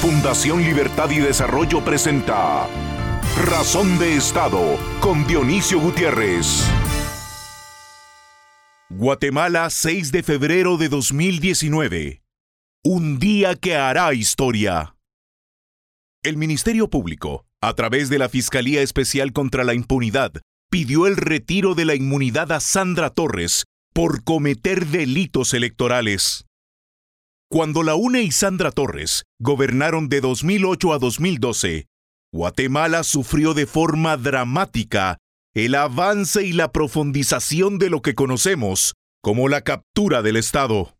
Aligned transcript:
Fundación 0.00 0.62
Libertad 0.62 1.10
y 1.10 1.18
Desarrollo 1.18 1.84
presenta 1.84 2.66
Razón 3.44 3.98
de 3.98 4.16
Estado 4.16 4.78
con 4.98 5.26
Dionisio 5.26 5.78
Gutiérrez. 5.78 6.64
Guatemala, 8.88 9.68
6 9.68 10.10
de 10.10 10.22
febrero 10.22 10.78
de 10.78 10.88
2019. 10.88 12.22
Un 12.82 13.18
día 13.18 13.56
que 13.56 13.76
hará 13.76 14.14
historia. 14.14 14.96
El 16.22 16.38
Ministerio 16.38 16.88
Público, 16.88 17.44
a 17.60 17.74
través 17.74 18.08
de 18.08 18.18
la 18.18 18.30
Fiscalía 18.30 18.80
Especial 18.80 19.34
contra 19.34 19.64
la 19.64 19.74
Impunidad, 19.74 20.32
pidió 20.70 21.08
el 21.08 21.18
retiro 21.18 21.74
de 21.74 21.84
la 21.84 21.94
inmunidad 21.94 22.52
a 22.52 22.60
Sandra 22.60 23.10
Torres 23.10 23.64
por 23.92 24.24
cometer 24.24 24.86
delitos 24.86 25.52
electorales. 25.52 26.46
Cuando 27.52 27.82
la 27.82 27.96
UNE 27.96 28.22
y 28.22 28.30
Sandra 28.30 28.70
Torres 28.70 29.24
gobernaron 29.40 30.08
de 30.08 30.20
2008 30.20 30.92
a 30.92 30.98
2012, 31.00 31.88
Guatemala 32.32 33.02
sufrió 33.02 33.54
de 33.54 33.66
forma 33.66 34.16
dramática 34.16 35.18
el 35.52 35.74
avance 35.74 36.46
y 36.46 36.52
la 36.52 36.70
profundización 36.70 37.80
de 37.80 37.90
lo 37.90 38.02
que 38.02 38.14
conocemos 38.14 38.94
como 39.20 39.48
la 39.48 39.62
captura 39.62 40.22
del 40.22 40.36
Estado. 40.36 40.96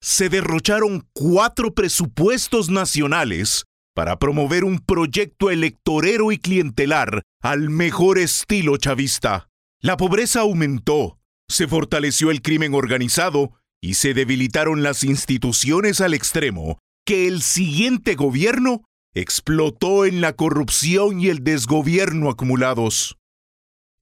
Se 0.00 0.28
derrocharon 0.28 1.06
cuatro 1.12 1.74
presupuestos 1.74 2.68
nacionales 2.68 3.64
para 3.94 4.18
promover 4.18 4.64
un 4.64 4.80
proyecto 4.80 5.48
electorero 5.48 6.32
y 6.32 6.38
clientelar 6.38 7.22
al 7.40 7.70
mejor 7.70 8.18
estilo 8.18 8.78
chavista. 8.78 9.48
La 9.80 9.96
pobreza 9.96 10.40
aumentó, 10.40 11.20
se 11.48 11.68
fortaleció 11.68 12.32
el 12.32 12.42
crimen 12.42 12.74
organizado 12.74 13.61
y 13.82 13.94
se 13.94 14.14
debilitaron 14.14 14.82
las 14.82 15.02
instituciones 15.04 16.00
al 16.00 16.14
extremo 16.14 16.78
que 17.04 17.26
el 17.26 17.42
siguiente 17.42 18.14
gobierno 18.14 18.84
explotó 19.12 20.06
en 20.06 20.20
la 20.20 20.34
corrupción 20.34 21.20
y 21.20 21.28
el 21.28 21.42
desgobierno 21.42 22.30
acumulados. 22.30 23.18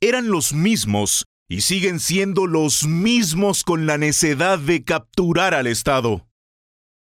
Eran 0.00 0.28
los 0.28 0.52
mismos 0.52 1.24
y 1.48 1.62
siguen 1.62 1.98
siendo 1.98 2.46
los 2.46 2.86
mismos 2.86 3.64
con 3.64 3.86
la 3.86 3.98
necedad 3.98 4.58
de 4.58 4.84
capturar 4.84 5.54
al 5.54 5.66
Estado. 5.66 6.26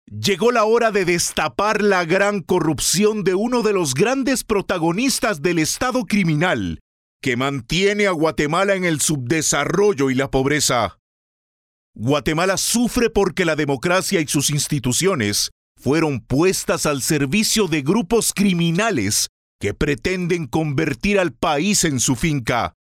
Llegó 0.09 0.51
la 0.51 0.63
hora 0.63 0.91
de 0.91 1.03
destapar 1.03 1.81
la 1.81 2.05
gran 2.05 2.41
corrupción 2.41 3.25
de 3.25 3.35
uno 3.35 3.61
de 3.61 3.73
los 3.73 3.93
grandes 3.93 4.45
protagonistas 4.45 5.41
del 5.41 5.59
Estado 5.59 6.05
criminal, 6.05 6.79
que 7.21 7.35
mantiene 7.35 8.07
a 8.07 8.11
Guatemala 8.11 8.75
en 8.75 8.85
el 8.85 9.01
subdesarrollo 9.01 10.09
y 10.09 10.15
la 10.15 10.31
pobreza. 10.31 10.97
Guatemala 11.99 12.57
sufre 12.57 13.09
porque 13.09 13.43
la 13.43 13.55
democracia 13.55 14.21
y 14.21 14.27
sus 14.27 14.51
instituciones 14.51 15.49
fueron 15.81 16.19
puestas 16.19 16.85
al 16.85 17.01
servicio 17.01 17.67
de 17.67 17.81
grupos 17.81 18.33
criminales 18.35 19.29
que 19.59 19.73
pretenden 19.73 20.45
convertir 20.45 21.17
al 21.17 21.33
país 21.33 21.83
en 21.85 21.99
su 21.99 22.15
finca. 22.15 22.75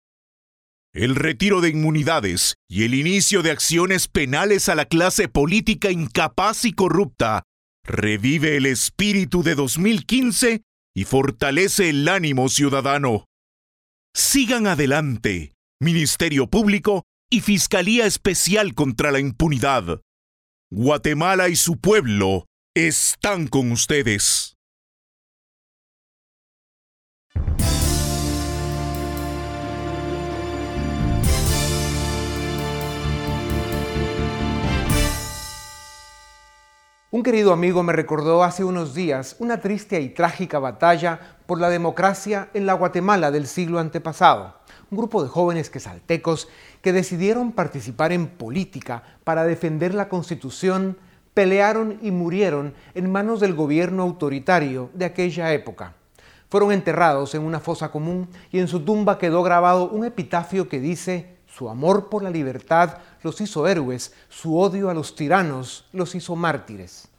El 0.93 1.15
retiro 1.15 1.61
de 1.61 1.69
inmunidades 1.69 2.55
y 2.69 2.83
el 2.83 2.93
inicio 2.93 3.41
de 3.41 3.51
acciones 3.51 4.09
penales 4.09 4.67
a 4.67 4.75
la 4.75 4.83
clase 4.83 5.29
política 5.29 5.91
incapaz 5.91 6.65
y 6.65 6.73
corrupta 6.73 7.43
revive 7.85 8.57
el 8.57 8.65
espíritu 8.65 9.43
de 9.43 9.55
2015 9.55 10.61
y 10.93 11.03
fortalece 11.05 11.89
el 11.89 12.09
ánimo 12.09 12.49
ciudadano. 12.49 13.27
Sigan 14.13 14.67
adelante, 14.67 15.53
Ministerio 15.79 16.47
Público 16.47 17.05
y 17.29 17.41
Fiscalía 17.41 18.05
Especial 18.05 18.73
contra 18.73 19.11
la 19.11 19.19
Impunidad. 19.19 20.01
Guatemala 20.71 21.49
y 21.49 21.55
su 21.55 21.79
pueblo 21.79 22.45
están 22.75 23.47
con 23.47 23.71
ustedes. 23.71 24.53
Un 37.11 37.23
querido 37.23 37.53
amigo 37.53 37.81
me 37.81 37.93
recordó 37.93 38.43
hace 38.43 38.65
unos 38.65 38.93
días 38.93 39.37
una 39.39 39.61
triste 39.61 40.01
y 40.01 40.09
trágica 40.09 40.59
batalla 40.59 41.37
por 41.45 41.61
la 41.61 41.69
democracia 41.69 42.49
en 42.53 42.65
la 42.65 42.73
Guatemala 42.73 43.31
del 43.31 43.47
siglo 43.47 43.79
antepasado 43.79 44.59
un 44.91 44.97
grupo 44.97 45.23
de 45.23 45.29
jóvenes 45.29 45.69
quesaltecos 45.69 46.47
que 46.81 46.93
decidieron 46.93 47.51
participar 47.51 48.11
en 48.11 48.27
política 48.27 49.03
para 49.23 49.45
defender 49.45 49.93
la 49.93 50.09
constitución, 50.09 50.97
pelearon 51.33 51.99
y 52.01 52.11
murieron 52.11 52.73
en 52.93 53.11
manos 53.11 53.39
del 53.39 53.53
gobierno 53.53 54.03
autoritario 54.03 54.89
de 54.93 55.05
aquella 55.05 55.53
época. 55.53 55.93
Fueron 56.49 56.71
enterrados 56.71 57.35
en 57.35 57.41
una 57.41 57.59
fosa 57.59 57.91
común 57.91 58.29
y 58.51 58.59
en 58.59 58.67
su 58.67 58.81
tumba 58.81 59.17
quedó 59.17 59.43
grabado 59.43 59.89
un 59.89 60.05
epitafio 60.05 60.69
que 60.69 60.79
dice, 60.79 61.35
su 61.47 61.69
amor 61.69 62.09
por 62.09 62.23
la 62.23 62.29
libertad 62.29 62.97
los 63.23 63.41
hizo 63.41 63.67
héroes, 63.67 64.13
su 64.29 64.57
odio 64.57 64.89
a 64.89 64.93
los 64.93 65.15
tiranos 65.15 65.85
los 65.91 66.15
hizo 66.15 66.35
mártires. 66.35 67.09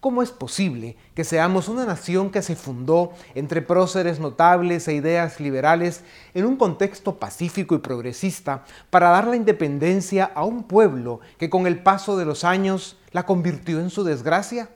¿Cómo 0.00 0.22
es 0.22 0.30
posible 0.30 0.96
que 1.14 1.24
seamos 1.24 1.68
una 1.68 1.86
nación 1.86 2.30
que 2.30 2.42
se 2.42 2.54
fundó 2.54 3.12
entre 3.34 3.62
próceres 3.62 4.20
notables 4.20 4.86
e 4.88 4.94
ideas 4.94 5.40
liberales 5.40 6.04
en 6.34 6.44
un 6.44 6.56
contexto 6.56 7.18
pacífico 7.18 7.74
y 7.74 7.78
progresista 7.78 8.64
para 8.90 9.08
dar 9.08 9.26
la 9.26 9.36
independencia 9.36 10.30
a 10.34 10.44
un 10.44 10.64
pueblo 10.64 11.20
que 11.38 11.48
con 11.48 11.66
el 11.66 11.82
paso 11.82 12.16
de 12.18 12.26
los 12.26 12.44
años 12.44 12.98
la 13.12 13.24
convirtió 13.24 13.80
en 13.80 13.88
su 13.88 14.04
desgracia? 14.04 14.68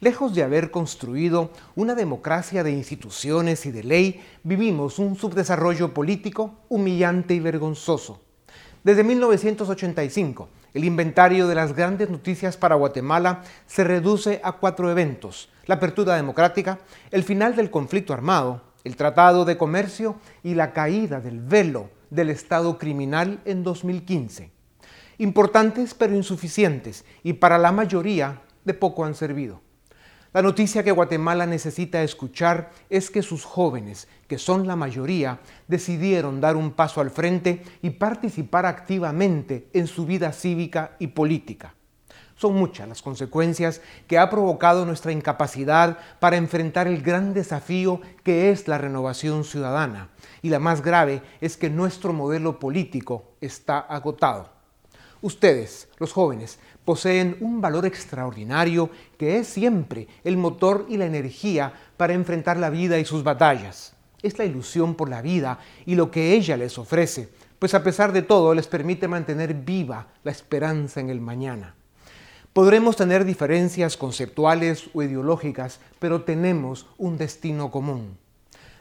Lejos 0.00 0.34
de 0.34 0.44
haber 0.44 0.70
construido 0.70 1.50
una 1.76 1.94
democracia 1.94 2.64
de 2.64 2.70
instituciones 2.70 3.66
y 3.66 3.70
de 3.70 3.84
ley, 3.84 4.24
vivimos 4.44 4.98
un 4.98 5.14
subdesarrollo 5.16 5.92
político 5.92 6.54
humillante 6.68 7.34
y 7.34 7.40
vergonzoso. 7.40 8.22
Desde 8.82 9.04
1985, 9.04 10.48
el 10.78 10.84
inventario 10.84 11.48
de 11.48 11.56
las 11.56 11.74
grandes 11.74 12.08
noticias 12.08 12.56
para 12.56 12.76
Guatemala 12.76 13.42
se 13.66 13.82
reduce 13.82 14.40
a 14.44 14.52
cuatro 14.52 14.92
eventos. 14.92 15.48
La 15.66 15.74
apertura 15.74 16.14
democrática, 16.14 16.78
el 17.10 17.24
final 17.24 17.56
del 17.56 17.68
conflicto 17.68 18.12
armado, 18.12 18.62
el 18.84 18.94
Tratado 18.94 19.44
de 19.44 19.58
Comercio 19.58 20.20
y 20.44 20.54
la 20.54 20.72
caída 20.72 21.20
del 21.20 21.40
velo 21.40 21.90
del 22.10 22.30
Estado 22.30 22.78
criminal 22.78 23.40
en 23.44 23.64
2015. 23.64 24.52
Importantes 25.18 25.94
pero 25.94 26.14
insuficientes 26.14 27.04
y 27.24 27.32
para 27.32 27.58
la 27.58 27.72
mayoría 27.72 28.42
de 28.64 28.74
poco 28.74 29.04
han 29.04 29.16
servido. 29.16 29.60
La 30.34 30.42
noticia 30.42 30.82
que 30.82 30.92
Guatemala 30.92 31.46
necesita 31.46 32.02
escuchar 32.02 32.70
es 32.90 33.10
que 33.10 33.22
sus 33.22 33.44
jóvenes, 33.44 34.08
que 34.26 34.36
son 34.36 34.66
la 34.66 34.76
mayoría, 34.76 35.40
decidieron 35.68 36.42
dar 36.42 36.54
un 36.54 36.72
paso 36.72 37.00
al 37.00 37.10
frente 37.10 37.62
y 37.80 37.90
participar 37.90 38.66
activamente 38.66 39.70
en 39.72 39.86
su 39.86 40.04
vida 40.04 40.32
cívica 40.32 40.96
y 40.98 41.06
política. 41.08 41.74
Son 42.36 42.54
muchas 42.54 42.86
las 42.86 43.00
consecuencias 43.00 43.80
que 44.06 44.18
ha 44.18 44.28
provocado 44.28 44.84
nuestra 44.84 45.12
incapacidad 45.12 45.96
para 46.20 46.36
enfrentar 46.36 46.88
el 46.88 47.00
gran 47.00 47.32
desafío 47.32 48.02
que 48.22 48.50
es 48.50 48.68
la 48.68 48.76
renovación 48.76 49.44
ciudadana. 49.44 50.10
Y 50.42 50.50
la 50.50 50.58
más 50.58 50.82
grave 50.82 51.22
es 51.40 51.56
que 51.56 51.70
nuestro 51.70 52.12
modelo 52.12 52.60
político 52.60 53.32
está 53.40 53.78
agotado. 53.78 54.50
Ustedes, 55.20 55.88
los 55.98 56.12
jóvenes, 56.12 56.60
poseen 56.88 57.36
un 57.40 57.60
valor 57.60 57.84
extraordinario 57.84 58.88
que 59.18 59.36
es 59.36 59.46
siempre 59.46 60.08
el 60.24 60.38
motor 60.38 60.86
y 60.88 60.96
la 60.96 61.04
energía 61.04 61.70
para 61.98 62.14
enfrentar 62.14 62.56
la 62.56 62.70
vida 62.70 62.98
y 62.98 63.04
sus 63.04 63.22
batallas. 63.22 63.92
Es 64.22 64.38
la 64.38 64.46
ilusión 64.46 64.94
por 64.94 65.10
la 65.10 65.20
vida 65.20 65.58
y 65.84 65.96
lo 65.96 66.10
que 66.10 66.32
ella 66.32 66.56
les 66.56 66.78
ofrece, 66.78 67.28
pues 67.58 67.74
a 67.74 67.84
pesar 67.84 68.12
de 68.12 68.22
todo 68.22 68.54
les 68.54 68.66
permite 68.68 69.06
mantener 69.06 69.52
viva 69.52 70.06
la 70.24 70.30
esperanza 70.30 70.98
en 70.98 71.10
el 71.10 71.20
mañana. 71.20 71.74
Podremos 72.54 72.96
tener 72.96 73.26
diferencias 73.26 73.98
conceptuales 73.98 74.88
o 74.94 75.02
ideológicas, 75.02 75.80
pero 75.98 76.22
tenemos 76.22 76.86
un 76.96 77.18
destino 77.18 77.70
común. 77.70 78.16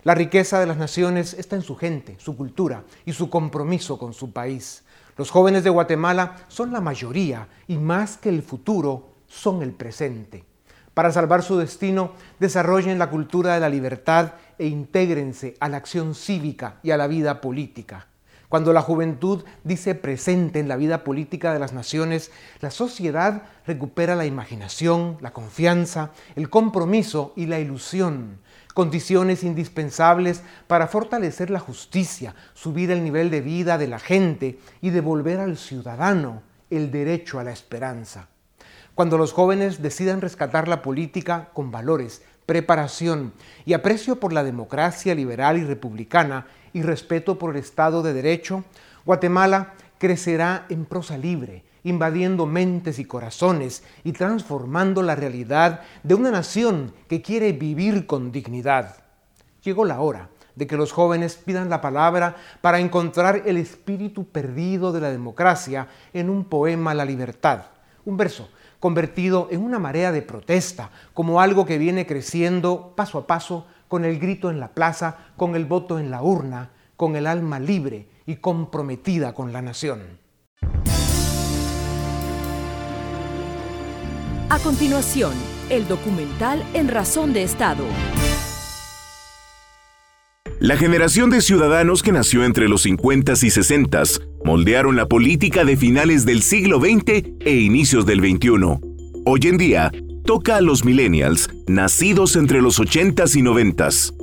La 0.08 0.16
riqueza 0.16 0.62
de 0.62 0.68
las 0.68 0.78
naciones 0.78 1.34
está 1.34 1.58
en 1.58 1.62
su 1.62 1.76
gente, 1.76 2.16
su 2.18 2.38
cultura 2.38 2.86
y 3.04 3.12
su 3.12 3.30
compromiso 3.30 4.00
con 4.00 4.14
su 4.14 4.32
país. 4.32 4.86
Los 5.18 5.32
jóvenes 5.32 5.66
de 5.66 5.70
Guatemala 5.70 6.38
son 6.48 6.72
la 6.72 6.80
mayoría 6.80 7.50
y 7.68 7.76
más 7.76 8.16
que 8.16 8.30
el 8.30 8.42
futuro, 8.42 9.16
son 9.28 9.62
el 9.64 9.74
presente. 9.74 10.46
Para 10.94 11.12
salvar 11.12 11.44
su 11.44 11.58
destino, 11.58 12.14
desarrollen 12.40 13.00
la 13.00 13.10
cultura 13.10 13.56
de 13.56 13.60
la 13.60 13.68
libertad 13.68 14.36
e 14.58 14.68
intégrense 14.68 15.58
a 15.60 15.68
la 15.68 15.76
acción 15.76 16.16
cívica 16.16 16.78
y 16.84 16.92
a 16.92 16.98
la 16.98 17.08
vida 17.08 17.42
política. 17.42 18.08
Cuando 18.48 18.72
la 18.72 18.82
juventud 18.82 19.44
dice 19.66 19.94
presente 19.94 20.60
en 20.60 20.70
la 20.70 20.78
vida 20.78 21.04
política 21.04 21.52
de 21.52 21.60
las 21.60 21.74
naciones, 21.74 22.32
la 22.62 22.72
sociedad 22.72 23.44
recupera 23.66 24.16
la 24.16 24.26
imaginación, 24.26 25.18
la 25.20 25.34
confianza, 25.34 26.12
el 26.38 26.50
compromiso 26.50 27.34
y 27.36 27.48
la 27.48 27.60
ilusión, 27.60 28.40
condiciones 28.78 29.44
indispensables 29.44 30.44
para 30.68 30.86
fortalecer 30.86 31.50
la 31.50 31.60
justicia, 31.60 32.36
subir 32.54 32.92
el 32.92 33.04
nivel 33.04 33.32
de 33.32 33.42
vida 33.42 33.80
de 33.80 33.88
la 33.88 33.98
gente 33.98 34.60
y 34.82 34.92
devolver 34.92 35.40
al 35.40 35.58
ciudadano 35.58 36.44
el 36.70 36.92
derecho 36.92 37.40
a 37.40 37.44
la 37.44 37.50
esperanza. 37.50 38.28
cuando 38.94 39.18
los 39.18 39.34
jóvenes 39.34 39.82
decidan 39.82 40.22
rescatar 40.22 40.68
la 40.68 40.84
política 40.84 41.50
con 41.54 41.72
valores, 41.72 42.22
preparación 42.46 43.34
y 43.66 43.74
aprecio 43.74 44.20
por 44.20 44.32
la 44.32 44.44
democracia 44.44 45.16
liberal 45.16 45.58
y 45.58 45.64
republicana 45.64 46.46
y 46.72 46.84
respeto 46.84 47.40
por 47.40 47.56
el 47.56 47.64
Estado 47.64 48.04
de 48.04 48.14
Derecho, 48.14 48.64
Guatemala 49.06 49.74
crecerá 49.98 50.68
en 50.70 50.86
prosa 50.86 51.18
libre, 51.18 51.64
invadiendo 51.88 52.46
mentes 52.46 53.00
y 53.00 53.06
corazones 53.06 53.84
y 54.04 54.12
transformando 54.12 55.02
la 55.02 55.16
realidad 55.16 55.82
de 56.04 56.16
una 56.16 56.32
nación 56.32 56.94
que 57.08 57.22
quiere 57.22 57.54
vivir 57.54 58.06
con 58.06 58.32
dignidad. 58.32 58.98
Llegó 59.64 59.86
la 59.86 60.02
hora 60.02 60.30
de 60.56 60.68
que 60.68 60.76
los 60.76 60.92
jóvenes 60.92 61.36
pidan 61.36 61.70
la 61.70 61.82
palabra 61.82 62.36
para 62.62 62.80
encontrar 62.80 63.44
el 63.46 63.58
espíritu 63.58 64.26
perdido 64.26 64.92
de 64.92 65.02
la 65.02 65.12
democracia 65.12 65.88
en 66.14 66.30
un 66.30 66.46
poema 66.46 66.94
La 66.94 67.06
libertad, 67.06 67.66
un 68.06 68.18
verso 68.18 68.50
convertido 68.80 69.48
en 69.50 69.64
una 69.64 69.80
marea 69.80 70.12
de 70.12 70.22
protesta, 70.22 70.92
como 71.14 71.42
algo 71.42 71.66
que 71.66 71.78
viene 71.78 72.06
creciendo 72.06 72.94
paso 72.96 73.20
a 73.20 73.28
paso 73.28 73.66
con 73.88 74.06
el 74.06 74.20
grito 74.20 74.50
en 74.50 74.60
la 74.60 74.70
plaza, 74.70 75.18
con 75.38 75.56
el 75.56 75.66
voto 75.66 76.00
en 76.00 76.12
la 76.12 76.22
urna, 76.22 76.70
con 76.96 77.16
el 77.16 77.28
alma 77.28 77.60
libre 77.60 78.08
y 78.26 78.36
comprometida 78.36 79.34
con 79.34 79.54
la 79.54 79.62
nación. 79.62 80.27
A 84.50 84.60
continuación, 84.60 85.34
el 85.70 85.90
documental 85.90 86.64
En 86.74 86.88
Razón 86.88 87.34
de 87.34 87.44
Estado. 87.44 87.84
La 90.62 90.78
generación 90.78 91.30
de 91.30 91.42
ciudadanos 91.42 92.02
que 92.02 92.14
nació 92.14 92.46
entre 92.46 92.70
los 92.70 92.84
50 92.84 93.34
y 93.34 93.50
60 93.50 94.04
moldearon 94.46 94.96
la 94.96 95.06
política 95.06 95.66
de 95.66 95.76
finales 95.76 96.26
del 96.26 96.44
siglo 96.44 96.80
XX 96.80 97.26
e 97.42 97.56
inicios 97.58 98.06
del 98.06 98.22
XXI. 98.22 98.80
Hoy 99.26 99.40
en 99.44 99.58
día, 99.58 99.92
toca 100.24 100.56
a 100.56 100.62
los 100.62 100.86
millennials, 100.86 101.50
nacidos 101.68 102.38
entre 102.38 102.62
los 102.62 102.80
80s 102.80 103.36
y 103.36 103.42
90s. 103.42 104.14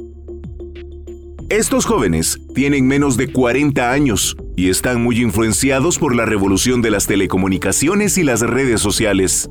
Estos 1.50 1.84
jóvenes 1.84 2.38
tienen 2.54 2.86
menos 2.88 3.18
de 3.18 3.30
40 3.30 3.92
años 3.92 4.38
y 4.56 4.70
están 4.70 5.02
muy 5.02 5.20
influenciados 5.20 5.98
por 5.98 6.16
la 6.16 6.24
revolución 6.24 6.80
de 6.80 6.90
las 6.90 7.06
telecomunicaciones 7.06 8.16
y 8.16 8.22
las 8.22 8.40
redes 8.40 8.80
sociales. 8.80 9.50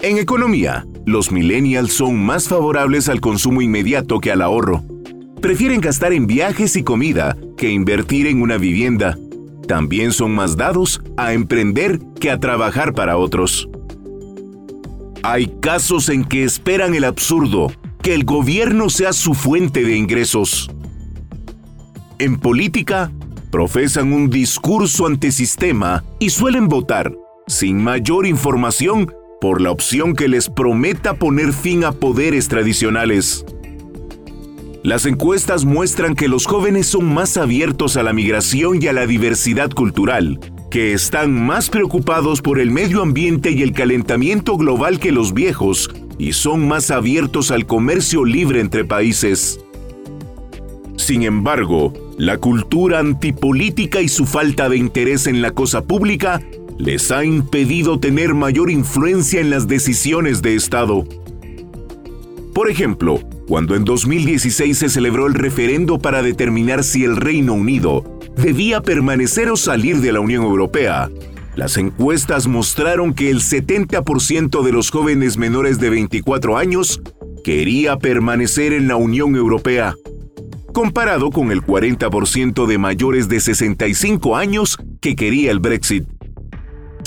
En 0.00 0.16
economía, 0.16 0.86
los 1.06 1.32
millennials 1.32 1.92
son 1.92 2.24
más 2.24 2.46
favorables 2.46 3.08
al 3.08 3.20
consumo 3.20 3.62
inmediato 3.62 4.20
que 4.20 4.30
al 4.30 4.42
ahorro. 4.42 4.84
Prefieren 5.40 5.80
gastar 5.80 6.12
en 6.12 6.28
viajes 6.28 6.76
y 6.76 6.84
comida 6.84 7.36
que 7.56 7.70
invertir 7.70 8.28
en 8.28 8.40
una 8.40 8.58
vivienda. 8.58 9.18
También 9.66 10.12
son 10.12 10.36
más 10.36 10.56
dados 10.56 11.02
a 11.16 11.32
emprender 11.32 11.98
que 12.20 12.30
a 12.30 12.38
trabajar 12.38 12.94
para 12.94 13.16
otros. 13.16 13.68
Hay 15.24 15.48
casos 15.60 16.08
en 16.10 16.24
que 16.24 16.44
esperan 16.44 16.94
el 16.94 17.02
absurdo 17.02 17.72
que 18.00 18.14
el 18.14 18.24
gobierno 18.24 18.90
sea 18.90 19.12
su 19.12 19.34
fuente 19.34 19.82
de 19.82 19.96
ingresos. 19.96 20.70
En 22.20 22.38
política, 22.38 23.10
profesan 23.50 24.12
un 24.12 24.30
discurso 24.30 25.06
antisistema 25.06 26.04
y 26.20 26.30
suelen 26.30 26.68
votar, 26.68 27.12
sin 27.48 27.82
mayor 27.82 28.26
información, 28.26 29.12
por 29.40 29.60
la 29.60 29.70
opción 29.70 30.14
que 30.14 30.28
les 30.28 30.48
prometa 30.48 31.14
poner 31.14 31.52
fin 31.52 31.84
a 31.84 31.92
poderes 31.92 32.48
tradicionales. 32.48 33.44
Las 34.82 35.06
encuestas 35.06 35.64
muestran 35.64 36.14
que 36.14 36.28
los 36.28 36.46
jóvenes 36.46 36.86
son 36.86 37.12
más 37.12 37.36
abiertos 37.36 37.96
a 37.96 38.02
la 38.02 38.12
migración 38.12 38.82
y 38.82 38.86
a 38.86 38.92
la 38.92 39.06
diversidad 39.06 39.70
cultural, 39.70 40.40
que 40.70 40.92
están 40.92 41.32
más 41.32 41.68
preocupados 41.70 42.42
por 42.42 42.58
el 42.58 42.70
medio 42.70 43.02
ambiente 43.02 43.50
y 43.50 43.62
el 43.62 43.72
calentamiento 43.72 44.56
global 44.56 44.98
que 44.98 45.12
los 45.12 45.34
viejos 45.34 45.90
y 46.18 46.32
son 46.32 46.66
más 46.66 46.90
abiertos 46.90 47.50
al 47.50 47.66
comercio 47.66 48.24
libre 48.24 48.60
entre 48.60 48.84
países. 48.84 49.60
Sin 50.96 51.22
embargo, 51.22 51.92
la 52.18 52.38
cultura 52.38 52.98
antipolítica 52.98 54.00
y 54.00 54.08
su 54.08 54.26
falta 54.26 54.68
de 54.68 54.76
interés 54.76 55.26
en 55.26 55.42
la 55.42 55.52
cosa 55.52 55.82
pública 55.82 56.40
les 56.78 57.10
ha 57.10 57.24
impedido 57.24 57.98
tener 57.98 58.34
mayor 58.34 58.70
influencia 58.70 59.40
en 59.40 59.50
las 59.50 59.66
decisiones 59.66 60.42
de 60.42 60.54
Estado. 60.54 61.04
Por 62.54 62.70
ejemplo, 62.70 63.20
cuando 63.46 63.74
en 63.74 63.84
2016 63.84 64.78
se 64.78 64.88
celebró 64.88 65.26
el 65.26 65.34
referendo 65.34 65.98
para 65.98 66.22
determinar 66.22 66.84
si 66.84 67.04
el 67.04 67.16
Reino 67.16 67.54
Unido 67.54 68.18
debía 68.36 68.80
permanecer 68.80 69.50
o 69.50 69.56
salir 69.56 70.00
de 70.00 70.12
la 70.12 70.20
Unión 70.20 70.44
Europea, 70.44 71.10
las 71.56 71.76
encuestas 71.76 72.46
mostraron 72.46 73.12
que 73.14 73.30
el 73.30 73.40
70% 73.40 74.62
de 74.62 74.72
los 74.72 74.90
jóvenes 74.90 75.36
menores 75.36 75.80
de 75.80 75.90
24 75.90 76.56
años 76.56 77.00
quería 77.42 77.96
permanecer 77.96 78.72
en 78.72 78.86
la 78.86 78.94
Unión 78.94 79.34
Europea, 79.34 79.94
comparado 80.72 81.30
con 81.30 81.50
el 81.50 81.62
40% 81.62 82.66
de 82.66 82.78
mayores 82.78 83.28
de 83.28 83.40
65 83.40 84.36
años 84.36 84.78
que 85.00 85.16
quería 85.16 85.50
el 85.50 85.58
Brexit. 85.58 86.04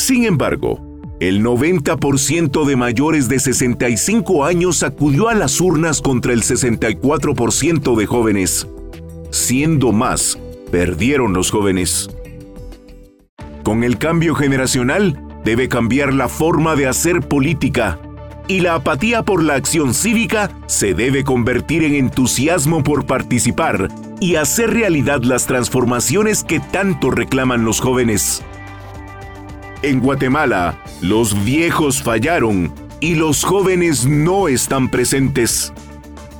Sin 0.01 0.25
embargo, 0.25 0.81
el 1.19 1.43
90% 1.43 2.65
de 2.65 2.75
mayores 2.75 3.29
de 3.29 3.39
65 3.39 4.45
años 4.45 4.81
acudió 4.81 5.29
a 5.29 5.35
las 5.35 5.61
urnas 5.61 6.01
contra 6.01 6.33
el 6.33 6.41
64% 6.41 7.95
de 7.95 8.05
jóvenes. 8.07 8.67
Siendo 9.29 9.91
más, 9.91 10.39
perdieron 10.71 11.33
los 11.33 11.51
jóvenes. 11.51 12.09
Con 13.61 13.83
el 13.83 13.99
cambio 13.99 14.33
generacional, 14.33 15.23
debe 15.45 15.69
cambiar 15.69 16.15
la 16.15 16.29
forma 16.29 16.75
de 16.75 16.87
hacer 16.87 17.19
política 17.19 17.99
y 18.47 18.61
la 18.61 18.73
apatía 18.73 19.21
por 19.21 19.43
la 19.43 19.53
acción 19.53 19.93
cívica 19.93 20.49
se 20.65 20.95
debe 20.95 21.23
convertir 21.23 21.83
en 21.83 21.93
entusiasmo 21.93 22.83
por 22.83 23.05
participar 23.05 23.87
y 24.19 24.33
hacer 24.33 24.71
realidad 24.71 25.21
las 25.21 25.45
transformaciones 25.45 26.43
que 26.43 26.59
tanto 26.59 27.11
reclaman 27.11 27.65
los 27.65 27.79
jóvenes. 27.79 28.43
En 29.83 29.99
Guatemala, 29.99 30.79
los 31.01 31.43
viejos 31.43 32.03
fallaron 32.03 32.71
y 32.99 33.15
los 33.15 33.43
jóvenes 33.43 34.05
no 34.05 34.47
están 34.47 34.89
presentes. 34.89 35.73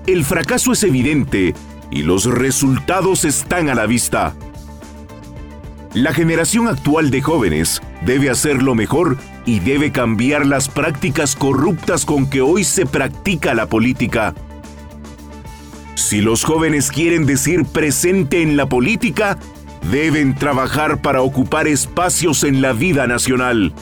El 0.06 0.24
fracaso 0.24 0.74
es 0.74 0.84
evidente 0.84 1.56
y 1.90 2.04
los 2.04 2.26
resultados 2.26 3.26
están 3.26 3.70
a 3.70 3.74
la 3.74 3.88
vista. 3.88 4.36
La 5.96 6.14
generación 6.14 6.68
actual 6.68 7.10
de 7.10 7.24
jóvenes 7.24 7.82
debe 8.06 8.30
hacerlo 8.30 8.76
mejor 8.76 9.18
y 9.48 9.60
debe 9.60 9.92
cambiar 9.92 10.46
las 10.46 10.70
prácticas 10.70 11.36
corruptas 11.36 12.06
con 12.06 12.30
que 12.30 12.42
hoy 12.42 12.64
se 12.64 12.86
practica 12.86 13.56
la 13.56 13.66
política. 13.66 14.36
Si 15.96 16.22
los 16.22 16.44
jóvenes 16.44 16.92
quieren 16.92 17.26
decir 17.26 17.66
presente 17.66 18.44
en 18.44 18.56
la 18.56 18.68
política, 18.68 19.40
deben 19.90 20.36
trabajar 20.36 21.02
para 21.02 21.22
ocupar 21.22 21.68
espacios 21.68 22.44
en 22.44 22.62
la 22.62 22.74
vida 22.74 23.08
nacional. 23.08 23.74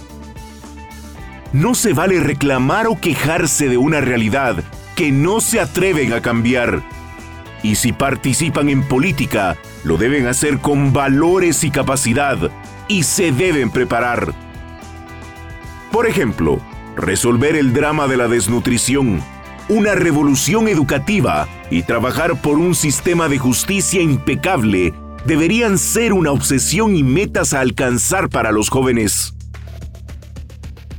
No 1.51 1.73
se 1.73 1.93
vale 1.93 2.19
reclamar 2.19 2.87
o 2.87 2.99
quejarse 2.99 3.69
de 3.69 3.77
una 3.77 4.01
realidad 4.01 4.63
que 4.95 5.11
no 5.11 5.41
se 5.41 5.59
atreven 5.59 6.13
a 6.13 6.21
cambiar. 6.21 6.83
Y 7.63 7.75
si 7.75 7.91
participan 7.91 8.69
en 8.69 8.83
política, 8.83 9.57
lo 9.83 9.97
deben 9.97 10.27
hacer 10.27 10.59
con 10.59 10.93
valores 10.93 11.63
y 11.63 11.71
capacidad 11.71 12.37
y 12.87 13.03
se 13.03 13.31
deben 13.31 13.71
preparar. 13.71 14.33
Por 15.91 16.05
ejemplo, 16.05 16.59
resolver 16.95 17.55
el 17.55 17.73
drama 17.73 18.07
de 18.07 18.17
la 18.17 18.27
desnutrición, 18.27 19.21
una 19.67 19.95
revolución 19.95 20.67
educativa 20.67 21.47
y 21.71 21.83
trabajar 21.83 22.41
por 22.41 22.57
un 22.57 22.75
sistema 22.75 23.27
de 23.27 23.39
justicia 23.39 24.01
impecable 24.01 24.93
deberían 25.25 25.77
ser 25.77 26.13
una 26.13 26.31
obsesión 26.31 26.95
y 26.95 27.03
metas 27.03 27.53
a 27.53 27.59
alcanzar 27.59 28.29
para 28.29 28.51
los 28.51 28.69
jóvenes. 28.69 29.33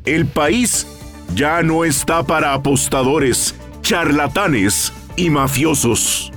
El 0.04 0.26
país 0.26 0.86
ya 1.34 1.62
no 1.62 1.84
está 1.84 2.22
para 2.24 2.54
apostadores, 2.54 3.54
charlatanes 3.82 4.92
y 5.16 5.30
mafiosos. 5.30 6.32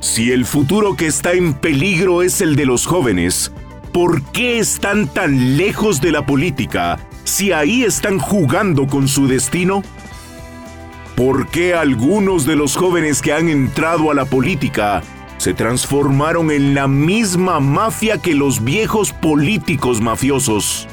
Si 0.00 0.32
el 0.32 0.44
futuro 0.44 0.96
que 0.96 1.06
está 1.06 1.32
en 1.32 1.54
peligro 1.54 2.22
es 2.22 2.40
el 2.40 2.56
de 2.56 2.66
los 2.66 2.86
jóvenes, 2.86 3.52
¿por 3.92 4.22
qué 4.32 4.58
están 4.58 5.06
tan 5.06 5.56
lejos 5.56 6.00
de 6.00 6.12
la 6.12 6.26
política 6.26 6.98
si 7.24 7.52
ahí 7.52 7.84
están 7.84 8.18
jugando 8.18 8.86
con 8.86 9.06
su 9.06 9.28
destino? 9.28 9.82
¿Por 11.14 11.46
qué 11.48 11.74
algunos 11.74 12.46
de 12.46 12.56
los 12.56 12.76
jóvenes 12.76 13.22
que 13.22 13.32
han 13.32 13.48
entrado 13.48 14.10
a 14.10 14.14
la 14.14 14.24
política 14.24 15.02
se 15.42 15.54
transformaron 15.54 16.52
en 16.52 16.72
la 16.72 16.86
misma 16.86 17.58
mafia 17.58 18.18
que 18.18 18.32
los 18.32 18.62
viejos 18.62 19.12
políticos 19.12 20.00
mafiosos? 20.00 20.86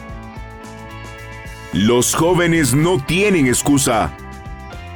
Los 1.71 2.15
jóvenes 2.15 2.73
no 2.73 2.97
tienen 2.97 3.45
excusa. 3.45 4.11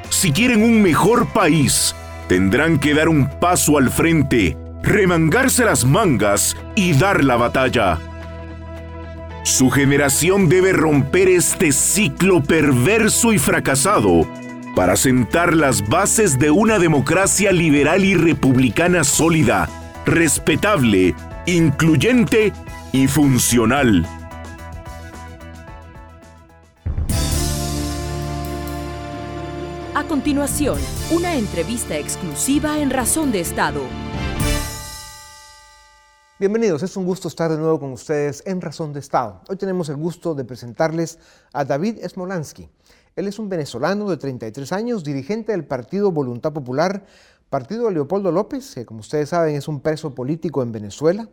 Si 0.10 0.32
quieren 0.32 0.64
un 0.64 0.82
mejor 0.82 1.28
país, 1.28 1.96
tendrán 2.28 2.80
que 2.80 2.96
dar 2.96 3.10
un 3.10 3.30
paso 3.30 3.78
al 3.78 3.92
frente, 3.92 4.58
remangarse 4.82 5.66
las 5.66 5.86
mangas 5.86 6.58
y 6.74 6.94
dar 6.94 7.24
la 7.24 7.36
batalla. 7.36 8.00
Su 9.44 9.70
generación 9.70 10.50
debe 10.50 10.74
romper 10.74 11.28
este 11.28 11.74
ciclo 11.74 12.42
perverso 12.42 13.32
y 13.32 13.38
fracasado 13.38 14.28
para 14.76 14.96
sentar 14.96 15.54
las 15.56 15.88
bases 15.88 16.40
de 16.40 16.50
una 16.50 16.80
democracia 16.80 17.52
liberal 17.52 18.04
y 18.04 18.16
republicana 18.16 19.04
sólida, 19.04 19.70
respetable, 20.06 21.16
incluyente 21.46 22.52
y 22.92 23.08
funcional. 23.08 24.08
A 29.96 30.04
continuación, 30.08 30.80
una 31.12 31.36
entrevista 31.36 31.96
exclusiva 31.98 32.80
en 32.80 32.90
Razón 32.90 33.32
de 33.32 33.42
Estado. 33.42 33.82
Bienvenidos, 36.40 36.82
es 36.82 36.98
un 36.98 37.06
gusto 37.06 37.28
estar 37.28 37.52
de 37.52 37.58
nuevo 37.58 37.80
con 37.80 37.92
ustedes 37.92 38.42
en 38.48 38.60
Razón 38.60 38.92
de 38.92 39.00
Estado. 39.00 39.42
Hoy 39.48 39.56
tenemos 39.56 39.88
el 39.90 39.98
gusto 39.98 40.34
de 40.34 40.44
presentarles 40.44 41.20
a 41.54 41.64
David 41.64 42.00
Smolansky. 42.08 42.68
Él 43.16 43.28
es 43.28 43.38
un 43.40 43.50
venezolano 43.50 44.10
de 44.10 44.18
33 44.18 44.72
años, 44.72 45.04
dirigente 45.04 45.52
del 45.52 45.66
Partido 45.66 46.12
Voluntad 46.12 46.54
Popular, 46.54 47.06
partido 47.50 47.86
de 47.86 47.92
Leopoldo 47.92 48.32
López, 48.32 48.74
que 48.74 48.86
como 48.86 49.02
ustedes 49.02 49.30
saben 49.30 49.56
es 49.56 49.68
un 49.68 49.80
preso 49.82 50.16
político 50.16 50.64
en 50.64 50.72
Venezuela. 50.72 51.30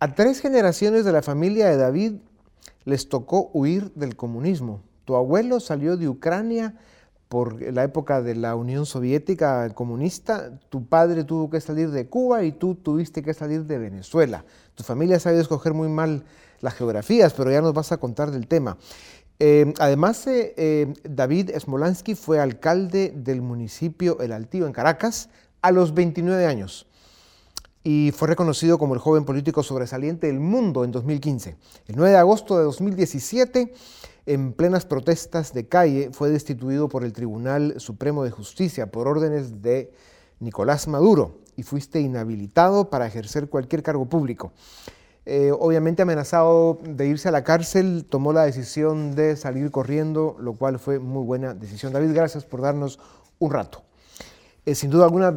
A 0.00 0.14
tres 0.14 0.40
generaciones 0.40 1.04
de 1.04 1.12
la 1.12 1.22
familia 1.22 1.68
de 1.68 1.76
David 1.76 2.14
les 2.84 3.08
tocó 3.08 3.50
huir 3.52 3.92
del 3.94 4.16
comunismo. 4.16 4.80
Tu 5.04 5.14
abuelo 5.14 5.60
salió 5.60 5.96
de 5.96 6.08
Ucrania 6.08 6.74
por 7.28 7.60
la 7.60 7.84
época 7.84 8.22
de 8.22 8.34
la 8.34 8.56
Unión 8.56 8.86
Soviética 8.86 9.68
comunista, 9.74 10.58
tu 10.70 10.86
padre 10.86 11.24
tuvo 11.24 11.50
que 11.50 11.60
salir 11.60 11.90
de 11.90 12.08
Cuba 12.08 12.42
y 12.42 12.52
tú 12.52 12.74
tuviste 12.74 13.22
que 13.22 13.34
salir 13.34 13.64
de 13.64 13.78
Venezuela. 13.78 14.44
Tu 14.74 14.82
familia 14.82 15.20
sabe 15.20 15.38
escoger 15.38 15.74
muy 15.74 15.88
mal 15.88 16.24
las 16.60 16.74
geografías, 16.74 17.34
pero 17.34 17.50
ya 17.50 17.60
nos 17.60 17.74
vas 17.74 17.92
a 17.92 17.98
contar 17.98 18.30
del 18.30 18.48
tema. 18.48 18.78
Eh, 19.40 19.72
además, 19.78 20.26
eh, 20.26 20.54
eh, 20.56 20.92
David 21.04 21.50
Smolansky 21.58 22.14
fue 22.14 22.40
alcalde 22.40 23.12
del 23.14 23.40
municipio 23.40 24.20
El 24.20 24.32
Altío 24.32 24.66
en 24.66 24.72
Caracas 24.72 25.28
a 25.62 25.70
los 25.70 25.94
29 25.94 26.46
años 26.46 26.86
y 27.84 28.12
fue 28.14 28.28
reconocido 28.28 28.78
como 28.78 28.94
el 28.94 29.00
joven 29.00 29.24
político 29.24 29.62
sobresaliente 29.62 30.26
del 30.26 30.40
mundo 30.40 30.84
en 30.84 30.90
2015. 30.90 31.56
El 31.86 31.96
9 31.96 32.10
de 32.10 32.18
agosto 32.18 32.58
de 32.58 32.64
2017 32.64 33.72
en 34.28 34.52
plenas 34.52 34.84
protestas 34.84 35.54
de 35.54 35.68
calle, 35.68 36.10
fue 36.12 36.28
destituido 36.28 36.90
por 36.90 37.02
el 37.02 37.14
Tribunal 37.14 37.74
Supremo 37.78 38.24
de 38.24 38.30
Justicia 38.30 38.90
por 38.90 39.08
órdenes 39.08 39.62
de 39.62 39.90
Nicolás 40.38 40.86
Maduro 40.86 41.38
y 41.56 41.62
fuiste 41.62 41.98
inhabilitado 42.00 42.90
para 42.90 43.06
ejercer 43.06 43.48
cualquier 43.48 43.82
cargo 43.82 44.06
público. 44.06 44.52
Eh, 45.30 45.52
obviamente 45.52 46.00
amenazado 46.00 46.78
de 46.82 47.06
irse 47.06 47.28
a 47.28 47.30
la 47.30 47.44
cárcel, 47.44 48.06
tomó 48.08 48.32
la 48.32 48.44
decisión 48.44 49.14
de 49.14 49.36
salir 49.36 49.70
corriendo, 49.70 50.36
lo 50.40 50.54
cual 50.54 50.78
fue 50.78 50.98
muy 50.98 51.22
buena 51.22 51.52
decisión. 51.52 51.92
David, 51.92 52.14
gracias 52.14 52.46
por 52.46 52.62
darnos 52.62 52.98
un 53.38 53.50
rato. 53.52 53.82
Eh, 54.64 54.74
sin 54.74 54.88
duda 54.88 55.04
alguna, 55.04 55.34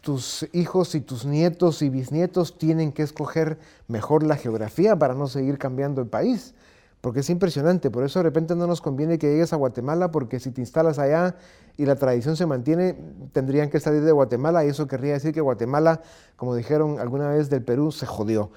tus 0.00 0.48
hijos 0.52 0.96
y 0.96 1.00
tus 1.00 1.24
nietos 1.24 1.82
y 1.82 1.88
bisnietos 1.88 2.58
tienen 2.58 2.90
que 2.90 3.04
escoger 3.04 3.60
mejor 3.86 4.24
la 4.24 4.34
geografía 4.34 4.96
para 4.96 5.14
no 5.14 5.28
seguir 5.28 5.56
cambiando 5.56 6.00
el 6.00 6.08
país 6.08 6.52
porque 7.00 7.20
es 7.20 7.30
impresionante. 7.30 7.90
Por 7.90 8.04
eso 8.04 8.18
de 8.18 8.24
repente 8.24 8.56
no 8.56 8.66
nos 8.66 8.80
conviene 8.80 9.18
que 9.18 9.28
llegues 9.28 9.52
a 9.52 9.56
Guatemala, 9.56 10.10
porque 10.10 10.40
si 10.40 10.50
te 10.50 10.60
instalas 10.60 10.98
allá 10.98 11.36
y 11.76 11.86
la 11.86 11.94
tradición 11.94 12.36
se 12.36 12.44
mantiene, 12.44 12.96
tendrían 13.32 13.70
que 13.70 13.78
salir 13.78 14.02
de 14.02 14.10
Guatemala 14.12 14.64
y 14.64 14.68
eso 14.70 14.88
querría 14.88 15.12
decir 15.12 15.32
que 15.32 15.40
Guatemala, 15.40 16.02
como 16.36 16.56
dijeron 16.56 16.98
alguna 16.98 17.30
vez 17.30 17.50
del 17.50 17.62
Perú, 17.62 17.92
se 17.92 18.04
jodió. 18.04 18.50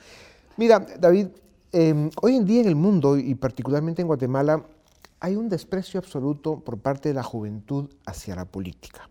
Mira, 0.58 0.80
David, 0.80 1.28
em, 1.72 2.10
hoy 2.22 2.36
en 2.36 2.46
día 2.46 2.62
en 2.62 2.68
el 2.68 2.76
mundo 2.76 3.18
y 3.18 3.36
particularmente 3.36 4.02
en 4.02 4.08
Guatemala 4.08 4.66
hay 5.20 5.36
un 5.36 5.50
desprecio 5.50 6.00
absoluto 6.00 6.60
por 6.60 6.80
parte 6.80 7.10
de 7.10 7.16
la 7.16 7.24
juventud 7.24 7.90
hacia 8.06 8.36
la 8.36 8.46
política. 8.46 9.08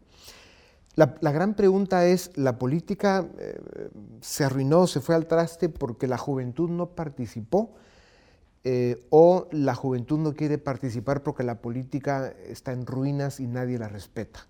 La, 0.97 1.33
gran 1.33 1.55
pregunta 1.55 2.05
es, 2.05 2.31
¿la 2.37 2.59
política 2.59 3.27
eh, 3.39 3.59
se 4.21 4.45
arruinó, 4.45 4.87
se 4.87 5.01
fue 5.01 5.15
al 5.15 5.27
traste 5.27 5.71
porque 5.71 6.07
la 6.07 6.19
juventud 6.19 6.69
no 6.69 6.91
participó? 6.91 7.71
Eh, 8.65 9.07
o 9.09 9.49
la 9.53 9.75
juventud 9.75 10.19
no 10.19 10.35
quiere 10.35 10.59
participar 10.59 11.23
porque 11.23 11.43
la 11.43 11.63
política 11.63 12.35
está 12.47 12.73
en 12.73 12.85
ruinas 12.85 13.41
y 13.41 13.47
nadie 13.47 13.79
la 13.79 13.89
respeta? 13.89 14.47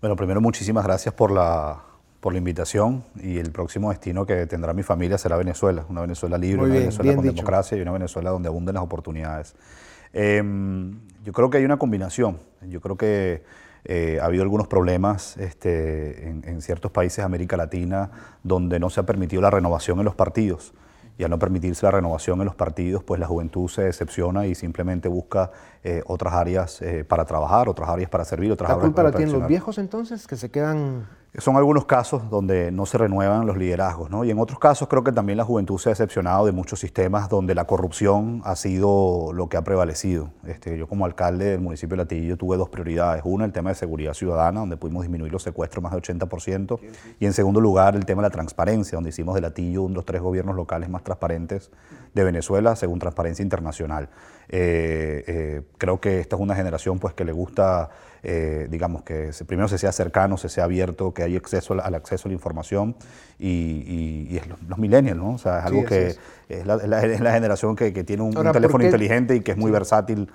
Bueno, 0.00 0.14
primero 0.14 0.40
muchísimas 0.40 0.84
gracias 0.84 1.12
por 1.12 1.32
la, 1.32 1.82
por 2.26 2.32
la 2.32 2.40
invitación 2.40 3.04
y 3.22 3.38
el 3.38 3.52
próximo 3.52 3.90
destino 3.90 4.26
que 4.26 4.48
tendrá 4.48 4.72
mi 4.72 4.82
familia 4.82 5.16
será 5.16 5.36
Venezuela, 5.36 5.86
una 5.88 6.00
Venezuela 6.00 6.36
libre, 6.36 6.64
una 6.64 6.74
Venezuela 6.74 7.14
con 7.14 7.24
democracia 7.24 7.78
y 7.78 7.82
una 7.82 7.92
Venezuela 7.92 8.30
donde 8.30 8.48
abunden 8.48 8.74
las 8.74 8.82
oportunidades. 8.82 9.54
Em, 10.12 10.98
yo 11.22 11.32
creo 11.32 11.50
que 11.50 11.58
hay 11.58 11.64
una 11.64 11.76
combinación, 11.76 12.38
yo 12.62 12.80
creo 12.80 12.96
que 12.96 13.44
eh, 13.84 14.18
ha 14.20 14.24
habido 14.24 14.42
algunos 14.42 14.66
problemas 14.66 15.36
este, 15.36 16.28
en, 16.28 16.42
en 16.48 16.62
ciertos 16.62 16.90
países 16.90 17.18
de 17.18 17.22
América 17.22 17.56
Latina 17.56 18.10
donde 18.42 18.80
no 18.80 18.90
se 18.90 18.98
ha 18.98 19.06
permitido 19.06 19.40
la 19.40 19.52
renovación 19.52 20.00
en 20.00 20.04
los 20.04 20.16
partidos. 20.16 20.74
Y 21.18 21.24
al 21.24 21.30
no 21.30 21.38
permitirse 21.38 21.86
la 21.86 21.92
renovación 21.92 22.40
en 22.40 22.46
los 22.46 22.56
partidos, 22.56 23.04
pues 23.04 23.20
la 23.20 23.26
juventud 23.26 23.68
se 23.68 23.82
decepciona 23.82 24.46
y 24.46 24.54
simplemente 24.54 25.08
busca 25.08 25.50
eh, 25.82 26.02
otras 26.06 26.34
áreas 26.34 26.82
eh, 26.82 27.04
para 27.04 27.24
trabajar, 27.24 27.68
otras 27.68 27.88
áreas 27.88 28.10
para 28.10 28.24
servir, 28.24 28.52
otras 28.52 28.68
áreas 28.68 28.80
para 28.80 28.88
¿La 28.88 28.92
culpa 28.92 29.02
la 29.04 29.16
tienen 29.16 29.40
los 29.40 29.48
viejos 29.48 29.78
entonces 29.78 30.26
que 30.26 30.36
se 30.36 30.50
quedan 30.50 31.06
son 31.38 31.56
algunos 31.56 31.84
casos 31.84 32.30
donde 32.30 32.70
no 32.70 32.86
se 32.86 32.98
renuevan 32.98 33.46
los 33.46 33.56
liderazgos, 33.56 34.10
¿no? 34.10 34.24
Y 34.24 34.30
en 34.30 34.38
otros 34.38 34.58
casos 34.58 34.88
creo 34.88 35.04
que 35.04 35.12
también 35.12 35.36
la 35.36 35.44
juventud 35.44 35.78
se 35.78 35.88
ha 35.88 35.92
decepcionado 35.92 36.46
de 36.46 36.52
muchos 36.52 36.80
sistemas 36.80 37.28
donde 37.28 37.54
la 37.54 37.64
corrupción 37.64 38.40
ha 38.44 38.56
sido 38.56 39.32
lo 39.32 39.48
que 39.48 39.56
ha 39.56 39.62
prevalecido. 39.62 40.30
Este, 40.46 40.78
yo 40.78 40.86
como 40.86 41.04
alcalde 41.04 41.46
del 41.46 41.60
municipio 41.60 41.96
de 41.96 42.04
Latillo 42.04 42.36
tuve 42.36 42.56
dos 42.56 42.68
prioridades. 42.68 43.22
Una, 43.24 43.44
el 43.44 43.52
tema 43.52 43.70
de 43.70 43.76
seguridad 43.76 44.14
ciudadana, 44.14 44.60
donde 44.60 44.76
pudimos 44.76 45.02
disminuir 45.02 45.32
los 45.32 45.42
secuestros 45.42 45.82
más 45.82 45.92
de 45.92 45.98
80%. 45.98 46.78
Y 47.20 47.26
en 47.26 47.32
segundo 47.32 47.60
lugar, 47.60 47.96
el 47.96 48.06
tema 48.06 48.22
de 48.22 48.28
la 48.28 48.32
transparencia, 48.32 48.96
donde 48.96 49.10
hicimos 49.10 49.34
de 49.34 49.42
Latillo 49.42 49.82
uno 49.82 49.90
de 49.90 49.96
los 49.96 50.04
tres 50.04 50.22
gobiernos 50.22 50.56
locales 50.56 50.88
más 50.88 51.02
transparentes 51.02 51.70
de 52.14 52.24
Venezuela, 52.24 52.76
según 52.76 52.98
Transparencia 52.98 53.42
Internacional. 53.42 54.08
Eh, 54.48 55.24
eh, 55.26 55.62
creo 55.76 56.00
que 56.00 56.20
esta 56.20 56.36
es 56.36 56.42
una 56.42 56.54
generación 56.54 56.98
pues, 56.98 57.14
que 57.14 57.24
le 57.24 57.32
gusta 57.32 57.90
eh, 58.28 58.66
digamos, 58.68 59.04
que 59.04 59.30
primero 59.46 59.68
se 59.68 59.78
sea 59.78 59.92
cercano, 59.92 60.36
se 60.36 60.48
sea 60.48 60.64
abierto, 60.64 61.14
que 61.14 61.22
haya 61.22 61.38
acceso 61.38 61.74
al, 61.74 61.94
acceso 61.94 62.26
a 62.26 62.30
la 62.30 62.34
información 62.34 62.96
y, 63.38 64.26
y, 64.28 64.36
es 64.36 64.48
los, 64.48 64.78
millennials, 64.78 65.16
¿no? 65.16 65.34
O 65.34 65.38
sea, 65.38 65.60
es 65.60 65.66
algo 65.66 65.84
que 65.84 66.16
es. 66.48 66.66
la, 66.66 67.32
generación 67.32 67.76
que, 67.76 67.92
tiene 68.02 68.24
un, 68.24 68.34
teléfono 68.52 68.84
inteligente 68.84 69.36
y 69.36 69.42
que 69.42 69.52
es 69.52 69.56
muy 69.56 69.70
versátil. 69.70 70.28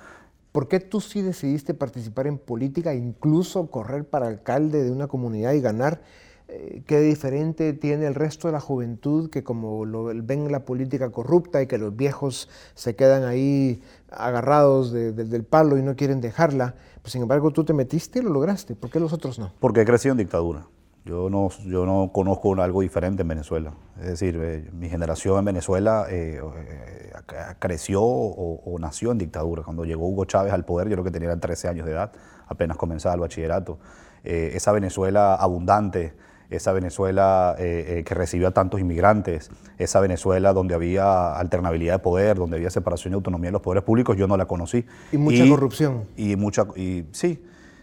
¿Por 0.52 0.68
qué 0.68 0.80
tú 0.80 1.02
sí 1.02 1.20
decidiste 1.20 1.74
participar 1.74 2.26
en 2.26 2.38
política, 2.38 2.94
incluso 2.94 3.66
correr 3.66 4.06
para 4.06 4.26
alcalde 4.26 4.82
de 4.82 4.90
una 4.90 5.06
comunidad 5.06 5.52
y 5.52 5.60
ganar? 5.60 6.00
Eh, 6.48 6.82
¿Qué 6.86 6.98
diferente 7.00 7.74
tiene 7.74 8.06
el 8.06 8.14
resto 8.14 8.48
de 8.48 8.52
la 8.52 8.60
juventud 8.60 9.28
que 9.28 9.44
como 9.44 9.84
lo, 9.84 10.04
ven 10.04 10.50
la 10.50 10.64
política 10.64 11.10
corrupta 11.10 11.60
y 11.60 11.66
que 11.66 11.76
los 11.76 11.94
viejos 11.94 12.48
se 12.74 12.96
quedan 12.96 13.24
ahí 13.24 13.82
agarrados 14.10 14.92
del 14.92 15.44
palo 15.44 15.76
y 15.76 15.82
no 15.82 15.94
quieren 15.94 16.22
dejarla? 16.22 16.74
Pues, 17.02 17.12
sin 17.12 17.22
embargo, 17.22 17.50
tú 17.50 17.64
te 17.64 17.72
metiste 17.72 18.20
y 18.20 18.22
lo 18.22 18.30
lograste. 18.30 18.74
¿Por 18.76 18.90
qué 18.90 19.00
los 19.00 19.12
otros 19.12 19.38
no? 19.38 19.52
Porque 19.58 19.82
he 19.82 19.84
crecido 19.84 20.12
en 20.12 20.18
dictadura. 20.18 20.66
Yo 21.04 21.28
no, 21.28 21.48
yo 21.66 21.84
no 21.84 22.12
conozco 22.12 22.54
algo 22.62 22.80
diferente 22.80 23.22
en 23.22 23.28
Venezuela. 23.28 23.72
Es 23.98 24.06
decir, 24.06 24.38
eh, 24.40 24.70
mi 24.72 24.88
generación 24.88 25.36
en 25.40 25.44
Venezuela 25.44 26.06
eh, 26.08 26.40
eh, 26.40 27.12
creció 27.58 28.02
o, 28.04 28.76
nació 28.78 29.10
en 29.10 29.18
dictadura. 29.18 29.64
Cuando 29.64 29.84
llegó 29.84 30.06
Hugo 30.06 30.26
Chávez 30.26 30.52
al 30.52 30.64
poder, 30.64 30.88
yo 30.88 30.94
creo 30.94 31.04
que 31.04 31.10
tenía 31.10 31.36
13 31.36 31.68
años 31.68 31.86
de 31.86 31.92
edad, 31.92 32.12
apenas 32.46 32.76
comenzaba 32.76 33.16
el 33.16 33.20
bachillerato. 33.20 33.80
esa 34.22 34.70
Venezuela 34.70 35.34
abundante, 35.34 36.14
esa 36.54 36.72
Venezuela 36.72 37.56
eh, 37.58 37.98
eh, 37.98 38.04
que 38.04 38.14
recibió 38.14 38.48
a 38.48 38.50
tantos 38.52 38.80
inmigrantes, 38.80 39.50
esa 39.78 40.00
Venezuela 40.00 40.52
donde 40.52 40.74
había 40.74 41.34
alternabilidad 41.34 41.94
de 41.94 41.98
poder, 41.98 42.36
donde 42.36 42.56
había 42.56 42.70
separación 42.70 43.12
y 43.12 43.14
autonomía 43.14 43.48
de 43.48 43.52
los 43.52 43.62
poderes 43.62 43.84
públicos, 43.84 44.16
yo 44.16 44.26
no 44.26 44.36
la 44.36 44.46
conocí. 44.46 44.84
Y 45.12 45.16
mucha 45.16 45.46
corrupción. 45.48 46.04
Y 46.16 46.36
mucha, 46.36 46.66
y 46.76 47.04
sí, 47.12 47.42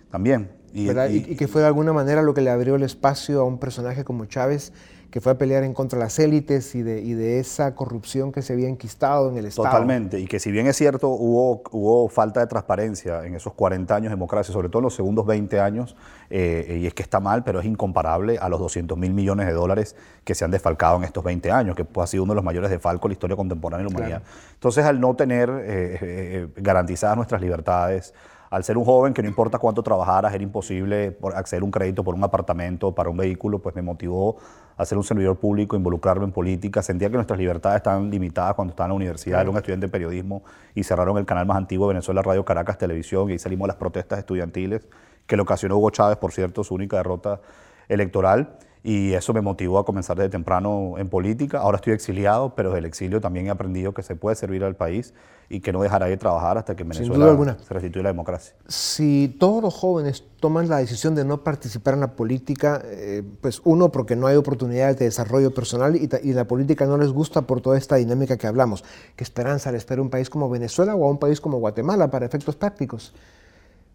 también. 0.09 0.51
Y, 0.73 0.89
y, 0.89 1.35
que 1.35 1.47
fue 1.47 1.61
de 1.61 1.67
alguna 1.67 1.93
manera 1.93 2.21
lo 2.21 2.35
que 2.35 2.41
le 2.41 2.51
abrió 2.51 2.75
el 2.75 2.83
espacio 2.83 3.41
a 3.41 3.43
un 3.43 3.57
personaje 3.57 4.03
como 4.03 4.25
Chávez 4.25 4.71
que 5.11 5.21
fue 5.21 5.31
a 5.31 5.37
pelear 5.37 5.63
en 5.63 5.73
contra 5.73 5.97
de 5.97 6.05
las 6.05 6.19
élites 6.19 6.75
y 6.75 6.83
de, 6.83 7.01
y 7.01 7.13
de 7.13 7.39
esa 7.39 7.73
corrupción 7.73 8.31
que 8.31 8.41
se 8.41 8.53
había 8.53 8.69
enquistado 8.69 9.29
en 9.29 9.37
el 9.37 9.45
Estado. 9.45 9.67
Totalmente, 9.67 10.19
y 10.19 10.27
que 10.27 10.39
si 10.39 10.51
bien 10.51 10.67
es 10.67 10.75
cierto, 10.75 11.09
hubo, 11.09 11.63
hubo 11.71 12.09
falta 12.09 12.39
de 12.39 12.47
transparencia 12.47 13.25
en 13.25 13.35
esos 13.35 13.53
40 13.53 13.95
años 13.95 14.09
de 14.09 14.15
democracia, 14.15 14.53
sobre 14.53 14.69
todo 14.69 14.79
en 14.79 14.83
los 14.83 14.95
segundos 14.95 15.25
20 15.25 15.59
años, 15.59 15.95
eh, 16.29 16.79
y 16.81 16.85
es 16.85 16.93
que 16.93 17.01
está 17.01 17.19
mal, 17.19 17.43
pero 17.43 17.59
es 17.59 17.65
incomparable 17.65 18.37
a 18.37 18.49
los 18.49 18.59
200 18.59 18.97
mil 18.97 19.13
millones 19.13 19.47
de 19.47 19.53
dólares 19.53 19.95
que 20.23 20.35
se 20.35 20.45
han 20.45 20.51
desfalcado 20.51 20.97
en 20.97 21.05
estos 21.05 21.23
20 21.23 21.51
años, 21.51 21.75
que 21.75 21.87
ha 21.95 22.07
sido 22.07 22.23
uno 22.23 22.33
de 22.33 22.35
los 22.35 22.45
mayores 22.45 22.69
desfalcos 22.69 23.09
de 23.09 23.09
la 23.09 23.13
historia 23.13 23.35
contemporánea 23.35 23.85
de 23.85 23.91
la 23.91 23.97
humanidad. 23.97 24.23
Entonces, 24.53 24.85
al 24.85 24.99
no 24.99 25.15
tener 25.15 25.49
eh, 25.49 25.97
eh, 26.01 26.47
garantizadas 26.57 27.15
nuestras 27.15 27.41
libertades, 27.41 28.13
al 28.49 28.63
ser 28.63 28.77
un 28.77 28.85
joven 28.85 29.13
que 29.13 29.21
no 29.21 29.27
importa 29.27 29.59
cuánto 29.59 29.83
trabajaras, 29.83 30.33
era 30.33 30.43
imposible 30.43 31.17
acceder 31.35 31.61
a 31.61 31.65
un 31.65 31.71
crédito 31.71 32.03
por 32.03 32.15
un 32.15 32.23
apartamento, 32.23 32.93
para 32.93 33.09
un 33.09 33.17
vehículo, 33.17 33.59
pues 33.59 33.75
me 33.75 33.81
motivó 33.81 34.37
a 34.79 34.85
ser 34.85 34.97
un 34.97 35.03
servidor 35.03 35.37
público, 35.37 35.75
involucrarme 35.75 36.23
en 36.23 36.31
política. 36.31 36.81
Sentía 36.81 37.09
que 37.09 37.15
nuestras 37.15 37.37
libertades 37.37 37.77
estaban 37.77 38.09
limitadas 38.09 38.53
cuando 38.53 38.71
estaba 38.71 38.85
en 38.85 38.91
la 38.91 38.95
universidad, 38.95 39.41
era 39.41 39.49
un 39.49 39.57
estudiante 39.57 39.87
de 39.87 39.91
periodismo 39.91 40.41
y 40.73 40.83
cerraron 40.85 41.17
el 41.17 41.25
canal 41.25 41.45
más 41.45 41.57
antiguo 41.57 41.85
de 41.87 41.95
Venezuela, 41.95 42.21
Radio 42.21 42.45
Caracas 42.45 42.77
Televisión, 42.77 43.29
y 43.29 43.33
ahí 43.33 43.39
salimos 43.39 43.65
a 43.65 43.67
las 43.67 43.75
protestas 43.75 44.19
estudiantiles 44.19 44.87
que 45.27 45.35
le 45.35 45.41
ocasionó 45.41 45.75
Hugo 45.75 45.89
Chávez, 45.89 46.15
por 46.15 46.31
cierto, 46.31 46.63
su 46.63 46.75
única 46.75 46.95
derrota 46.95 47.41
electoral 47.89 48.57
y 48.83 49.13
eso 49.13 49.33
me 49.33 49.41
motivó 49.41 49.79
a 49.79 49.85
comenzar 49.85 50.17
desde 50.17 50.29
temprano 50.29 50.95
en 50.97 51.09
política. 51.09 51.59
Ahora 51.59 51.77
estoy 51.77 51.93
exiliado, 51.93 52.55
pero 52.55 52.71
del 52.71 52.85
exilio 52.85 53.19
también 53.19 53.47
he 53.47 53.49
aprendido 53.49 53.93
que 53.93 54.03
se 54.03 54.15
puede 54.15 54.35
servir 54.35 54.63
al 54.63 54.75
país 54.75 55.13
y 55.49 55.59
que 55.59 55.73
no 55.73 55.81
dejará 55.81 56.05
de 56.05 56.15
trabajar 56.15 56.57
hasta 56.57 56.75
que 56.75 56.83
Venezuela 56.83 57.57
se 57.61 57.73
restituya 57.73 58.03
la 58.03 58.09
democracia. 58.09 58.53
Si 58.67 59.35
todos 59.39 59.61
los 59.61 59.73
jóvenes 59.73 60.23
toman 60.39 60.69
la 60.69 60.77
decisión 60.77 61.15
de 61.15 61.25
no 61.25 61.43
participar 61.43 61.95
en 61.95 62.01
la 62.01 62.15
política, 62.15 62.81
eh, 62.85 63.23
pues 63.41 63.61
uno, 63.65 63.91
porque 63.91 64.15
no 64.15 64.27
hay 64.27 64.37
oportunidades 64.37 64.97
de 64.99 65.05
desarrollo 65.05 65.53
personal 65.53 65.95
y, 65.95 66.07
y, 66.23 66.33
la 66.33 66.45
política 66.45 66.85
no 66.85 66.97
les 66.97 67.09
gusta 67.11 67.41
por 67.41 67.61
toda 67.61 67.77
esta 67.77 67.95
dinámica 67.95 68.37
que 68.37 68.47
hablamos. 68.47 68.85
¿Qué 69.15 69.23
esperanza 69.23 69.71
le 69.71 69.79
espera 69.79 70.01
un 70.01 70.09
país 70.09 70.29
como 70.29 70.49
Venezuela 70.49 70.95
o 70.95 71.05
a 71.05 71.09
un 71.09 71.17
país 71.17 71.41
como 71.41 71.57
Guatemala 71.57 72.09
para 72.11 72.27
efectos 72.27 72.55
prácticos? 72.55 73.13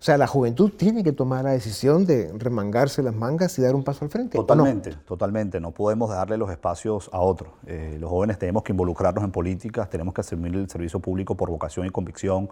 O 0.00 0.06
sea, 0.06 0.18
la 0.18 0.26
juventud 0.26 0.70
tiene 0.76 1.02
que 1.02 1.12
tomar 1.12 1.44
la 1.44 1.52
decisión 1.52 2.04
de 2.04 2.30
remangarse 2.36 3.02
las 3.02 3.14
mangas 3.14 3.58
y 3.58 3.62
dar 3.62 3.74
un 3.74 3.82
paso 3.82 4.04
al 4.04 4.10
frente. 4.10 4.36
Totalmente, 4.36 4.92
totalmente. 5.06 5.60
No 5.60 5.70
podemos 5.70 6.10
darle 6.10 6.36
los 6.36 6.50
espacios 6.50 7.08
a 7.10 7.20
otros. 7.20 7.50
Eh, 7.66 7.96
los 7.98 8.10
jóvenes 8.10 8.38
tenemos 8.38 8.62
que 8.64 8.72
involucrarnos 8.72 9.24
en 9.24 9.30
políticas, 9.30 9.88
tenemos 9.88 10.12
que 10.12 10.20
asumir 10.20 10.54
el 10.56 10.68
servicio 10.68 11.00
público 11.00 11.36
por 11.36 11.48
vocación 11.48 11.86
y 11.86 11.90
convicción. 11.90 12.50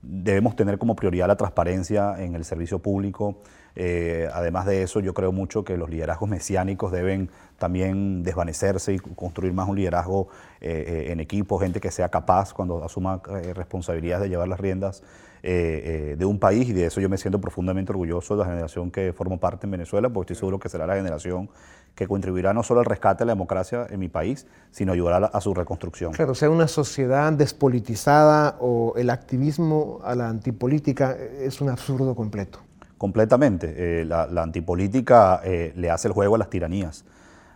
Debemos 0.00 0.54
tener 0.54 0.78
como 0.78 0.94
prioridad 0.94 1.26
la 1.26 1.36
transparencia 1.36 2.22
en 2.22 2.36
el 2.36 2.44
servicio 2.44 2.78
público. 2.78 3.38
Eh, 3.74 4.28
además 4.32 4.66
de 4.66 4.84
eso, 4.84 5.00
yo 5.00 5.12
creo 5.12 5.32
mucho 5.32 5.64
que 5.64 5.76
los 5.76 5.90
liderazgos 5.90 6.28
mesiánicos 6.28 6.92
deben 6.92 7.30
también 7.58 8.22
desvanecerse 8.22 8.94
y 8.94 8.98
construir 9.00 9.52
más 9.52 9.68
un 9.68 9.74
liderazgo 9.74 10.28
eh, 10.60 11.06
en 11.08 11.18
equipo, 11.18 11.58
gente 11.58 11.80
que 11.80 11.90
sea 11.90 12.10
capaz 12.10 12.52
cuando 12.52 12.84
asuma 12.84 13.20
responsabilidades 13.54 14.22
de 14.22 14.28
llevar 14.28 14.46
las 14.46 14.60
riendas 14.60 15.02
eh, 15.44 16.12
eh, 16.12 16.16
de 16.16 16.24
un 16.24 16.38
país 16.38 16.68
y 16.68 16.72
de 16.72 16.86
eso 16.86 17.00
yo 17.00 17.08
me 17.08 17.18
siento 17.18 17.40
profundamente 17.40 17.90
orgulloso 17.90 18.36
de 18.36 18.44
la 18.44 18.46
generación 18.48 18.92
que 18.92 19.12
formo 19.12 19.40
parte 19.40 19.66
en 19.66 19.72
Venezuela, 19.72 20.08
porque 20.08 20.34
estoy 20.34 20.40
seguro 20.40 20.60
que 20.60 20.68
será 20.68 20.86
la 20.86 20.94
generación 20.94 21.50
que 21.96 22.06
contribuirá 22.06 22.54
no 22.54 22.62
solo 22.62 22.78
al 22.78 22.86
rescate 22.86 23.24
de 23.24 23.26
la 23.26 23.32
democracia 23.32 23.88
en 23.90 23.98
mi 23.98 24.08
país, 24.08 24.46
sino 24.70 24.92
ayudará 24.92 25.26
a 25.26 25.40
su 25.40 25.52
reconstrucción. 25.52 26.12
Claro, 26.12 26.36
sea 26.36 26.48
una 26.48 26.68
sociedad 26.68 27.32
despolitizada 27.32 28.56
o 28.60 28.94
el 28.96 29.10
activismo 29.10 29.98
a 30.04 30.14
la 30.14 30.28
antipolítica 30.28 31.16
es 31.16 31.60
un 31.60 31.70
absurdo 31.70 32.14
completo. 32.14 32.60
Completamente. 32.96 34.02
Eh, 34.02 34.04
la, 34.04 34.28
antipolítica 34.40 35.42
le 35.42 35.90
hace 35.90 36.06
el 36.06 36.14
juego 36.14 36.36
a 36.36 36.38
las 36.38 36.50
tiranías. 36.50 37.04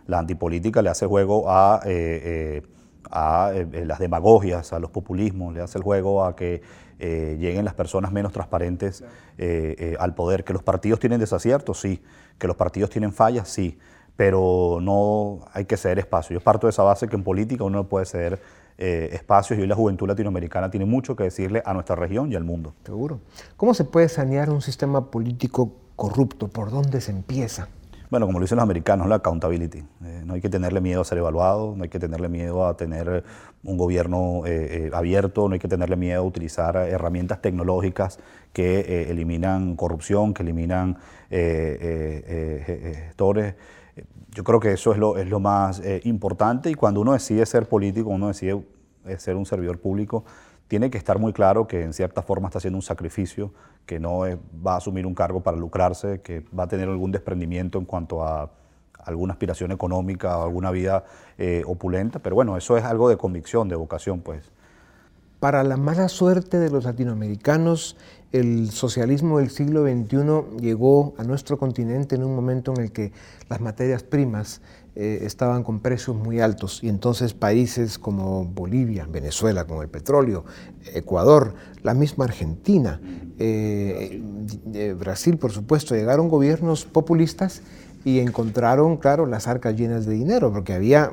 La 0.07 0.19
antipolítica 0.19 0.81
le 0.81 0.89
hace 0.89 1.05
el 1.05 1.09
juego 1.09 1.49
a, 1.49 1.83
a 3.09 3.51
las 3.85 3.99
demagogias, 3.99 4.73
a 4.73 4.79
los 4.79 4.91
populismos, 4.91 5.53
le 5.53 5.61
hace 5.61 5.77
el 5.77 5.85
juego 5.85 6.25
a 6.25 6.35
que 6.35 6.61
eh, 6.99 7.37
lleguen 7.39 7.65
las 7.65 7.73
personas 7.73 8.11
menos 8.11 8.31
transparentes 8.31 9.03
eh, 9.37 9.75
eh, 9.77 9.95
al 9.99 10.15
poder. 10.15 10.43
Que 10.43 10.53
los 10.53 10.63
partidos 10.63 10.99
tienen 10.99 11.19
desaciertos, 11.19 11.79
sí. 11.79 12.01
Que 12.37 12.47
los 12.47 12.55
partidos 12.55 12.89
tienen 12.89 13.11
fallas, 13.11 13.47
sí. 13.49 13.77
Pero 14.15 14.79
no 14.81 15.41
hay 15.53 15.65
que 15.65 15.77
ceder 15.77 15.99
espacio. 15.99 16.33
Yo 16.33 16.41
parto 16.41 16.67
de 16.67 16.71
esa 16.71 16.83
base 16.83 17.07
que 17.07 17.15
en 17.15 17.23
política 17.23 17.63
uno 17.63 17.79
no 17.79 17.87
puede 17.87 18.05
ceder 18.05 18.39
espacios 18.77 19.57
y 19.57 19.63
hoy 19.63 19.67
la 19.67 19.73
juventud 19.73 20.07
latinoamericana 20.07 20.69
tiene 20.69 20.85
mucho 20.85 21.15
que 21.15 21.23
decirle 21.23 21.63
a 21.65 21.73
nuestra 21.73 21.95
región 21.95 22.31
y 22.31 22.35
al 22.35 22.43
mundo. 22.43 22.75
Seguro. 22.85 23.19
¿Cómo 23.55 23.73
se 23.73 23.85
puede 23.85 24.07
sanear 24.07 24.51
un 24.51 24.61
sistema 24.61 25.09
político 25.09 25.73
corrupto? 25.95 26.47
¿Por 26.47 26.69
dónde 26.69 27.01
se 27.01 27.09
empieza? 27.09 27.69
Bueno, 28.09 28.25
como 28.25 28.39
lo 28.39 28.45
dicen 28.45 28.55
los 28.55 28.63
americanos, 28.63 29.09
la 29.09 29.15
accountability. 29.15 29.79
Eh, 29.79 30.21
no 30.25 30.35
hay 30.35 30.39
que 30.39 30.47
tenerle 30.49 30.79
miedo 30.79 31.01
a 31.01 31.03
ser 31.03 31.17
evaluado, 31.17 31.73
no 31.75 31.83
hay 31.83 31.89
que 31.89 31.99
tenerle 31.99 32.29
miedo 32.29 32.65
a 32.65 32.77
tener 32.77 33.25
un 33.65 33.77
gobierno 33.77 34.43
eh, 34.45 34.85
eh, 34.87 34.91
abierto, 34.93 35.49
no 35.49 35.55
hay 35.55 35.59
que 35.59 35.67
tenerle 35.67 35.97
miedo 35.97 36.21
a 36.21 36.23
utilizar 36.23 36.77
herramientas 36.77 37.41
tecnológicas 37.41 38.19
que 38.53 39.09
eliminan 39.11 39.75
corrupción, 39.75 40.33
que 40.33 40.43
eliminan 40.43 40.97
gestores. 42.65 43.55
Yo 44.31 44.43
creo 44.45 44.61
que 44.61 44.71
eso 44.71 44.93
es 44.93 44.97
lo, 44.97 45.17
es 45.17 45.27
lo 45.27 45.41
más 45.41 45.81
importante 46.05 46.71
y 46.71 46.75
cuando 46.75 47.01
uno 47.01 47.11
decide 47.11 47.45
ser 47.45 47.67
político, 47.67 48.09
uno 48.09 48.29
decide 48.29 48.63
ser 49.17 49.35
un 49.35 49.45
servidor 49.45 49.79
público, 49.79 50.23
tiene 50.67 50.89
que 50.89 50.97
estar 50.97 51.19
muy 51.19 51.33
claro 51.33 51.67
que 51.67 51.83
en 51.83 51.93
cierta 51.93 52.21
forma 52.21 52.47
está 52.47 52.59
haciendo 52.59 52.77
un 52.77 52.81
sacrificio, 52.81 53.53
que 53.85 53.99
no 53.99 54.21
va 54.65 54.73
a 54.73 54.77
asumir 54.77 55.05
un 55.05 55.15
cargo 55.15 55.41
para 55.41 55.57
lucrarse, 55.57 56.21
que 56.21 56.43
va 56.57 56.63
a 56.63 56.67
tener 56.67 56.89
algún 56.89 57.11
desprendimiento 57.11 57.79
en 57.79 57.85
cuanto 57.85 58.23
a 58.23 58.51
alguna 59.07 59.33
aspiración 59.33 59.71
económica 59.71 60.37
o 60.37 60.43
alguna 60.43 60.71
vida 60.71 61.05
eh, 61.37 61.63
opulenta, 61.65 62.19
pero 62.19 62.35
bueno, 62.35 62.57
eso 62.57 62.77
es 62.77 62.83
algo 62.83 63.09
de 63.09 63.17
convicción, 63.17 63.69
de 63.69 63.75
vocación, 63.75 64.19
pues. 64.21 64.51
Para 65.39 65.63
la 65.63 65.77
mala 65.77 66.09
suerte 66.09 66.59
de 66.59 66.69
los 66.69 66.83
latinoamericanos, 66.83 67.95
el 68.31 68.71
socialismo 68.71 69.39
del 69.39 69.49
siglo 69.49 69.83
XXI 69.83 70.59
llegó 70.59 71.13
a 71.17 71.23
nuestro 71.23 71.57
continente 71.57 72.15
en 72.15 72.23
un 72.23 72.35
momento 72.35 72.73
en 72.75 72.83
el 72.83 72.91
que 72.91 73.11
las 73.49 73.61
materias 73.61 74.03
primas 74.03 74.61
eh, 74.95 75.19
estaban 75.21 75.63
con 75.63 75.79
precios 75.79 76.15
muy 76.15 76.39
altos 76.39 76.83
y 76.83 76.89
entonces 76.89 77.33
países 77.33 77.97
como 77.97 78.45
Bolivia, 78.45 79.07
Venezuela 79.09 79.65
con 79.65 79.81
el 79.81 79.89
petróleo, 79.89 80.43
Ecuador, 80.93 81.53
la 81.83 81.93
misma 81.93 82.25
Argentina, 82.25 82.99
eh, 83.39 84.21
Brasil 84.99 85.37
por 85.37 85.51
supuesto, 85.51 85.95
llegaron 85.95 86.27
gobiernos 86.29 86.85
populistas 86.85 87.61
y 88.03 88.19
encontraron, 88.19 88.97
claro, 88.97 89.25
las 89.25 89.47
arcas 89.47 89.75
llenas 89.75 90.05
de 90.05 90.13
dinero 90.13 90.51
porque 90.51 90.73
había 90.73 91.11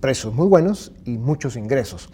precios 0.00 0.34
muy 0.34 0.46
buenos 0.46 0.92
y 1.04 1.18
muchos 1.18 1.56
ingresos. 1.56 2.08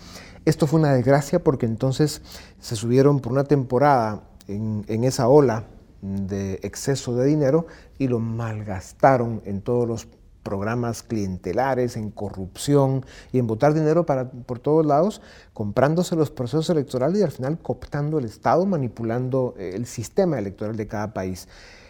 Esto 0.47 0.69
fue 0.69 0.79
una 0.79 0.95
desgracia 0.95 1.43
porque 1.43 1.67
entonces 1.67 2.23
se 2.61 2.77
subieron 2.77 3.19
por 3.19 3.33
una 3.33 3.43
temporada 3.43 4.23
en, 4.47 5.03
esa 5.03 5.27
ola 5.27 5.65
de 6.03 6.61
exceso 6.63 7.17
de 7.17 7.27
dinero 7.27 7.67
y 7.99 8.07
lo 8.07 8.21
malgastaron 8.21 9.43
en 9.45 9.61
todos 9.61 9.89
los 9.89 10.07
programas 10.45 11.03
clientelares, 11.03 11.97
en 11.97 12.13
corrupción 12.13 13.05
y 13.33 13.41
en 13.41 13.49
votar 13.49 13.75
dinero 13.75 14.07
para, 14.07 14.31
por 14.31 14.61
todos 14.61 14.87
lados, 14.87 15.21
comprándose 15.53 16.15
los 16.15 16.31
procesos 16.31 16.71
electorales 16.71 17.19
y 17.19 17.25
al 17.25 17.33
final 17.33 17.59
cooptando 17.59 18.21
el 18.21 18.27
Estado, 18.27 18.65
manipulando 18.67 19.57
el 19.59 19.85
sistema 19.85 20.39
electoral 20.39 20.77
de 20.77 20.87
cada 20.87 21.13
país. 21.13 21.49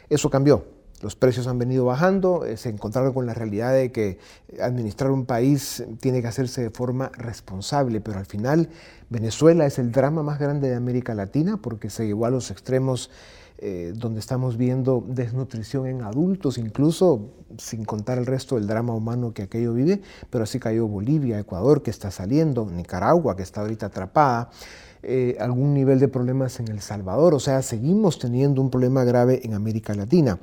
Eso 0.08 0.30
cambió. 0.30 0.75
Los 1.02 1.14
precios 1.14 1.46
han 1.46 1.58
venido 1.58 1.84
bajando, 1.84 2.44
eh, 2.44 2.56
se 2.56 2.70
encontraron 2.70 3.12
con 3.12 3.26
la 3.26 3.34
realidad 3.34 3.72
de 3.72 3.92
que 3.92 4.18
administrar 4.60 5.10
un 5.10 5.26
país 5.26 5.84
tiene 6.00 6.22
que 6.22 6.28
hacerse 6.28 6.62
de 6.62 6.70
forma 6.70 7.10
responsable, 7.14 8.00
pero 8.00 8.18
al 8.18 8.26
final 8.26 8.70
Venezuela 9.10 9.66
es 9.66 9.78
el 9.78 9.92
drama 9.92 10.22
más 10.22 10.38
grande 10.38 10.68
de 10.70 10.74
América 10.74 11.14
Latina 11.14 11.58
porque 11.58 11.90
se 11.90 12.06
llevó 12.06 12.26
a 12.26 12.30
los 12.30 12.50
extremos 12.50 13.10
eh, 13.58 13.94
donde 13.96 14.20
estamos 14.20 14.58
viendo 14.58 15.02
desnutrición 15.08 15.86
en 15.86 16.02
adultos, 16.02 16.58
incluso 16.58 17.30
sin 17.56 17.86
contar 17.86 18.18
el 18.18 18.26
resto 18.26 18.56
del 18.56 18.66
drama 18.66 18.92
humano 18.92 19.32
que 19.32 19.44
aquello 19.44 19.72
vive, 19.72 20.02
pero 20.28 20.44
así 20.44 20.60
cayó 20.60 20.86
Bolivia, 20.86 21.38
Ecuador, 21.38 21.82
que 21.82 21.90
está 21.90 22.10
saliendo, 22.10 22.66
Nicaragua, 22.66 23.34
que 23.34 23.42
está 23.42 23.62
ahorita 23.62 23.86
atrapada. 23.86 24.50
Eh, 25.02 25.36
algún 25.40 25.72
nivel 25.72 26.00
de 26.00 26.08
problemas 26.08 26.58
en 26.60 26.68
El 26.68 26.80
Salvador, 26.80 27.32
o 27.32 27.40
sea, 27.40 27.62
seguimos 27.62 28.18
teniendo 28.18 28.60
un 28.60 28.70
problema 28.70 29.04
grave 29.04 29.40
en 29.44 29.54
América 29.54 29.94
Latina. 29.94 30.38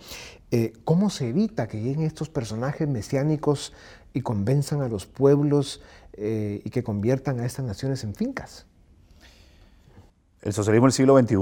Eh, 0.55 0.71
¿Cómo 0.83 1.09
se 1.09 1.29
evita 1.29 1.67
que 1.67 1.81
lleguen 1.81 2.03
estos 2.03 2.29
personajes 2.29 2.87
mesiánicos 2.87 3.73
y 4.13 4.21
convenzan 4.21 4.83
a 4.83 4.87
los 4.87 5.07
pueblos 5.07 5.81
y 6.15 6.69
que 6.69 6.83
conviertan 6.83 7.39
a 7.39 7.45
estas 7.47 7.65
naciones 7.65 8.03
en 8.03 8.13
fincas? 8.13 8.67
El 10.43 10.51
socialismo 10.51 10.87
del 10.87 10.91
siglo 10.91 11.17
XXI 11.17 11.37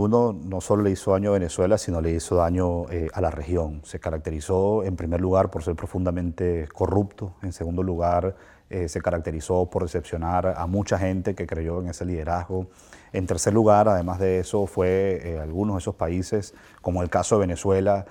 no 0.47 0.61
solo 0.61 0.83
le 0.83 0.91
hizo 0.91 1.13
daño 1.13 1.31
a 1.31 1.33
Venezuela, 1.33 1.79
sino 1.79 2.01
le 2.01 2.11
hizo 2.11 2.35
daño 2.35 2.87
eh, 2.91 3.07
a 3.11 3.19
la 3.19 3.31
región. 3.31 3.81
Se 3.83 3.99
caracterizó, 3.99 4.83
en 4.83 4.95
primer 4.95 5.19
lugar, 5.19 5.49
por 5.49 5.63
ser 5.63 5.75
profundamente 5.75 6.67
corrupto. 6.71 7.33
En 7.41 7.51
segundo 7.51 7.81
lugar, 7.81 8.35
eh, 8.69 8.87
se 8.87 9.01
caracterizó 9.01 9.67
por 9.71 9.81
decepcionar 9.81 10.53
a 10.55 10.67
mucha 10.67 10.99
gente 10.99 11.33
que 11.33 11.47
creyó 11.47 11.81
en 11.81 11.87
ese 11.87 12.05
liderazgo. 12.05 12.67
En 13.11 13.25
tercer 13.25 13.55
lugar, 13.55 13.89
además 13.89 14.19
de 14.19 14.37
eso, 14.37 14.67
fue 14.67 15.19
eh, 15.23 15.39
algunos 15.39 15.77
de 15.77 15.79
esos 15.79 15.95
países, 15.95 16.53
como 16.83 17.01
el 17.01 17.09
caso 17.09 17.37
de 17.37 17.47
Venezuela, 17.47 18.05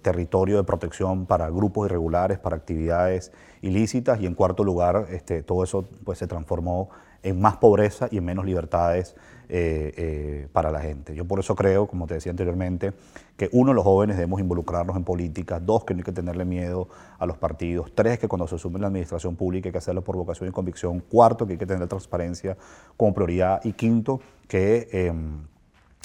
territorio 0.00 0.58
de 0.58 0.62
protección 0.62 1.26
para 1.26 1.50
grupos 1.50 1.86
irregulares, 1.86 2.38
para 2.38 2.54
actividades 2.54 3.32
ilícitas. 3.62 4.20
Y 4.20 4.26
en 4.26 4.36
cuarto 4.36 4.62
lugar, 4.62 5.08
este, 5.10 5.42
todo 5.42 5.64
eso 5.64 5.88
pues, 6.04 6.18
se 6.18 6.28
transformó 6.28 6.88
en 7.22 7.40
más 7.40 7.56
pobreza 7.56 8.08
y 8.10 8.18
en 8.18 8.24
menos 8.24 8.44
libertades 8.44 9.14
eh, 9.48 9.92
eh, 9.96 10.48
para 10.52 10.70
la 10.70 10.80
gente. 10.80 11.14
Yo 11.14 11.24
por 11.24 11.40
eso 11.40 11.56
creo, 11.56 11.86
como 11.88 12.06
te 12.06 12.14
decía 12.14 12.30
anteriormente, 12.30 12.92
que 13.36 13.48
uno, 13.52 13.74
los 13.74 13.84
jóvenes 13.84 14.16
debemos 14.16 14.40
involucrarnos 14.40 14.96
en 14.96 15.04
política, 15.04 15.58
dos, 15.58 15.84
que 15.84 15.92
no 15.92 15.98
hay 15.98 16.04
que 16.04 16.12
tenerle 16.12 16.44
miedo 16.44 16.88
a 17.18 17.26
los 17.26 17.36
partidos, 17.36 17.92
tres, 17.94 18.18
que 18.18 18.28
cuando 18.28 18.46
se 18.46 18.54
asume 18.54 18.78
la 18.78 18.86
administración 18.86 19.36
pública 19.36 19.68
hay 19.68 19.72
que 19.72 19.78
hacerlo 19.78 20.02
por 20.02 20.16
vocación 20.16 20.48
y 20.48 20.52
convicción, 20.52 21.00
cuarto, 21.00 21.46
que 21.46 21.54
hay 21.54 21.58
que 21.58 21.66
tener 21.66 21.88
transparencia 21.88 22.56
como 22.96 23.12
prioridad 23.12 23.60
y 23.64 23.72
quinto, 23.72 24.20
que... 24.46 24.88
Em, 24.92 25.50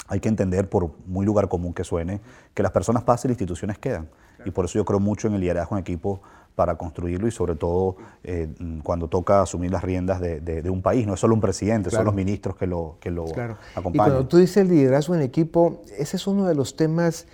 hay 0.08 0.20
que 0.20 0.28
entender, 0.28 0.68
por 0.68 0.92
muy 1.06 1.26
lugar 1.26 1.48
común 1.48 1.74
que 1.74 1.82
suene, 1.82 2.20
que 2.54 2.62
las 2.62 2.70
personas 2.70 3.02
pasan 3.02 3.28
y 3.28 3.32
las 3.32 3.40
instituciones 3.40 3.78
quedan. 3.78 4.08
Y 4.44 4.50
por 4.52 4.66
eso 4.66 4.78
yo 4.78 4.84
creo 4.84 5.00
mucho 5.00 5.26
en 5.26 5.34
el 5.34 5.40
liderazgo 5.40 5.76
en 5.76 5.80
equipo 5.80 6.20
para 6.56 6.76
construirlo 6.76 7.28
y 7.28 7.30
sobre 7.30 7.54
todo 7.54 7.96
eh, 8.24 8.48
cuando 8.82 9.08
toca 9.08 9.42
asumir 9.42 9.70
las 9.70 9.84
riendas 9.84 10.20
de, 10.20 10.70
un 10.70 10.82
país. 10.82 11.06
No 11.06 11.14
es 11.14 11.20
solo 11.20 11.34
un 11.34 11.40
presidente, 11.40 11.90
son 11.90 12.06
los 12.06 12.14
ministros 12.14 12.56
que 12.56 12.66
lo, 12.66 12.96
que 12.98 13.10
lo 13.10 13.26
acompañan. 13.26 13.94
Y 13.94 13.96
cuando 13.96 14.26
tú 14.26 14.38
dices 14.38 14.68
liderazgo 14.68 15.14
en 15.14 15.20
equipo, 15.20 15.82
ese 15.96 16.16
es 16.16 16.26
uno 16.26 16.46
de 16.46 16.54
los 16.54 16.74
temas 16.74 17.26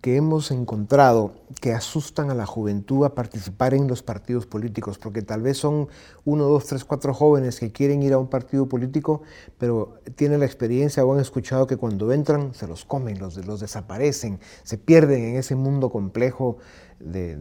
que 0.00 0.16
hemos 0.16 0.50
encontrado 0.50 1.32
que 1.60 1.72
asustan 1.72 2.28
a 2.30 2.34
la 2.34 2.44
juventud 2.44 3.04
a 3.04 3.14
participar 3.14 3.72
en 3.72 3.86
los 3.86 4.02
partidos 4.02 4.46
políticos, 4.46 4.98
porque 4.98 5.22
tal 5.22 5.42
vez 5.42 5.58
son 5.58 5.86
uno, 6.24 6.44
dos, 6.46 6.66
tres, 6.66 6.84
cuatro 6.84 7.14
jóvenes 7.14 7.60
que 7.60 7.70
quieren 7.70 8.02
ir 8.02 8.12
a 8.12 8.18
un 8.18 8.26
partido 8.26 8.68
político, 8.68 9.22
pero 9.58 10.00
tienen 10.16 10.40
la 10.40 10.46
experiencia 10.46 11.04
o 11.04 11.14
han 11.14 11.20
escuchado 11.20 11.68
que 11.68 11.76
cuando 11.76 12.12
entran 12.12 12.52
se 12.52 12.66
los 12.66 12.84
comen, 12.84 13.20
los, 13.20 13.36
los 13.46 13.60
desaparecen, 13.60 14.40
se 14.64 14.76
pierden 14.76 15.22
en 15.22 15.36
ese 15.36 15.54
mundo 15.54 15.90
complejo 15.90 16.56
de, 16.98 17.36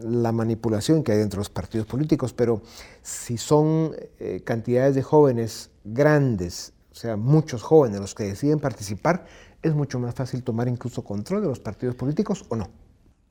la 0.00 0.32
manipulación 0.32 1.02
que 1.02 1.12
hay 1.12 1.18
dentro 1.18 1.38
de 1.38 1.42
los 1.42 1.50
partidos 1.50 1.86
políticos, 1.86 2.32
pero 2.32 2.62
si 3.02 3.36
son 3.36 3.94
eh, 4.18 4.42
cantidades 4.44 4.94
de 4.94 5.02
jóvenes 5.02 5.70
grandes, 5.84 6.72
o 6.90 6.94
sea, 6.94 7.16
muchos 7.16 7.62
jóvenes 7.62 8.00
los 8.00 8.14
que 8.14 8.24
deciden 8.24 8.58
participar, 8.58 9.26
es 9.62 9.74
mucho 9.74 9.98
más 9.98 10.14
fácil 10.14 10.42
tomar 10.42 10.68
incluso 10.68 11.04
control 11.04 11.42
de 11.42 11.48
los 11.48 11.60
partidos 11.60 11.94
políticos 11.94 12.44
o 12.48 12.56
no. 12.56 12.70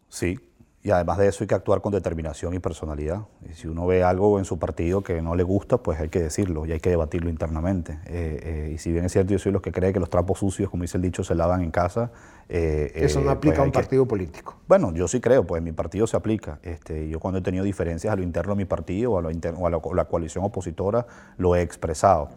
Sí, 0.08 0.40
y 0.84 0.90
además 0.90 1.20
de 1.20 1.28
eso 1.28 1.44
hay 1.44 1.48
que 1.48 1.54
actuar 1.54 1.82
con 1.82 1.92
determinación 1.92 2.56
y 2.56 2.60
personalidad. 2.60 3.22
Y 3.48 3.54
si 3.54 3.68
uno 3.68 3.86
ve 3.86 4.04
algo 4.04 4.40
en 4.40 4.46
su 4.46 4.58
partido 4.58 5.04
que 5.04 5.22
no 5.22 5.36
le 5.36 5.44
gusta, 5.44 5.78
pues 5.78 6.00
hay 6.00 6.10
que 6.10 6.20
decirlo 6.20 6.66
y 6.66 6.72
hay 6.72 6.80
que 6.80 6.90
debatirlo 6.90 7.30
internamente. 7.30 8.00
Eh, 8.08 8.40
eh, 8.44 8.72
y 8.74 8.78
si 8.80 8.92
bien 8.92 9.06
es 9.06 9.12
cierto, 9.12 9.32
yo 9.32 9.38
soy 9.38 9.52
los 9.52 9.62
que 9.62 9.72
cree 9.72 9.94
que 9.94 10.00
los 10.00 10.10
trapos 10.10 10.40
sucios, 10.40 10.72
como 10.72 10.82
dice 10.82 10.98
el 10.98 11.04
dicho, 11.04 11.24
se 11.24 11.36
lavan 11.36 11.62
en 11.62 11.70
casa. 11.70 12.12
Eh, 12.50 12.92
eso 12.96 13.20
no 13.20 13.26
pues 13.26 13.38
aplica 13.38 13.62
a 13.62 13.64
un 13.64 13.72
partido 13.72 14.08
político. 14.08 14.58
Bueno, 14.68 14.92
yo 14.94 15.08
sí 15.08 15.22
creo, 15.22 15.46
pues 15.46 15.60
en 15.60 15.66
mi 15.66 15.72
partido 15.72 16.08
se 16.08 16.18
aplica. 16.18 16.58
Este, 16.64 17.08
yo 17.08 17.20
cuando 17.20 17.38
he 17.38 17.44
tenido 17.44 17.64
diferencias 17.64 18.12
a 18.12 18.16
lo 18.16 18.24
interno 18.24 18.54
de 18.54 18.58
mi 18.58 18.66
partido 18.66 19.12
o 19.12 19.20
a, 19.20 19.22
lo 19.22 19.30
o 19.30 19.68
a 19.68 19.96
la, 19.96 20.06
coalición 20.06 20.44
opositora, 20.44 21.06
lo 21.38 21.56
he 21.56 21.62
expresado 21.62 22.30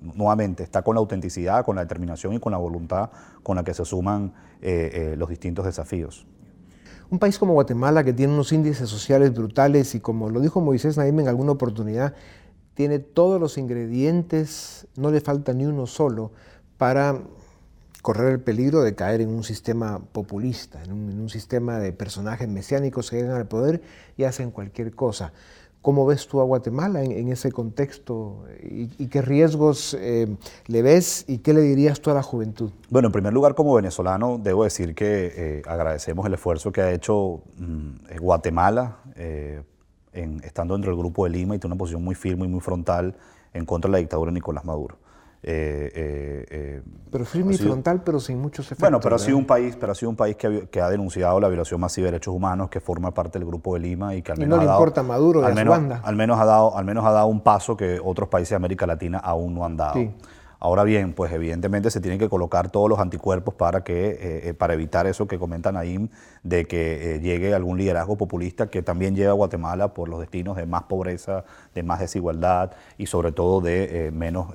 nuevamente 0.00 0.62
está 0.62 0.82
con 0.82 0.94
la 0.94 1.00
autenticidad, 1.00 1.64
con 1.64 1.76
la 1.76 1.82
determinación 1.82 2.34
y 2.34 2.40
con 2.40 2.52
la 2.52 2.58
voluntad 2.58 3.10
con 3.42 3.56
la 3.56 3.64
que 3.64 3.74
se 3.74 3.84
suman 3.84 4.32
eh, 4.60 5.12
eh, 5.12 5.16
los 5.16 5.28
distintos 5.28 5.64
desafíos. 5.64 6.26
Un 7.08 7.18
país 7.18 7.38
como 7.38 7.52
Guatemala, 7.52 8.02
que 8.02 8.12
tiene 8.12 8.32
unos 8.32 8.52
índices 8.52 8.88
sociales 8.88 9.32
brutales 9.32 9.94
y 9.94 10.00
como 10.00 10.28
lo 10.28 10.40
dijo 10.40 10.60
Moisés 10.60 10.96
Naim 10.96 11.20
en 11.20 11.28
alguna 11.28 11.52
oportunidad, 11.52 12.14
tiene 12.74 12.98
todos 12.98 13.40
los 13.40 13.56
ingredientes, 13.58 14.86
no 14.96 15.10
le 15.10 15.20
falta 15.20 15.52
ni 15.52 15.64
uno 15.64 15.86
solo, 15.86 16.32
para 16.76 17.22
correr 18.02 18.32
el 18.32 18.40
peligro 18.40 18.82
de 18.82 18.94
caer 18.94 19.20
en 19.20 19.30
un 19.30 19.42
sistema 19.42 20.00
populista, 20.12 20.82
en 20.84 20.92
un, 20.92 21.28
sistema 21.28 21.78
de 21.78 21.92
personajes 21.92 22.48
mesiánicos 22.48 23.10
que 23.10 23.16
llegan 23.16 23.34
al 23.34 23.48
poder 23.48 23.82
y 24.16 24.24
hacen 24.24 24.50
cualquier 24.50 24.94
cosa. 24.94 25.32
¿Cómo 25.86 26.04
ves 26.04 26.26
tú 26.26 26.40
a 26.40 26.42
Guatemala 26.42 27.04
en, 27.04 27.28
ese 27.28 27.52
contexto 27.52 28.44
¿Y, 28.60 29.06
qué 29.06 29.22
riesgos 29.22 29.96
eh, 30.00 30.26
le 30.66 30.82
ves 30.82 31.24
y 31.28 31.38
qué 31.38 31.54
le 31.54 31.60
dirías 31.60 32.00
tú 32.00 32.10
a 32.10 32.14
la 32.14 32.24
juventud? 32.24 32.72
Bueno, 32.90 33.06
en 33.06 33.12
primer 33.12 33.32
lugar, 33.32 33.54
como 33.54 33.72
venezolano, 33.72 34.36
debo 34.42 34.64
decir 34.64 34.96
que 34.96 35.32
eh, 35.36 35.62
agradecemos 35.64 36.26
el 36.26 36.34
esfuerzo 36.34 36.72
que 36.72 36.80
ha 36.80 36.90
hecho 36.90 37.40
mm, 37.58 37.90
eh, 38.10 38.18
Guatemala, 38.18 38.96
estando 40.42 40.74
dentro 40.74 40.90
del 40.90 40.98
Grupo 40.98 41.22
de 41.22 41.30
Lima 41.30 41.54
y 41.54 41.60
tiene 41.60 41.74
una 41.74 41.78
posición 41.78 42.02
muy 42.02 42.16
firme 42.16 42.46
y 42.46 42.48
muy 42.48 42.60
frontal 42.60 43.14
en 43.54 43.64
contra 43.64 43.88
de 43.88 43.92
la 43.92 43.98
dictadura 43.98 44.32
de 44.32 44.34
Nicolás 44.34 44.64
Maduro. 44.64 44.96
Eh, 45.48 46.44
eh, 46.50 46.82
pero 47.08 47.24
firme 47.24 47.54
y 47.54 47.56
frontal, 47.56 48.02
pero 48.02 48.18
sin 48.18 48.40
muchos 48.40 48.66
efectos. 48.66 48.80
Bueno, 48.80 48.98
pero 48.98 49.14
ha 49.14 49.18
sido 49.20 49.38
un 49.38 49.46
país, 49.46 49.76
pero 49.78 49.92
ha 49.92 49.94
sido 49.94 50.10
un 50.10 50.16
país 50.16 50.36
que 50.36 50.80
ha, 50.80 50.90
denunciado 50.90 51.38
la 51.38 51.46
violación 51.46 51.80
masiva 51.80 52.06
de 52.06 52.12
derechos 52.12 52.34
humanos, 52.34 52.68
que 52.68 52.80
forma 52.80 53.14
parte 53.14 53.38
del 53.38 53.46
Grupo 53.46 53.74
de 53.74 53.80
Lima 53.80 54.16
y 54.16 54.22
que 54.22 54.32
al 54.32 54.38
menos 54.38 54.58
no 54.58 54.64
le 54.64 54.68
importa 54.68 55.04
Maduro 55.04 55.46
al 55.46 55.54
menos, 55.54 55.78
al 56.02 56.16
menos 56.16 56.40
ha 56.40 56.44
dado, 56.44 56.76
al 56.76 56.84
menos 56.84 57.04
ha 57.04 57.12
dado 57.12 57.28
un 57.28 57.42
paso 57.42 57.76
que 57.76 58.00
otros 58.02 58.28
países 58.28 58.50
de 58.50 58.56
América 58.56 58.88
Latina 58.88 59.18
aún 59.18 59.54
no 59.54 59.64
han 59.64 59.76
dado. 59.76 59.94
Sí. 59.94 60.10
Ahora 60.66 60.82
bien, 60.82 61.12
pues 61.12 61.32
evidentemente 61.32 61.92
se 61.92 62.00
tienen 62.00 62.18
que 62.18 62.28
colocar 62.28 62.72
todos 62.72 62.90
los 62.90 62.98
anticuerpos 62.98 63.54
para, 63.54 63.84
que, 63.84 64.08
eh, 64.08 64.48
eh, 64.48 64.52
para 64.52 64.74
evitar 64.74 65.06
eso 65.06 65.28
que 65.28 65.38
comenta 65.38 65.70
Naim, 65.70 66.08
de 66.42 66.64
que 66.64 67.14
eh, 67.14 67.20
llegue 67.20 67.54
algún 67.54 67.78
liderazgo 67.78 68.16
populista 68.16 68.66
que 68.66 68.82
también 68.82 69.14
lleve 69.14 69.28
a 69.28 69.34
Guatemala 69.34 69.94
por 69.94 70.08
los 70.08 70.18
destinos 70.18 70.56
de 70.56 70.66
más 70.66 70.82
pobreza, 70.82 71.44
de 71.72 71.84
más 71.84 72.00
desigualdad 72.00 72.72
y 72.98 73.06
sobre 73.06 73.30
todo 73.30 73.60
de 73.60 74.10
menos 74.12 74.48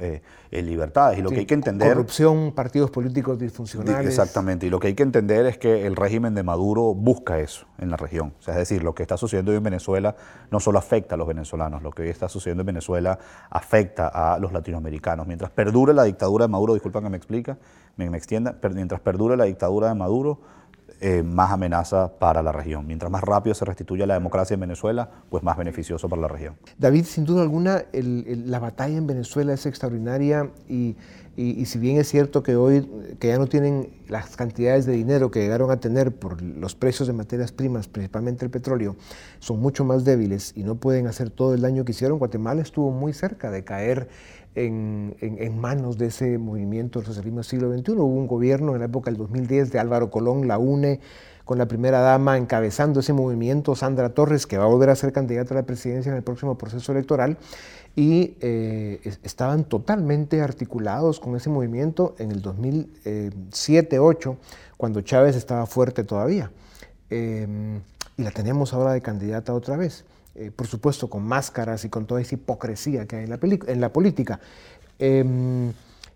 libertades. 0.52 1.18
Y 1.18 1.22
lo 1.22 1.30
que 1.30 1.40
hay 1.40 1.46
que 1.46 1.54
entender... 1.54 1.88
Corrupción, 1.88 2.52
partidos 2.52 2.92
políticos 2.92 3.40
disfuncionales. 3.40 4.06
Exactamente. 4.06 4.66
Y 4.66 4.70
lo 4.70 4.82
que 4.82 4.88
hay 4.88 4.96
que 4.96 5.04
entender 5.04 5.46
es 5.46 5.58
que 5.58 5.88
el 5.88 5.96
régimen 5.96 6.36
de 6.36 6.44
Maduro 6.44 6.94
busca 6.94 7.40
eso 7.40 7.68
en 7.78 7.90
la 7.90 7.96
región. 7.96 8.34
O 8.38 8.42
sea, 8.42 8.56
es 8.56 8.60
decir, 8.60 8.84
lo 8.84 8.94
que 8.94 9.04
está 9.04 9.16
sucediendo 9.16 9.52
hoy 9.52 9.58
en 9.60 9.64
Venezuela 9.64 10.14
no 10.50 10.60
solo 10.60 10.78
afecta 10.78 11.16
a 11.16 11.18
los 11.18 11.28
venezolanos, 11.28 11.82
lo 11.82 11.92
que 11.92 12.02
hoy 12.02 12.10
está 12.10 12.28
sucediendo 12.28 12.64
en 12.64 12.68
Venezuela 12.68 13.18
afecta 13.50 14.08
a 14.08 14.38
los 14.40 14.52
latinoamericanos. 14.52 15.26
Mientras 15.26 15.52
perdure 15.52 15.94
la 15.94 16.01
dictadura 16.04 16.46
de 16.46 16.52
Maduro, 16.52 16.74
disculpa 16.74 17.02
que 17.02 17.10
me 17.10 17.18
explica, 17.18 17.58
me, 17.96 18.06
extienda, 18.18 18.58
mientras 18.74 19.02
perdure 19.02 19.38
la 19.38 19.46
dictadura 19.46 19.90
de 19.90 19.96
Maduro, 19.96 20.40
eh, 21.04 21.24
más 21.24 21.50
amenaza 21.50 22.20
para 22.20 22.44
la 22.44 22.52
región. 22.52 22.86
Mientras 22.86 23.12
más 23.12 23.24
rápido 23.24 23.56
se 23.56 23.66
restituya 23.66 24.06
la 24.06 24.14
democracia 24.14 24.54
en 24.54 24.60
Venezuela, 24.60 25.10
pues 25.32 25.42
más 25.42 25.58
beneficioso 25.58 26.08
para 26.08 26.22
la 26.22 26.28
región. 26.28 26.58
David, 26.78 27.06
sin 27.06 27.26
duda 27.26 27.42
alguna, 27.42 27.86
la 27.92 28.60
batalla 28.60 28.98
en 28.98 29.08
Venezuela 29.08 29.52
es 29.52 29.66
extraordinaria 29.66 30.52
y, 30.70 30.96
si 31.66 31.80
bien 31.80 31.98
es 31.98 32.08
cierto 32.08 32.44
que 32.44 32.56
hoy 32.56 32.88
que 33.20 33.30
ya 33.30 33.40
no 33.40 33.48
tienen 33.48 33.90
las 34.10 34.36
cantidades 34.36 34.86
de 34.86 34.94
dinero 34.94 35.32
que 35.32 35.40
llegaron 35.40 35.72
a 35.72 35.80
tener 35.80 36.16
por 36.16 36.40
los 36.40 36.76
precios 36.76 37.08
de 37.08 37.14
materias 37.14 37.52
primas, 37.52 37.88
principalmente 37.88 38.46
el 38.46 38.52
petróleo, 38.52 38.96
son 39.40 39.60
mucho 39.60 39.84
más 39.84 40.06
débiles 40.06 40.54
y 40.56 40.62
no 40.62 40.76
pueden 40.76 41.08
hacer 41.08 41.32
todo 41.32 41.56
el 41.56 41.62
daño 41.62 41.84
que 41.84 41.94
hicieron, 41.94 42.20
Guatemala 42.20 42.62
estuvo 42.62 42.92
muy 42.92 43.14
cerca 43.14 43.50
de 43.50 43.64
caer 43.64 44.08
en, 44.56 45.60
manos 45.60 45.98
de 45.98 46.08
ese 46.08 46.38
movimiento 46.38 47.00
del 47.00 47.08
socialismo 47.08 47.40
del 47.40 47.46
siglo 47.46 47.72
XXI. 47.72 47.92
Hubo 47.94 48.06
un 48.06 48.28
gobierno 48.28 48.74
en 48.74 48.80
la 48.80 48.86
época 48.86 49.10
del 49.10 49.18
2010 49.18 49.72
de 49.72 49.80
Álvaro 49.80 50.10
Colón, 50.10 50.48
la 50.48 50.58
UNE, 50.58 51.00
con 51.46 51.58
la 51.58 51.68
primera 51.68 52.00
dama 52.00 52.38
encabezando 52.38 53.00
ese 53.00 53.14
movimiento, 53.14 53.76
Sandra 53.76 54.10
Torres, 54.10 54.46
que 54.48 54.58
va 54.58 54.66
a 54.66 54.68
volver 54.68 54.90
a 54.90 54.96
ser 54.96 55.12
candidata 55.12 55.54
a 55.54 55.58
la 55.58 55.64
presidencia 55.64 56.10
en 56.10 56.18
el 56.18 56.24
próximo 56.24 56.58
proceso 56.58 56.92
electoral, 56.92 57.38
y 57.96 58.36
eh, 58.40 59.02
estaban 59.24 59.66
totalmente 59.66 60.42
articulados 60.42 61.20
con 61.20 61.36
ese 61.36 61.50
movimiento 61.50 62.16
en 62.20 62.32
el 62.32 62.42
2007-2008, 62.42 64.38
cuando 64.78 65.02
Chávez 65.02 65.36
estaba 65.36 65.66
fuerte 65.66 66.04
todavía. 66.04 66.52
Em, 67.10 67.82
y 68.22 68.24
la 68.24 68.32
tenemos 68.32 68.74
ahora 68.74 68.94
de 68.94 69.02
candidata 69.02 69.54
otra 69.54 69.76
vez. 69.76 70.06
Eh, 70.36 70.50
por 70.50 70.66
supuesto 70.66 71.10
con 71.10 71.24
máscaras 71.24 71.84
y 71.84 71.90
con 71.90 72.06
toda 72.06 72.22
esa 72.22 72.36
hipocresía 72.36 73.06
que 73.06 73.18
hay 73.18 73.24
en 73.26 73.30
la, 73.32 73.40
en 73.42 73.82
la 73.82 73.92
política. 73.92 74.40
Em, 74.98 75.74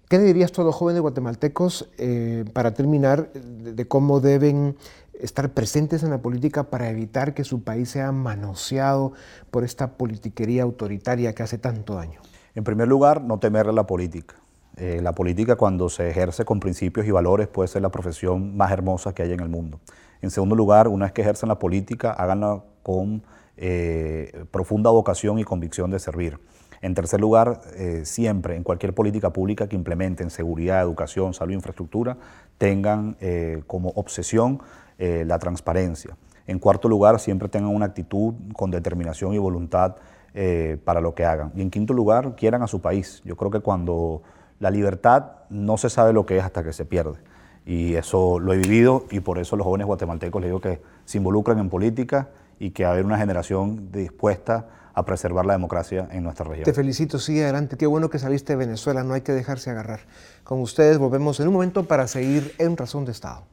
¿Qué 0.07 0.19
le 0.19 0.23
dirías 0.23 0.57
a 0.57 0.61
los 0.61 0.75
jóvenes 0.75 1.01
guatemaltecos 1.01 1.89
eh, 1.97 2.45
para 2.53 2.73
terminar 2.73 3.33
de, 3.33 3.87
cómo 3.87 4.19
deben 4.19 4.77
estar 5.19 5.49
presentes 5.49 6.03
en 6.03 6.11
la 6.11 6.19
política 6.19 6.65
para 6.65 6.89
evitar 6.89 7.33
que 7.33 7.43
su 7.43 7.63
país 7.63 7.89
sea 7.89 8.11
manoseado 8.11 9.13
por 9.49 9.63
esta 9.63 9.97
politiquería 9.97 10.63
autoritaria 10.63 11.33
que 11.33 11.41
hace 11.41 11.57
tanto 11.57 11.95
daño? 11.95 12.21
En 12.53 12.63
primer 12.63 12.87
lugar, 12.87 13.21
no 13.21 13.39
temerle 13.39 13.73
la 13.73 13.87
política. 13.87 14.35
Eh, 14.77 14.99
la 15.01 15.13
política 15.13 15.55
cuando 15.55 15.89
se 15.89 16.09
ejerce 16.09 16.45
con 16.45 16.59
principios 16.59 17.07
y 17.07 17.11
valores 17.11 17.47
puede 17.47 17.67
ser 17.67 17.81
la 17.81 17.89
profesión 17.89 18.55
más 18.55 18.71
hermosa 18.71 19.13
que 19.13 19.23
hay 19.23 19.33
en 19.33 19.39
el 19.39 19.49
mundo. 19.49 19.79
En 20.25 20.31
segundo 20.31 20.55
lugar, 20.55 20.87
una 20.87 21.05
vez 21.05 21.13
que 21.13 21.21
ejercen 21.21 21.49
la 21.49 21.59
política, 21.59 22.09
háganla 22.09 22.63
con 22.81 23.21
eh, 23.57 24.45
profunda 24.49 24.89
vocación 24.89 25.37
y 25.37 25.43
convicción 25.43 25.91
de 25.91 25.99
servir. 25.99 26.39
En 26.81 26.95
tercer 26.95 27.21
lugar, 27.21 27.61
eh, 27.75 28.01
siempre 28.05 28.55
en 28.55 28.63
cualquier 28.63 28.95
política 28.95 29.31
pública 29.31 29.69
que 29.69 29.75
implementen 29.75 30.31
seguridad, 30.31 30.81
educación, 30.81 31.35
salud 31.35 31.53
infraestructura, 31.53 32.17
tengan 32.57 33.17
eh, 33.19 33.61
como 33.67 33.89
obsesión 33.89 34.61
la 34.97 35.37
transparencia. 35.37 36.17
En 36.47 36.57
cuarto 36.57 36.89
lugar, 36.89 37.19
siempre 37.19 37.47
tengan 37.47 37.75
una 37.75 37.85
actitud 37.85 38.33
con 38.55 38.71
determinación 38.71 39.33
y 39.33 39.37
voluntad 39.37 39.97
para 40.85 41.01
lo 41.01 41.13
que 41.13 41.25
hagan. 41.25 41.51
Y 41.53 41.61
en 41.61 41.69
quinto 41.69 41.93
lugar, 41.93 42.35
quieran 42.35 42.63
a 42.63 42.67
su 42.67 42.79
país. 42.79 43.21
Yo 43.25 43.35
creo 43.35 43.51
que 43.51 43.59
cuando 43.59 44.23
la 44.59 44.71
libertad 44.71 45.33
no 45.49 45.77
se 45.77 45.89
sabe 45.89 46.13
lo 46.13 46.25
que 46.25 46.37
es 46.37 46.43
hasta 46.45 46.63
que 46.63 46.71
se 46.71 46.85
pierde. 46.85 47.19
Y 47.65 47.95
eso 47.95 48.39
lo 48.39 48.53
he 48.53 48.57
vivido 48.57 49.05
y 49.09 49.21
por 49.21 49.39
eso 49.39 49.55
los 49.55 49.65
jóvenes 49.65 49.87
guatemaltecos 49.87 50.41
les 50.41 50.49
digo 50.49 50.61
que 50.61 50.81
se 51.05 51.17
involucran 51.17 51.57
en 51.59 51.69
política 51.69 52.29
y 52.59 52.71
que 52.71 52.85
haber 52.85 53.05
una 53.05 53.17
generación 53.17 53.91
dispuesta 53.91 54.67
a 54.93 55.03
preservar 55.03 55.45
la 55.45 55.53
democracia 55.53 56.07
en 56.11 56.23
nuestra 56.23 56.45
región. 56.45 56.63
Te 56.63 56.73
felicito, 56.73 57.19
sigue 57.19 57.43
adelante. 57.43 57.75
Qué 57.75 57.85
bueno 57.85 58.09
que 58.09 58.19
saliste 58.19 58.53
de 58.53 58.57
Venezuela, 58.57 59.03
no 59.03 59.13
hay 59.13 59.21
que 59.21 59.33
dejarse 59.33 59.69
agarrar. 59.69 60.01
Con 60.43 60.61
ustedes 60.61 60.97
volvemos 60.97 61.39
en 61.39 61.47
un 61.47 61.53
momento 61.53 61.83
para 61.85 62.07
seguir 62.07 62.53
en 62.59 62.77
Razón 62.77 63.03
de 63.03 63.11
Estado. 63.11 63.43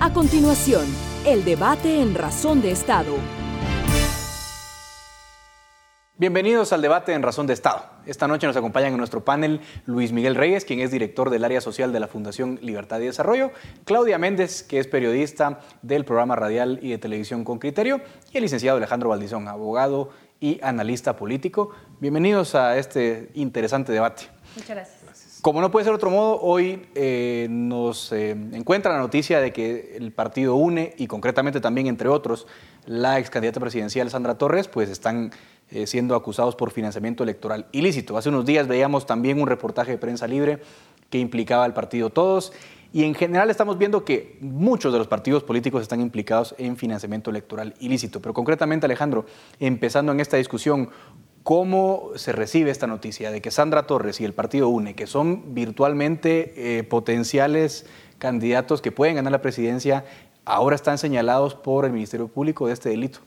A 0.00 0.12
continuación, 0.12 0.86
el 1.26 1.44
debate 1.44 2.00
en 2.00 2.14
Razón 2.14 2.62
de 2.62 2.72
Estado 2.72 3.41
Bienvenidos 6.18 6.74
al 6.74 6.82
debate 6.82 7.14
en 7.14 7.22
Razón 7.22 7.46
de 7.46 7.54
Estado. 7.54 7.86
Esta 8.04 8.28
noche 8.28 8.46
nos 8.46 8.54
acompañan 8.54 8.92
en 8.92 8.98
nuestro 8.98 9.24
panel 9.24 9.62
Luis 9.86 10.12
Miguel 10.12 10.34
Reyes, 10.34 10.66
quien 10.66 10.80
es 10.80 10.90
director 10.90 11.30
del 11.30 11.42
área 11.42 11.62
social 11.62 11.90
de 11.90 12.00
la 12.00 12.06
Fundación 12.06 12.58
Libertad 12.60 13.00
y 13.00 13.06
Desarrollo, 13.06 13.50
Claudia 13.86 14.18
Méndez, 14.18 14.62
que 14.62 14.78
es 14.78 14.86
periodista 14.86 15.60
del 15.80 16.04
programa 16.04 16.36
radial 16.36 16.78
y 16.82 16.90
de 16.90 16.98
televisión 16.98 17.44
con 17.44 17.58
criterio, 17.58 18.02
y 18.30 18.36
el 18.36 18.42
licenciado 18.42 18.76
Alejandro 18.76 19.08
Valdizón, 19.08 19.48
abogado 19.48 20.10
y 20.38 20.60
analista 20.62 21.16
político. 21.16 21.70
Bienvenidos 21.98 22.54
a 22.54 22.76
este 22.76 23.30
interesante 23.32 23.90
debate. 23.90 24.24
Muchas 24.54 24.76
gracias. 24.76 25.02
Como 25.42 25.60
no 25.60 25.72
puede 25.72 25.84
ser 25.84 25.92
otro 25.92 26.08
modo, 26.08 26.40
hoy 26.40 26.86
eh, 26.94 27.48
nos 27.50 28.12
eh, 28.12 28.30
encuentra 28.30 28.92
la 28.92 29.00
noticia 29.00 29.40
de 29.40 29.52
que 29.52 29.96
el 29.96 30.12
partido 30.12 30.54
UNE 30.54 30.94
y 30.98 31.08
concretamente 31.08 31.60
también, 31.60 31.88
entre 31.88 32.08
otros, 32.08 32.46
la 32.86 33.18
ex 33.18 33.28
candidata 33.28 33.58
presidencial 33.58 34.08
Sandra 34.08 34.38
Torres, 34.38 34.68
pues 34.68 34.88
están 34.88 35.32
eh, 35.72 35.86
siendo 35.86 36.14
acusados 36.14 36.54
por 36.54 36.70
financiamiento 36.70 37.22
electoral 37.22 37.66
ilícito. 37.72 38.16
Hace 38.16 38.28
unos 38.28 38.44
días 38.44 38.68
veíamos 38.68 39.06
también 39.06 39.40
un 39.40 39.46
reportaje 39.46 39.92
de 39.92 39.98
prensa 39.98 40.26
libre 40.26 40.60
que 41.10 41.18
implicaba 41.18 41.64
al 41.64 41.74
partido 41.74 42.10
Todos 42.10 42.52
y 42.92 43.04
en 43.04 43.14
general 43.14 43.48
estamos 43.48 43.78
viendo 43.78 44.04
que 44.04 44.36
muchos 44.40 44.92
de 44.92 44.98
los 44.98 45.08
partidos 45.08 45.42
políticos 45.44 45.80
están 45.80 46.02
implicados 46.02 46.54
en 46.58 46.76
financiamiento 46.76 47.30
electoral 47.30 47.74
ilícito. 47.80 48.20
Pero 48.20 48.34
concretamente, 48.34 48.84
Alejandro, 48.84 49.24
empezando 49.60 50.12
en 50.12 50.20
esta 50.20 50.36
discusión, 50.36 50.90
¿cómo 51.42 52.10
se 52.16 52.32
recibe 52.32 52.70
esta 52.70 52.86
noticia 52.86 53.30
de 53.30 53.40
que 53.40 53.50
Sandra 53.50 53.86
Torres 53.86 54.20
y 54.20 54.26
el 54.26 54.34
partido 54.34 54.68
UNE, 54.68 54.94
que 54.94 55.06
son 55.06 55.54
virtualmente 55.54 56.78
eh, 56.78 56.84
potenciales 56.84 57.86
candidatos 58.18 58.82
que 58.82 58.92
pueden 58.92 59.16
ganar 59.16 59.32
la 59.32 59.40
presidencia, 59.40 60.04
ahora 60.44 60.76
están 60.76 60.98
señalados 60.98 61.54
por 61.54 61.86
el 61.86 61.92
Ministerio 61.92 62.28
Público 62.28 62.66
de 62.66 62.74
este 62.74 62.90
delito? 62.90 63.20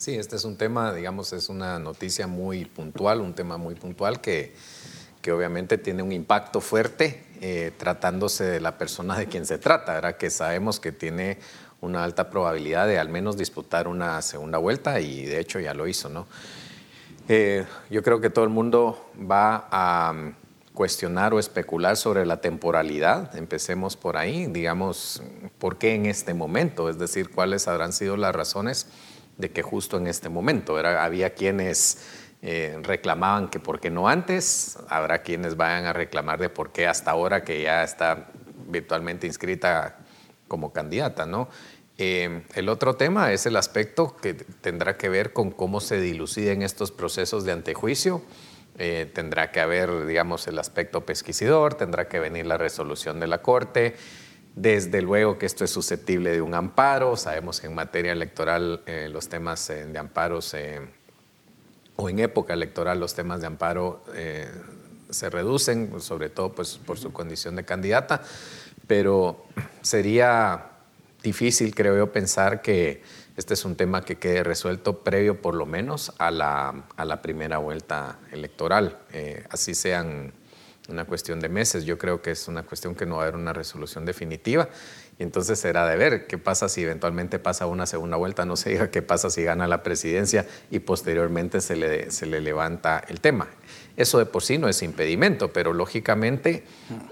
Sí, 0.00 0.14
este 0.14 0.36
es 0.36 0.46
un 0.46 0.56
tema, 0.56 0.94
digamos, 0.94 1.34
es 1.34 1.50
una 1.50 1.78
noticia 1.78 2.26
muy 2.26 2.64
puntual, 2.64 3.20
un 3.20 3.34
tema 3.34 3.58
muy 3.58 3.74
puntual 3.74 4.22
que, 4.22 4.54
que 5.20 5.30
obviamente 5.30 5.76
tiene 5.76 6.02
un 6.02 6.10
impacto 6.10 6.62
fuerte 6.62 7.22
eh, 7.42 7.70
tratándose 7.76 8.44
de 8.44 8.60
la 8.60 8.78
persona 8.78 9.18
de 9.18 9.26
quien 9.26 9.44
se 9.44 9.58
trata, 9.58 9.92
¿verdad? 9.92 10.16
que 10.16 10.30
sabemos 10.30 10.80
que 10.80 10.90
tiene 10.90 11.36
una 11.82 12.02
alta 12.02 12.30
probabilidad 12.30 12.86
de 12.86 12.98
al 12.98 13.10
menos 13.10 13.36
disputar 13.36 13.88
una 13.88 14.22
segunda 14.22 14.56
vuelta 14.56 15.00
y 15.00 15.26
de 15.26 15.38
hecho 15.38 15.60
ya 15.60 15.74
lo 15.74 15.86
hizo. 15.86 16.08
¿no? 16.08 16.26
Eh, 17.28 17.66
yo 17.90 18.02
creo 18.02 18.22
que 18.22 18.30
todo 18.30 18.46
el 18.46 18.50
mundo 18.50 19.10
va 19.30 19.68
a 19.70 20.14
mm, 20.14 20.34
cuestionar 20.72 21.34
o 21.34 21.38
especular 21.38 21.98
sobre 21.98 22.24
la 22.24 22.40
temporalidad. 22.40 23.36
Empecemos 23.36 23.98
por 23.98 24.16
ahí, 24.16 24.46
digamos, 24.46 25.22
¿por 25.58 25.76
qué 25.76 25.94
en 25.94 26.06
este 26.06 26.32
momento? 26.32 26.88
Es 26.88 26.98
decir, 26.98 27.28
cuáles 27.28 27.68
habrán 27.68 27.92
sido 27.92 28.16
las 28.16 28.34
razones 28.34 28.86
de 29.40 29.50
que 29.50 29.62
justo 29.62 29.96
en 29.96 30.06
este 30.06 30.28
momento 30.28 30.78
era, 30.78 31.04
había 31.04 31.34
quienes 31.34 32.06
eh, 32.42 32.78
reclamaban 32.82 33.48
que 33.48 33.60
por 33.60 33.80
qué 33.80 33.90
no 33.90 34.08
antes, 34.08 34.78
habrá 34.88 35.22
quienes 35.22 35.56
vayan 35.56 35.86
a 35.86 35.92
reclamar 35.92 36.38
de 36.38 36.48
por 36.48 36.72
qué 36.72 36.86
hasta 36.86 37.10
ahora 37.10 37.44
que 37.44 37.62
ya 37.62 37.82
está 37.82 38.30
virtualmente 38.68 39.26
inscrita 39.26 39.98
como 40.48 40.72
candidata, 40.72 41.26
¿no? 41.26 41.48
Eh, 42.02 42.44
el 42.54 42.70
otro 42.70 42.96
tema 42.96 43.30
es 43.32 43.44
el 43.44 43.56
aspecto 43.56 44.16
que 44.16 44.32
tendrá 44.32 44.96
que 44.96 45.10
ver 45.10 45.34
con 45.34 45.50
cómo 45.50 45.80
se 45.80 46.00
diluciden 46.00 46.62
estos 46.62 46.92
procesos 46.92 47.44
de 47.44 47.52
antejuicio. 47.52 48.22
Eh, 48.78 49.10
tendrá 49.12 49.50
que 49.50 49.60
haber, 49.60 50.06
digamos, 50.06 50.46
el 50.46 50.58
aspecto 50.58 51.04
pesquisidor, 51.04 51.74
tendrá 51.74 52.08
que 52.08 52.18
venir 52.18 52.46
la 52.46 52.56
resolución 52.56 53.20
de 53.20 53.26
la 53.26 53.42
Corte. 53.42 53.96
Desde 54.54 55.00
luego 55.00 55.38
que 55.38 55.46
esto 55.46 55.64
es 55.64 55.70
susceptible 55.70 56.32
de 56.32 56.42
un 56.42 56.54
amparo. 56.54 57.16
Sabemos 57.16 57.60
que 57.60 57.68
en 57.68 57.74
materia 57.74 58.12
electoral 58.12 58.82
eh, 58.86 59.08
los 59.10 59.28
temas 59.28 59.70
eh, 59.70 59.86
de 59.86 59.98
amparo 59.98 60.40
o 61.96 62.08
en 62.08 62.18
época 62.18 62.54
electoral 62.54 62.98
los 62.98 63.14
temas 63.14 63.40
de 63.40 63.46
amparo 63.46 64.02
eh, 64.14 64.50
se 65.10 65.30
reducen, 65.30 66.00
sobre 66.00 66.30
todo 66.30 66.52
pues, 66.52 66.78
por 66.78 66.98
su 66.98 67.12
condición 67.12 67.56
de 67.56 67.64
candidata, 67.64 68.22
pero 68.86 69.44
sería 69.82 70.66
difícil, 71.22 71.74
creo 71.74 71.96
yo, 71.96 72.10
pensar 72.10 72.62
que 72.62 73.02
este 73.36 73.54
es 73.54 73.64
un 73.64 73.76
tema 73.76 74.02
que 74.02 74.16
quede 74.16 74.42
resuelto 74.42 75.00
previo 75.00 75.42
por 75.42 75.54
lo 75.54 75.66
menos 75.66 76.12
a 76.18 76.30
la, 76.30 76.84
a 76.96 77.04
la 77.04 77.22
primera 77.22 77.58
vuelta 77.58 78.18
electoral, 78.32 78.98
así 79.50 79.74
sean 79.74 80.32
una 80.90 81.04
cuestión 81.04 81.40
de 81.40 81.48
meses. 81.48 81.84
Yo 81.84 81.98
creo 81.98 82.22
que 82.22 82.32
es 82.32 82.48
una 82.48 82.62
cuestión 82.62 82.94
que 82.94 83.06
no 83.06 83.16
va 83.16 83.22
a 83.22 83.26
haber 83.26 83.36
una 83.36 83.52
resolución 83.52 84.04
definitiva. 84.04 84.68
Y 85.18 85.22
entonces 85.22 85.58
será 85.58 85.86
de 85.86 85.96
ver 85.96 86.26
qué 86.26 86.38
pasa 86.38 86.68
si 86.68 86.82
eventualmente 86.82 87.38
pasa 87.38 87.66
una 87.66 87.86
segunda 87.86 88.16
vuelta, 88.16 88.46
no 88.46 88.56
se 88.56 88.70
diga 88.70 88.90
qué 88.90 89.02
pasa 89.02 89.28
si 89.28 89.42
gana 89.42 89.66
la 89.68 89.82
presidencia 89.82 90.46
y 90.70 90.78
posteriormente 90.78 91.60
se 91.60 91.76
le, 91.76 92.10
se 92.10 92.24
le 92.26 92.40
levanta 92.40 93.04
el 93.06 93.20
tema. 93.20 93.48
Eso 93.96 94.18
de 94.18 94.24
por 94.24 94.42
sí 94.42 94.56
no 94.56 94.66
es 94.68 94.82
impedimento, 94.82 95.52
pero 95.52 95.74
lógicamente 95.74 96.64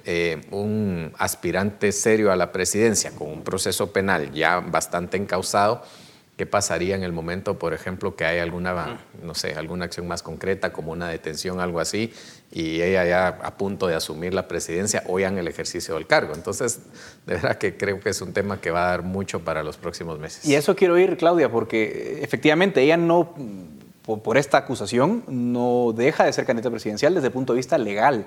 eh, 0.07 0.41
un 0.51 1.13
aspirante 1.19 1.93
serio 1.93 2.33
a 2.33 2.37
la 2.37 2.51
presidencia 2.51 3.11
con 3.11 3.29
un 3.29 3.43
proceso 3.45 3.93
penal 3.93 4.33
ya 4.33 4.61
bastante 4.61 5.19
encausado, 5.19 5.83
¿Qué 6.39 6.47
pasaría 6.47 6.95
en 6.95 7.03
el 7.03 7.13
momento, 7.13 7.59
por 7.59 7.75
ejemplo, 7.75 8.15
que 8.15 8.25
hay 8.25 8.39
alguna, 8.39 9.01
no 9.25 9.35
sé, 9.35 9.55
alguna 9.55 9.87
acción 9.87 10.07
más 10.07 10.23
concreta, 10.23 10.73
como 10.73 10.93
una 10.93 11.09
detención, 11.09 11.59
algo 11.59 11.81
así, 11.81 12.13
y 12.51 12.81
ella 12.81 13.05
ya 13.05 13.29
a 13.29 13.57
punto 13.57 13.87
de 13.87 13.95
asumir 13.95 14.33
la 14.33 14.49
presidencia 14.49 15.03
ya 15.19 15.29
en 15.29 15.39
el 15.39 15.49
ejercicio 15.49 15.95
del 15.95 16.07
cargo? 16.07 16.35
Entonces, 16.35 16.81
de 17.27 17.35
verdad 17.35 17.59
que 17.59 17.77
creo 17.77 18.01
que 18.01 18.11
es 18.11 18.21
un 18.21 18.33
tema 18.33 18.61
que 18.61 18.71
va 18.71 18.87
a 18.87 18.91
dar 18.91 19.03
mucho 19.03 19.41
para 19.41 19.63
los 19.63 19.77
próximos 19.77 20.19
meses. 20.19 20.47
Y 20.47 20.55
eso 20.55 20.75
quiero 20.75 20.99
ir, 20.99 21.17
Claudia, 21.17 21.51
porque 21.51 22.21
efectivamente 22.23 22.83
ella 22.83 22.97
no, 22.97 23.35
por 24.03 24.39
esta 24.39 24.59
acusación, 24.59 25.25
no 25.29 25.93
deja 25.95 26.25
de 26.25 26.33
ser 26.33 26.47
candidata 26.47 26.71
presidencial 26.71 27.15
desde 27.15 27.27
el 27.27 27.33
punto 27.33 27.53
de 27.53 27.59
vista 27.59 27.77
legal. 27.77 28.27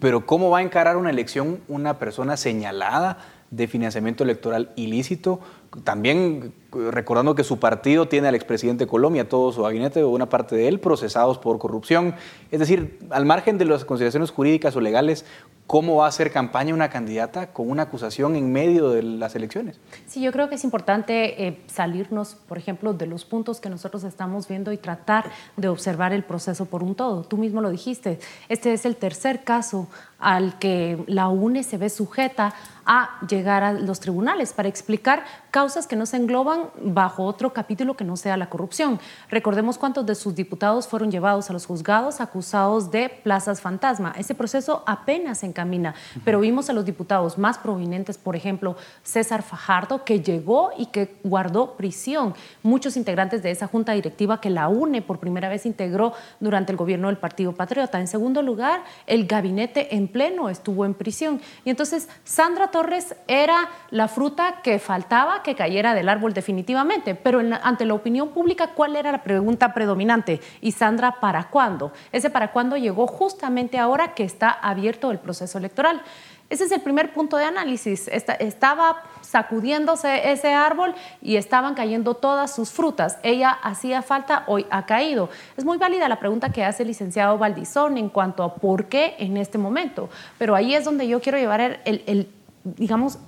Pero 0.00 0.26
¿cómo 0.26 0.50
va 0.50 0.58
a 0.58 0.62
encarar 0.62 0.96
una 0.96 1.10
elección 1.10 1.60
una 1.68 1.98
persona 1.98 2.36
señalada 2.36 3.18
de 3.50 3.68
financiamiento 3.68 4.24
electoral 4.24 4.72
ilícito? 4.74 5.40
También 5.82 6.52
recordando 6.74 7.34
que 7.34 7.44
su 7.44 7.58
partido 7.58 8.08
tiene 8.08 8.28
al 8.28 8.34
expresidente 8.34 8.84
de 8.84 8.90
Colombia, 8.90 9.28
todo 9.28 9.52
su 9.52 9.62
gabinete 9.62 10.02
o 10.02 10.10
una 10.10 10.28
parte 10.28 10.56
de 10.56 10.68
él 10.68 10.80
procesados 10.80 11.38
por 11.38 11.58
corrupción. 11.58 12.14
Es 12.50 12.60
decir, 12.60 12.98
al 13.10 13.26
margen 13.26 13.58
de 13.58 13.64
las 13.64 13.84
consideraciones 13.84 14.30
jurídicas 14.30 14.76
o 14.76 14.80
legales, 14.80 15.24
¿cómo 15.66 15.96
va 15.96 16.06
a 16.06 16.08
hacer 16.08 16.30
campaña 16.30 16.74
una 16.74 16.90
candidata 16.90 17.52
con 17.52 17.70
una 17.70 17.84
acusación 17.84 18.36
en 18.36 18.52
medio 18.52 18.90
de 18.90 19.02
las 19.02 19.34
elecciones? 19.34 19.80
Sí, 20.06 20.20
yo 20.20 20.32
creo 20.32 20.48
que 20.48 20.56
es 20.56 20.64
importante 20.64 21.46
eh, 21.46 21.60
salirnos, 21.66 22.34
por 22.34 22.58
ejemplo, 22.58 22.92
de 22.92 23.06
los 23.06 23.24
puntos 23.24 23.60
que 23.60 23.70
nosotros 23.70 24.04
estamos 24.04 24.48
viendo 24.48 24.72
y 24.72 24.76
tratar 24.76 25.30
de 25.56 25.68
observar 25.68 26.12
el 26.12 26.24
proceso 26.24 26.66
por 26.66 26.82
un 26.82 26.94
todo. 26.94 27.22
Tú 27.22 27.36
mismo 27.36 27.60
lo 27.60 27.70
dijiste, 27.70 28.18
este 28.48 28.72
es 28.72 28.84
el 28.84 28.96
tercer 28.96 29.44
caso 29.44 29.88
al 30.18 30.58
que 30.58 31.02
la 31.06 31.28
UNE 31.28 31.62
se 31.62 31.76
ve 31.76 31.90
sujeta 31.90 32.54
a 32.86 33.18
llegar 33.28 33.62
a 33.62 33.72
los 33.72 34.00
tribunales 34.00 34.52
para 34.52 34.68
explicar 34.68 35.24
causas 35.54 35.86
que 35.86 35.94
no 35.94 36.04
se 36.04 36.16
engloban 36.16 36.70
bajo 36.82 37.22
otro 37.22 37.52
capítulo 37.52 37.94
que 37.94 38.02
no 38.02 38.16
sea 38.16 38.36
la 38.36 38.50
corrupción. 38.50 38.98
Recordemos 39.30 39.78
cuántos 39.78 40.04
de 40.04 40.16
sus 40.16 40.34
diputados 40.34 40.88
fueron 40.88 41.12
llevados 41.12 41.48
a 41.48 41.52
los 41.52 41.64
juzgados 41.64 42.20
acusados 42.20 42.90
de 42.90 43.08
plazas 43.08 43.60
fantasma. 43.60 44.12
Ese 44.18 44.34
proceso 44.34 44.82
apenas 44.84 45.38
se 45.38 45.46
encamina, 45.46 45.94
pero 46.24 46.40
vimos 46.40 46.70
a 46.70 46.72
los 46.72 46.84
diputados 46.84 47.38
más 47.38 47.56
prominentes, 47.58 48.18
por 48.18 48.34
ejemplo, 48.34 48.74
César 49.04 49.44
Fajardo, 49.44 50.02
que 50.02 50.22
llegó 50.22 50.72
y 50.76 50.86
que 50.86 51.14
guardó 51.22 51.76
prisión. 51.76 52.34
Muchos 52.64 52.96
integrantes 52.96 53.44
de 53.44 53.52
esa 53.52 53.68
junta 53.68 53.92
directiva 53.92 54.40
que 54.40 54.50
la 54.50 54.66
UNE 54.66 55.02
por 55.02 55.20
primera 55.20 55.48
vez 55.48 55.66
integró 55.66 56.14
durante 56.40 56.72
el 56.72 56.78
gobierno 56.78 57.06
del 57.06 57.18
Partido 57.18 57.52
Patriota. 57.52 58.00
En 58.00 58.08
segundo 58.08 58.42
lugar, 58.42 58.82
el 59.06 59.28
gabinete 59.28 59.94
en 59.94 60.08
pleno 60.08 60.50
estuvo 60.50 60.84
en 60.84 60.94
prisión. 60.94 61.40
Y 61.64 61.70
entonces 61.70 62.08
Sandra 62.24 62.72
Torres 62.72 63.14
era 63.28 63.68
la 63.92 64.08
fruta 64.08 64.60
que 64.64 64.80
faltaba 64.80 65.43
que 65.44 65.54
cayera 65.54 65.94
del 65.94 66.08
árbol 66.08 66.34
definitivamente, 66.34 67.14
pero 67.14 67.40
ante 67.62 67.84
la 67.84 67.94
opinión 67.94 68.30
pública, 68.30 68.72
¿cuál 68.74 68.96
era 68.96 69.12
la 69.12 69.22
pregunta 69.22 69.72
predominante? 69.72 70.40
Y 70.60 70.72
Sandra, 70.72 71.20
¿para 71.20 71.50
cuándo? 71.50 71.92
Ese 72.10 72.30
para 72.30 72.50
cuándo 72.50 72.76
llegó 72.76 73.06
justamente 73.06 73.78
ahora 73.78 74.14
que 74.14 74.24
está 74.24 74.50
abierto 74.50 75.12
el 75.12 75.20
proceso 75.20 75.58
electoral. 75.58 76.02
Ese 76.50 76.64
es 76.64 76.72
el 76.72 76.82
primer 76.82 77.12
punto 77.12 77.36
de 77.36 77.44
análisis. 77.44 78.08
estaba 78.08 79.02
sacudiéndose 79.22 80.30
ese 80.30 80.52
árbol 80.52 80.94
y 81.22 81.36
estaban 81.36 81.74
cayendo 81.74 82.14
todas 82.14 82.54
sus 82.54 82.70
frutas. 82.70 83.18
Ella 83.22 83.50
hacía 83.50 84.02
falta, 84.02 84.44
hoy 84.46 84.66
ha 84.70 84.84
caído. 84.84 85.30
Es 85.56 85.64
muy 85.64 85.78
válida 85.78 86.08
la 86.08 86.20
pregunta 86.20 86.50
que 86.50 86.64
hace 86.64 86.82
el 86.82 86.88
licenciado 86.88 87.38
Valdizón 87.38 87.96
en 87.96 88.08
cuanto 88.08 88.42
a 88.42 88.54
por 88.56 88.86
qué 88.86 89.16
en 89.18 89.36
este 89.36 89.56
momento. 89.58 90.10
Pero 90.38 90.54
ahí 90.54 90.74
es 90.74 90.84
donde 90.84 91.08
yo 91.08 91.20
quiero 91.20 91.38
llevar 91.38 91.80
el, 91.84 92.28
digamos, 92.62 93.18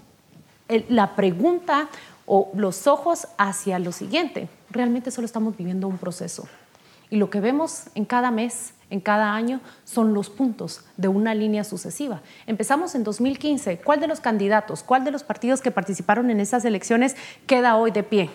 la 0.89 1.15
pregunta 1.15 1.89
o 2.27 2.51
los 2.55 2.87
ojos 2.87 3.29
hacia 3.39 3.79
lo 3.79 3.93
siguiente. 3.93 4.49
Realmente 4.71 5.11
solo 5.11 5.25
estamos 5.25 5.57
viviendo 5.57 5.89
un 5.89 5.99
proceso. 5.99 6.49
Y 7.09 7.17
lo 7.17 7.31
que 7.31 7.41
vemos 7.41 7.85
en 7.95 8.05
cada 8.05 8.33
mes, 8.33 8.75
en 8.91 9.01
cada 9.01 9.35
año, 9.35 9.61
son 9.85 10.13
los 10.13 10.29
puntos 10.29 10.85
de 10.97 11.07
una 11.07 11.35
línea 11.35 11.63
sucesiva. 11.63 12.21
Empezamos 12.47 12.97
en 12.97 13.05
2015. 13.05 13.79
¿Cuál 13.79 14.01
de 14.01 14.09
los 14.09 14.21
candidatos, 14.21 14.83
cuál 14.83 15.05
de 15.05 15.13
los 15.13 15.23
partidos 15.23 15.61
que 15.61 15.71
participaron 15.71 16.31
en 16.31 16.41
esas 16.41 16.65
elecciones 16.65 17.15
queda 17.47 17.77
hoy 17.77 17.91
de 17.91 18.03
pie? 18.03 18.31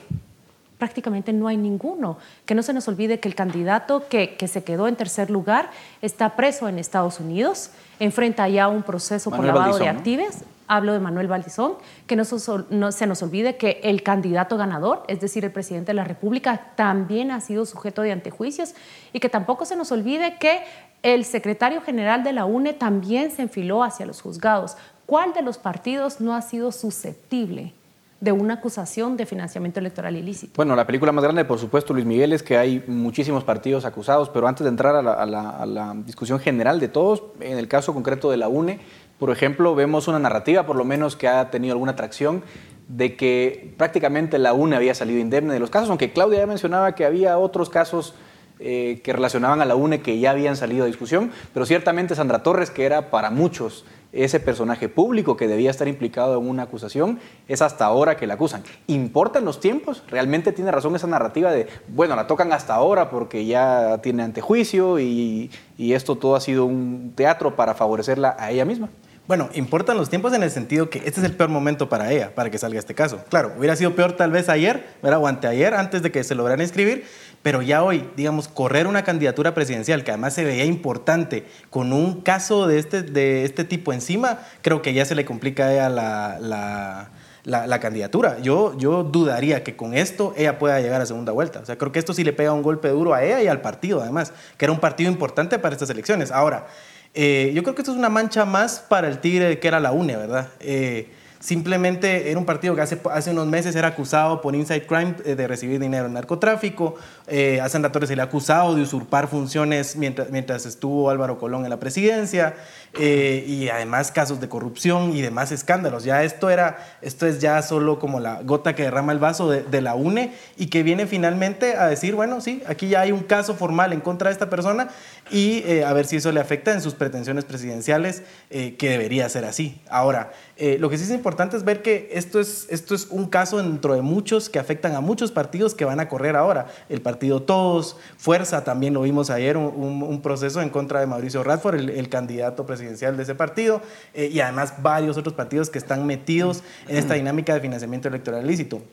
prácticamente 0.82 1.32
no 1.32 1.48
hay 1.48 1.58
ninguno. 1.58 2.18
Que 2.48 2.56
no 2.56 2.64
se 2.64 2.74
nos 2.74 2.88
olvide 2.88 3.20
que 3.20 3.28
el 3.28 3.36
candidato 3.36 4.08
que, 4.10 4.36
que 4.36 4.48
se 4.48 4.64
quedó 4.64 4.88
en 4.88 4.96
tercer 4.96 5.30
lugar 5.30 5.70
está 6.02 6.36
preso 6.36 6.68
en 6.68 6.80
Estados 6.80 7.20
Unidos, 7.20 7.70
enfrenta 8.00 8.50
ya 8.50 8.68
un 8.68 8.82
proceso 8.82 9.30
por 9.30 9.46
lavado 9.46 9.78
de 9.78 9.88
activos. 9.88 10.38
Hablo 10.74 10.94
de 10.94 11.00
Manuel 11.00 11.28
Valdizón, 11.28 11.74
que 12.08 12.16
no, 12.16 12.24
se 12.24 13.06
nos 13.06 13.22
olvide 13.22 13.58
que 13.58 13.82
el 13.84 14.04
candidato 14.04 14.56
ganador, 14.56 15.04
es 15.10 15.20
decir, 15.20 15.44
el 15.44 15.52
presidente 15.52 15.88
de 15.88 15.96
la 15.96 16.06
República, 16.06 16.72
también 16.78 17.30
ha 17.32 17.42
sido 17.42 17.66
sujeto 17.66 18.04
de 18.04 18.14
antejuicios 18.14 18.74
y 19.12 19.20
que 19.20 19.28
tampoco 19.28 19.66
se 19.66 19.76
nos 19.76 19.92
olvide 19.92 20.38
que 20.40 20.62
el 21.04 21.26
secretario 21.26 21.82
general 21.82 22.24
de 22.24 22.32
la 22.32 22.46
UNE 22.46 22.72
también 22.72 23.32
se 23.32 23.42
enfiló 23.42 23.84
hacia 23.84 24.06
los 24.06 24.22
juzgados. 24.22 24.78
¿Cuál 25.06 25.34
de 25.34 25.42
los 25.42 25.58
partidos 25.58 26.22
no 26.22 26.34
ha 26.36 26.42
sido 26.42 26.72
susceptible 26.72 27.74
de 28.22 28.32
una 28.32 28.54
acusación 28.54 29.18
de 29.18 29.26
financiamiento 29.26 29.80
electoral 29.80 30.16
ilícito. 30.16 30.54
Bueno, 30.56 30.76
la 30.76 30.86
película 30.86 31.12
más 31.12 31.24
grande, 31.24 31.44
por 31.44 31.58
supuesto, 31.58 31.92
Luis 31.92 32.06
Miguel, 32.06 32.34
es 32.34 32.44
que 32.44 32.56
hay 32.56 32.84
muchísimos 32.86 33.44
partidos 33.44 33.84
acusados, 33.84 34.30
pero 34.30 34.48
antes 34.48 34.64
de 34.64 34.70
entrar 34.70 34.96
a 34.96 35.26
la, 35.26 35.94
discusión 36.06 36.40
general 36.40 36.80
de 36.80 36.88
todos, 36.88 37.24
en 37.40 37.58
el 37.58 37.68
caso 37.68 37.96
concreto 37.96 38.30
de 38.30 38.38
la 38.38 38.48
UNE, 38.48 38.80
por 39.22 39.30
ejemplo, 39.30 39.76
vemos 39.76 40.08
una 40.08 40.18
narrativa, 40.18 40.66
por 40.66 40.76
lo 40.76 40.84
menos 40.84 41.16
que 41.16 41.28
ha 41.28 41.52
tenido 41.52 41.74
alguna 41.74 41.92
atracción, 41.92 42.42
de 42.88 43.16
que 43.16 43.72
prácticamente 43.78 44.40
la 44.40 44.54
UNE 44.54 44.76
había 44.76 44.96
salido 44.96 45.20
indemne 45.20 45.54
de 45.54 45.60
los 45.60 45.70
casos, 45.70 45.90
aunque 45.90 46.12
Claudia 46.12 46.40
ya 46.40 46.48
mencionaba 46.48 46.96
que 46.96 47.06
había 47.06 47.38
otros 47.38 47.70
casos 47.70 48.16
eh, 48.60 49.00
que 49.04 49.14
relacionaban 49.14 49.62
a 49.62 49.66
la 49.66 49.76
UNE 49.76 50.02
que 50.02 50.18
ya 50.20 50.32
habían 50.32 50.56
salido 50.56 50.86
a 50.86 50.88
discusión, 50.88 51.30
pero 51.54 51.68
ciertamente 51.68 52.16
Sandra 52.16 52.42
Torres, 52.42 52.72
que 52.72 52.84
era 52.84 53.12
para 53.12 53.30
muchos 53.30 53.86
ese 54.12 54.40
personaje 54.40 54.90
público 54.90 55.38
que 55.38 55.48
debía 55.48 55.70
estar 55.70 55.88
implicado 55.88 56.40
en 56.40 56.50
una 56.50 56.64
acusación, 56.64 57.20
es 57.48 57.62
hasta 57.62 57.86
ahora 57.86 58.18
que 58.18 58.26
la 58.26 58.34
acusan. 58.34 58.64
¿Importan 58.88 59.46
los 59.46 59.60
tiempos? 59.60 60.02
¿Realmente 60.08 60.52
tiene 60.52 60.72
razón 60.72 60.96
esa 60.96 61.06
narrativa 61.06 61.52
de, 61.52 61.68
bueno, 61.90 62.16
la 62.16 62.26
tocan 62.26 62.52
hasta 62.54 62.74
ahora 62.74 63.12
porque 63.12 63.46
ya 63.46 64.00
tiene 64.02 64.24
antejuicio 64.24 65.00
y, 65.00 65.52
y 65.78 65.94
esto 65.94 66.16
todo 66.16 66.36
ha 66.36 66.42
sido 66.42 66.66
un 66.66 67.14
teatro 67.16 67.56
para 67.56 67.76
favorecerla 67.76 68.36
a 68.40 68.50
ella 68.50 68.66
misma? 68.66 68.90
Bueno, 69.32 69.50
importan 69.54 69.96
los 69.96 70.10
tiempos 70.10 70.34
en 70.34 70.44
el 70.44 70.52
sentido 70.52 70.90
que 70.90 70.98
este 70.98 71.22
es 71.22 71.24
el 71.24 71.32
peor 71.32 71.50
momento 71.50 71.88
para 71.88 72.12
ella, 72.12 72.36
para 72.36 72.50
que 72.50 72.58
salga 72.58 72.78
este 72.78 72.94
caso. 72.94 73.24
Claro, 73.30 73.54
hubiera 73.58 73.78
sido 73.78 73.96
peor 73.96 74.12
tal 74.12 74.30
vez 74.30 74.50
ayer, 74.50 74.86
o 75.02 75.26
anteayer, 75.26 75.74
antes 75.74 76.02
de 76.02 76.12
que 76.12 76.26
se 76.26 76.36
lograra 76.36 76.62
inscribir, 76.62 77.06
pero 77.42 77.62
ya 77.62 77.82
hoy, 77.82 78.10
digamos, 78.18 78.50
correr 78.50 78.88
una 78.88 79.06
candidatura 79.06 79.54
presidencial 79.54 80.04
que 80.04 80.12
además 80.12 80.34
se 80.34 80.44
veía 80.44 80.66
importante 80.66 81.46
con 81.70 81.94
un 81.94 82.20
caso 82.20 82.68
de 82.68 82.78
este, 82.78 83.04
de 83.04 83.46
este 83.46 83.64
tipo 83.64 83.94
encima, 83.94 84.40
creo 84.62 84.82
que 84.82 84.94
ya 84.94 85.06
se 85.06 85.16
le 85.16 85.24
complica 85.24 85.68
a 85.68 85.74
ella 85.74 85.88
la, 85.88 87.10
la, 87.46 87.80
candidatura. 87.80 88.38
Yo, 88.40 88.78
yo 88.78 89.04
dudaría 89.04 89.64
que 89.64 89.78
con 89.78 89.94
esto 89.94 90.34
ella 90.36 90.60
pueda 90.60 90.82
llegar 90.82 91.00
a 91.00 91.06
segunda 91.06 91.32
vuelta. 91.32 91.62
O 91.62 91.66
sea, 91.66 91.78
creo 91.78 91.94
que 91.94 92.00
esto 92.00 92.14
sí 92.14 92.26
le 92.26 92.34
pega 92.34 92.52
un 92.52 92.64
golpe 92.64 92.90
duro 92.90 93.14
a 93.14 93.24
ella 93.24 93.42
y 93.42 93.48
al 93.48 93.62
partido, 93.62 94.02
además, 94.02 94.34
que 94.58 94.66
era 94.66 94.74
un 94.74 94.82
partido 94.82 95.10
importante 95.10 95.58
para 95.58 95.74
estas 95.74 95.90
elecciones. 95.90 96.32
Ahora, 96.32 96.68
eh, 97.14 97.52
yo 97.54 97.64
creo 97.64 97.76
que 97.76 97.82
esto 97.82 97.92
es 97.92 97.98
una 97.98 98.10
mancha 98.10 98.46
más 98.46 98.80
para 98.80 99.08
el 99.08 99.20
Tigre 99.20 99.60
que 99.60 99.68
era 99.68 99.80
la 99.80 99.92
UNE, 99.92 100.16
¿verdad? 100.16 100.50
Eh, 100.60 101.10
Simplemente 101.42 102.30
era 102.30 102.38
un 102.38 102.46
partido 102.46 102.76
que 102.76 102.82
hace, 102.82 103.02
hace 103.12 103.32
unos 103.32 103.48
meses 103.48 103.76
era 103.76 103.88
acusado 103.88 104.42
por 104.42 104.54
Inside 104.54 104.86
Crime 104.86 105.16
eh, 105.26 105.34
de 105.34 105.48
recibir 105.48 105.80
dinero 105.80 106.06
en 106.06 106.14
narcotráfico. 106.14 106.94
Eh, 107.26 107.60
a 107.60 107.68
Sandra 107.68 107.92
Torres 107.92 108.10
se 108.10 108.16
le 108.16 108.22
ha 108.22 108.26
acusado 108.26 108.76
de 108.76 108.84
usurpar 108.84 109.28
funciones 109.28 109.96
mientras, 109.96 110.30
mientras 110.30 110.68
estuvo 110.68 111.10
Álvaro 111.10 111.40
Colón 111.40 111.64
en 111.64 111.72
la 111.72 111.80
presidencia. 111.80 112.54
Eh, 113.00 113.44
y 113.48 113.70
además 113.70 114.12
casos 114.12 114.40
de 114.42 114.50
corrupción 114.50 115.16
y 115.16 115.22
demás 115.22 115.52
escándalos. 115.52 116.04
Ya 116.04 116.24
esto, 116.24 116.52
era, 116.52 116.78
esto 117.02 117.26
es 117.26 117.40
ya 117.40 117.60
solo 117.64 117.98
como 117.98 118.20
la 118.20 118.44
gota 118.44 118.76
que 118.76 118.84
derrama 118.84 119.12
el 119.12 119.20
vaso 119.20 119.50
de, 119.50 119.82
la 119.82 119.96
UNE 119.96 120.36
y 120.58 120.68
que 120.68 120.84
viene 120.84 121.08
finalmente 121.08 121.78
a 121.78 121.88
decir, 121.88 122.14
bueno, 122.14 122.42
sí, 122.42 122.62
aquí 122.68 122.90
ya 122.90 123.02
hay 123.02 123.12
un 123.14 123.24
caso 123.24 123.56
formal 123.56 123.94
en 123.94 124.02
contra 124.02 124.28
de 124.28 124.34
esta 124.34 124.50
persona 124.50 124.90
y 125.32 125.80
a 125.80 125.94
ver 125.94 126.06
si 126.06 126.18
eso 126.18 126.34
le 126.34 126.42
afecta 126.42 126.74
en 126.74 126.82
sus 126.82 126.94
pretensiones 126.94 127.46
presidenciales, 127.46 128.24
que 128.50 128.90
debería 128.90 129.28
ser 129.30 129.46
así. 129.46 129.82
Ahora, 129.90 130.34
eh, 130.64 130.78
lo 130.78 130.92
que 130.92 130.98
sí 131.00 131.06
es 131.06 131.10
importante 131.10 131.58
es 131.58 131.64
ver 131.64 131.82
que 131.82 132.12
esto 132.14 132.40
es, 132.40 132.68
esto 132.70 132.94
es 132.94 133.08
un 133.10 133.26
caso 133.26 133.58
dentro 133.58 133.96
de 133.96 134.04
muchos 134.04 134.48
que 134.48 134.60
afectan 134.60 134.94
a 134.94 135.02
muchos 135.02 135.32
partidos 135.32 135.74
que 135.74 135.86
van 135.86 136.00
a 136.00 136.08
correr 136.08 136.36
ahora. 136.36 136.68
El 136.88 137.02
partido 137.02 137.42
Todos, 137.42 137.98
Fuerza, 138.20 138.64
también 138.64 138.94
lo 138.94 139.02
vimos 139.02 139.32
ayer, 139.32 139.58
un, 139.58 140.22
proceso 140.22 140.62
en 140.62 140.70
contra 140.70 141.00
de 141.00 141.08
Mauricio 141.08 141.44
Radford, 141.44 141.80
el, 141.80 142.10
candidato 142.10 142.68
presidencial 142.68 143.18
de 143.18 143.24
ese 143.24 143.34
partido, 143.34 143.82
eh, 144.14 144.30
y 144.32 144.40
además 144.40 144.76
varios 144.84 145.18
otros 145.18 145.34
partidos 145.34 145.72
que 145.72 145.80
están 145.80 146.06
metidos 146.06 146.62
en 146.88 146.98
esta 146.98 147.16
dinámica 147.16 147.56
de 147.56 147.60
financiamiento 147.60 148.10
electoral 148.10 148.46
ilícito. 148.46 148.84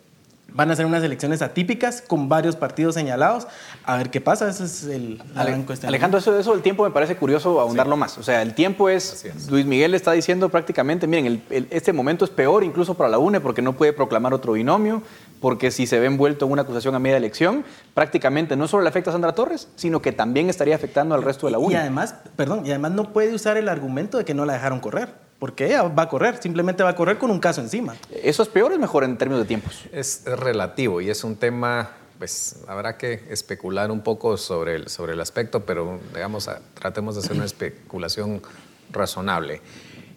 Van 0.51 0.71
a 0.71 0.77
ser 0.77 0.87
unas 0.87 1.05
elecciones 1.05 1.43
atípicas 1.43 2.01
con 2.01 2.29
varios 2.29 2.57
partidos 2.57 2.95
señalados. 2.95 3.47
A 3.85 3.97
ver 3.99 4.11
qué 4.11 4.21
pasa, 4.21 4.49
ese 4.49 4.65
es 4.65 4.85
el 4.85 5.23
Alejandro, 5.35 6.19
eso, 6.19 6.39
eso 6.39 6.53
del 6.53 6.63
tiempo 6.63 6.85
me 6.85 6.91
parece 6.91 7.17
curioso 7.17 7.61
ahondarlo 7.61 7.97
más. 7.97 8.17
O 8.17 8.23
sea, 8.23 8.41
el 8.41 8.55
tiempo 8.55 8.89
es, 8.89 9.27
Luis 9.51 9.67
Miguel 9.67 9.95
está 9.95 10.13
diciendo 10.13 10.49
prácticamente, 10.49 11.07
miren, 11.07 11.43
este 11.71 11.93
momento 11.93 12.25
es 12.25 12.31
peor 12.31 12.65
incluso 12.65 12.95
para 12.95 13.11
la 13.11 13.19
UNE 13.19 13.41
porque 13.41 13.61
no 13.61 13.75
puede 13.75 13.93
proclamar 13.93 14.33
otro 14.33 14.55
binomio, 14.55 15.03
porque 15.41 15.71
si 15.71 15.87
se 15.87 16.01
ve 16.01 16.07
envuelto 16.07 16.47
en 16.47 16.53
una 16.53 16.63
acusación 16.63 16.95
a 16.95 16.99
media 16.99 17.19
elección, 17.19 17.65
prácticamente 17.93 18.57
no 18.57 18.69
solo 18.69 18.83
le 18.83 18.89
afecta 18.89 19.11
a 19.11 19.13
Sandra 19.13 19.35
Torres, 19.35 19.69
sino 19.77 20.01
que 20.01 20.13
también 20.13 20.49
estaría 20.49 20.75
afectando 20.75 21.15
al 21.15 21.23
resto 21.23 21.47
de 21.47 21.53
la 21.53 21.59
UNE. 21.59 21.75
Y 21.75 21.77
además, 21.77 22.15
perdón, 22.37 22.65
y 22.65 22.71
además 22.71 22.93
no 22.93 23.13
puede 23.13 23.35
usar 23.35 23.59
el 23.59 23.69
argumento 23.69 24.17
de 24.17 24.25
que 24.25 24.33
no 24.33 24.47
la 24.47 24.55
dejaron 24.55 24.81
correr 24.81 25.28
porque 25.39 25.67
ella 25.67 25.83
va 25.85 26.05
a 26.05 26.09
correr, 26.09 26.41
simplemente 26.43 26.83
va 26.83 26.91
a 26.91 26.97
correr 26.97 27.19
con 27.19 27.31
un 27.31 27.39
caso 27.39 27.61
encima. 27.61 27.97
¿Eso 28.11 28.43
es 28.43 28.49
peor 28.49 28.73
o 28.73 28.75
es 28.75 28.81
mejor 28.81 29.05
en 29.05 29.17
términos 29.17 29.43
de 29.43 29.47
tiempos? 29.47 29.85
Es, 29.93 30.25
relativo 30.25 31.01
y 31.01 31.11
es 31.11 31.23
un 31.23 31.37
tema, 31.37 31.91
pues 32.19 32.57
habrá 32.67 32.97
que 32.97 33.25
especular 33.31 33.91
un 33.91 34.01
poco 34.01 34.37
sobre 34.37 34.75
el, 34.75 34.89
sobre 34.89 35.13
el 35.13 35.21
aspecto, 35.21 35.65
pero 35.65 36.01
digamos, 36.13 36.51
tratemos 36.75 37.15
de 37.15 37.21
hacer 37.21 37.37
una 37.37 37.45
especulación 37.47 38.43
razonable. 38.91 39.61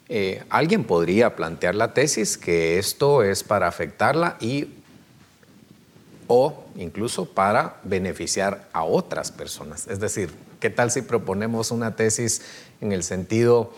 Eh, 0.08 0.42
alguien 0.50 0.84
podría 0.84 1.36
plantear 1.36 1.74
la 1.74 1.94
tesis 1.94 2.36
que 2.36 2.78
esto 2.78 3.22
es 3.22 3.44
para 3.44 3.68
afectarla 3.68 4.36
y 4.40 4.68
o 6.26 6.64
incluso 6.76 7.26
para 7.26 7.76
beneficiar 7.84 8.68
a 8.72 8.84
otras 8.84 9.30
personas. 9.30 9.86
Es 9.86 10.00
decir, 10.00 10.30
¿qué 10.60 10.70
tal 10.70 10.90
si 10.90 11.02
proponemos 11.02 11.70
una 11.70 11.94
tesis 11.94 12.42
en 12.80 12.92
el 12.92 13.02
sentido 13.04 13.72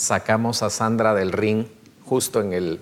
sacamos 0.00 0.62
a 0.62 0.70
Sandra 0.70 1.14
del 1.14 1.30
ring 1.30 1.66
justo 2.04 2.40
en 2.40 2.54
el 2.54 2.80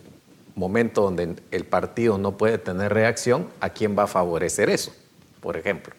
momento 0.54 1.02
donde 1.02 1.37
el 1.50 1.64
partido 1.64 2.16
no 2.16 2.37
puede 2.37 2.59
tener 2.59 2.94
reacción, 2.94 3.48
¿a 3.61 3.70
quién 3.70 3.98
va 3.98 4.04
a 4.04 4.07
favorecer 4.07 4.70
eso? 4.70 4.92
Por 5.40 5.57
ejemplo, 5.57 5.94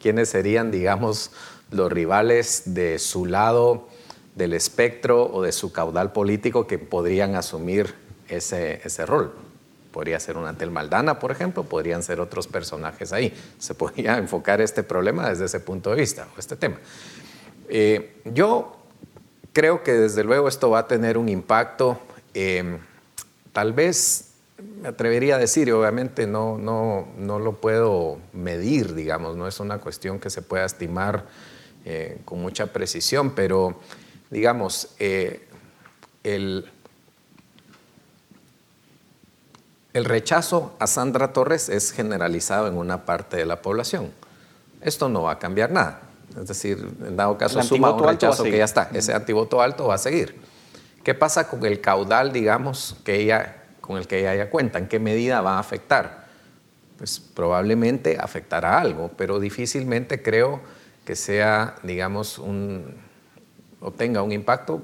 ¿quiénes 0.00 0.28
serían, 0.28 0.70
digamos, 0.70 1.30
los 1.70 1.90
rivales 1.90 2.62
de 2.66 2.98
su 2.98 3.26
lado 3.26 3.88
del 4.34 4.52
espectro 4.52 5.24
o 5.24 5.42
de 5.42 5.52
su 5.52 5.72
caudal 5.72 6.12
político 6.12 6.66
que 6.66 6.78
podrían 6.78 7.34
asumir 7.34 7.94
ese, 8.28 8.80
ese 8.84 9.04
rol? 9.04 9.34
Podría 9.90 10.20
ser 10.20 10.36
una 10.36 10.56
Tel 10.56 10.70
Maldana, 10.70 11.18
por 11.18 11.32
ejemplo, 11.32 11.64
podrían 11.64 12.02
ser 12.02 12.20
otros 12.20 12.46
personajes 12.46 13.12
ahí. 13.12 13.34
Se 13.58 13.74
podría 13.74 14.16
enfocar 14.18 14.60
este 14.60 14.82
problema 14.82 15.28
desde 15.28 15.46
ese 15.46 15.60
punto 15.60 15.90
de 15.90 15.96
vista, 15.96 16.28
o 16.34 16.38
este 16.38 16.56
tema. 16.56 16.78
Eh, 17.68 18.22
yo 18.24 18.77
creo 19.58 19.82
que 19.82 19.92
desde 19.92 20.22
luego 20.22 20.46
esto 20.46 20.70
va 20.70 20.78
a 20.78 20.86
tener 20.86 21.18
un 21.18 21.28
impacto, 21.28 21.98
em, 22.32 22.78
tal 23.52 23.72
vez 23.72 24.30
me 24.80 24.86
atrevería 24.86 25.34
a 25.34 25.38
decir, 25.38 25.66
y 25.66 25.72
obviamente 25.72 26.28
no, 26.28 26.56
no, 26.56 27.08
no, 27.18 27.40
lo 27.40 27.56
puedo 27.56 28.18
medir, 28.32 28.94
digamos, 28.94 29.36
no 29.36 29.48
es 29.48 29.58
una 29.58 29.78
cuestión 29.78 30.20
que 30.20 30.30
se 30.30 30.42
pueda 30.42 30.64
estimar 30.64 31.26
eh, 31.84 32.20
con 32.24 32.40
mucha 32.40 32.68
precisión, 32.68 33.32
pero 33.32 33.80
digamos, 34.30 34.94
eh, 35.00 35.48
el, 36.22 36.70
el 39.92 40.04
rechazo 40.04 40.76
a 40.78 40.86
Sandra 40.86 41.32
Torres 41.32 41.68
es 41.68 41.90
generalizado 41.90 42.68
en 42.68 42.76
una 42.76 43.04
parte 43.04 43.36
de 43.36 43.44
la 43.44 43.60
población. 43.60 44.12
Esto 44.82 45.08
no 45.08 45.24
va 45.24 45.32
a 45.32 45.38
cambiar 45.40 45.72
nada. 45.72 46.07
Es 46.40 46.48
decir, 46.48 46.78
en 47.04 47.16
dado 47.16 47.36
caso 47.36 47.62
suma 47.62 47.90
un 47.90 48.04
rechazo 48.04 48.44
que 48.44 48.58
ya 48.58 48.64
está. 48.64 48.90
Ese 48.92 49.12
antivoto 49.12 49.60
alto 49.60 49.88
va 49.88 49.94
a 49.94 49.98
seguir. 49.98 50.36
¿Qué 51.02 51.14
pasa 51.14 51.48
con 51.48 51.64
el 51.64 51.80
caudal, 51.80 52.32
digamos, 52.32 52.96
que 53.04 53.16
ella, 53.16 53.62
con 53.80 53.96
el 53.96 54.06
que 54.06 54.20
ella 54.20 54.34
ya 54.34 54.50
cuenta? 54.50 54.78
¿En 54.78 54.88
qué 54.88 54.98
medida 54.98 55.40
va 55.40 55.56
a 55.56 55.58
afectar? 55.58 56.26
Pues 56.98 57.20
probablemente 57.20 58.18
afectará 58.20 58.80
algo, 58.80 59.10
pero 59.16 59.40
difícilmente 59.40 60.22
creo 60.22 60.60
que 61.04 61.16
sea, 61.16 61.76
digamos, 61.82 62.38
un, 62.38 62.94
o 63.80 63.90
tenga 63.90 64.22
un 64.22 64.32
impacto 64.32 64.82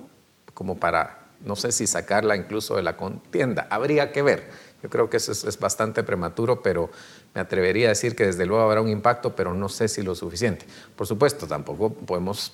como 0.54 0.78
para, 0.78 1.18
no 1.44 1.56
sé 1.56 1.72
si 1.72 1.86
sacarla 1.86 2.36
incluso 2.36 2.76
de 2.76 2.82
la 2.82 2.96
contienda. 2.96 3.66
Habría 3.68 4.12
que 4.12 4.22
ver. 4.22 4.48
Yo 4.82 4.90
creo 4.90 5.10
que 5.10 5.16
eso 5.16 5.32
es, 5.32 5.58
bastante 5.58 6.02
prematuro, 6.02 6.62
pero 6.62 6.90
me 7.34 7.40
atrevería 7.40 7.86
a 7.86 7.88
decir 7.90 8.14
que 8.14 8.26
desde 8.26 8.46
luego 8.46 8.62
habrá 8.62 8.80
un 8.80 8.88
impacto, 8.88 9.34
pero 9.34 9.54
no 9.54 9.68
sé 9.68 9.88
si 9.88 10.02
lo 10.02 10.14
suficiente. 10.14 10.66
Por 10.96 11.06
supuesto, 11.06 11.46
tampoco 11.46 11.92
podemos 11.92 12.52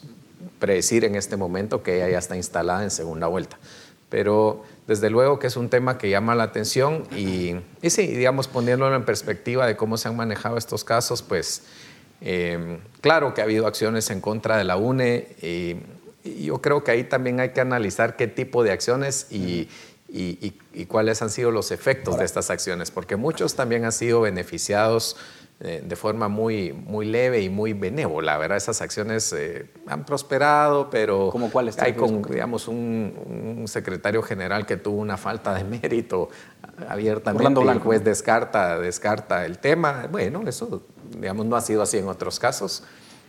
predecir 0.59 1.05
en 1.05 1.15
este 1.15 1.37
momento 1.37 1.83
que 1.83 1.97
ella 1.97 2.11
ya 2.11 2.19
está 2.19 2.37
instalada 2.37 2.83
en 2.83 2.91
segunda 2.91 3.27
vuelta. 3.27 3.59
pero 4.09 4.65
desde 4.89 5.09
luego 5.09 5.39
que 5.39 5.47
es 5.47 5.57
un 5.57 5.69
tema 5.69 5.99
que 5.99 6.11
llama 6.11 6.35
la 6.35 6.43
atención 6.43 7.05
y, 7.17 7.55
y 7.81 7.91
sí, 7.91 8.09
digamos, 8.09 8.49
poniéndolo 8.49 8.97
en 8.97 9.05
perspectiva 9.05 9.65
de 9.65 9.77
cómo 9.77 9.97
se 9.97 10.09
han 10.09 10.17
manejado 10.17 10.57
estos 10.57 10.83
casos, 10.83 11.23
pues 11.23 11.63
eh, 12.21 12.79
claro 13.01 13.33
que 13.33 13.41
ha 13.41 13.45
habido 13.45 13.67
acciones 13.67 14.11
en 14.11 14.21
contra 14.21 14.57
de 14.59 14.65
la 14.65 14.77
UNE 14.77 15.29
y, 15.43 15.77
yo 16.23 16.61
creo 16.61 16.85
que 16.85 16.91
ahí 16.91 17.05
también 17.05 17.41
hay 17.41 17.51
que 17.51 17.63
analizar 17.63 18.15
qué 18.15 18.27
tipo 18.27 18.63
de 18.63 18.73
acciones 18.73 19.27
y, 19.31 19.71
y 20.13 20.87
cuáles 20.87 21.23
han 21.23 21.31
sido 21.31 21.51
los 21.51 21.71
efectos 21.71 22.19
de 22.19 22.25
estas 22.25 22.51
acciones, 22.51 22.91
porque 22.91 23.17
muchos 23.17 23.55
también 23.55 23.85
han 23.85 23.93
sido 23.93 24.21
beneficiados 24.21 25.17
eh, 25.63 25.85
de 25.85 25.95
forma 25.95 26.29
muy, 26.29 26.73
muy 26.73 27.05
leve 27.05 27.43
y 27.43 27.51
muy 27.51 27.75
benévola, 27.75 28.39
¿verdad? 28.39 28.57
Esas 28.57 28.81
acciones 28.81 29.31
eh, 29.35 29.67
han 29.87 30.07
prosperado, 30.07 30.89
pero 30.89 31.29
¿Cómo 31.31 31.51
cuáles? 31.51 31.79
hay 31.79 31.93
con, 31.93 32.23
digamos, 32.23 32.67
un, 32.67 33.65
secretario 33.67 34.23
general 34.23 34.65
que 34.65 34.79
tuvo 34.79 34.97
una 34.97 35.19
falta 35.19 35.53
de 35.53 35.65
mérito 35.65 36.31
abiertamente 36.89 37.61
y 37.63 37.69
el 37.69 37.79
juez 37.79 38.03
descarta, 38.03 38.79
descarta 38.79 39.45
el 39.45 39.59
tema. 39.59 40.09
Bueno, 40.11 40.45
eso, 40.49 40.83
digamos, 41.11 41.45
no 41.45 41.57
ha 41.57 41.61
sido 41.61 41.83
así 41.83 41.99
en 41.99 42.09
otros 42.09 42.39
casos. 42.39 42.83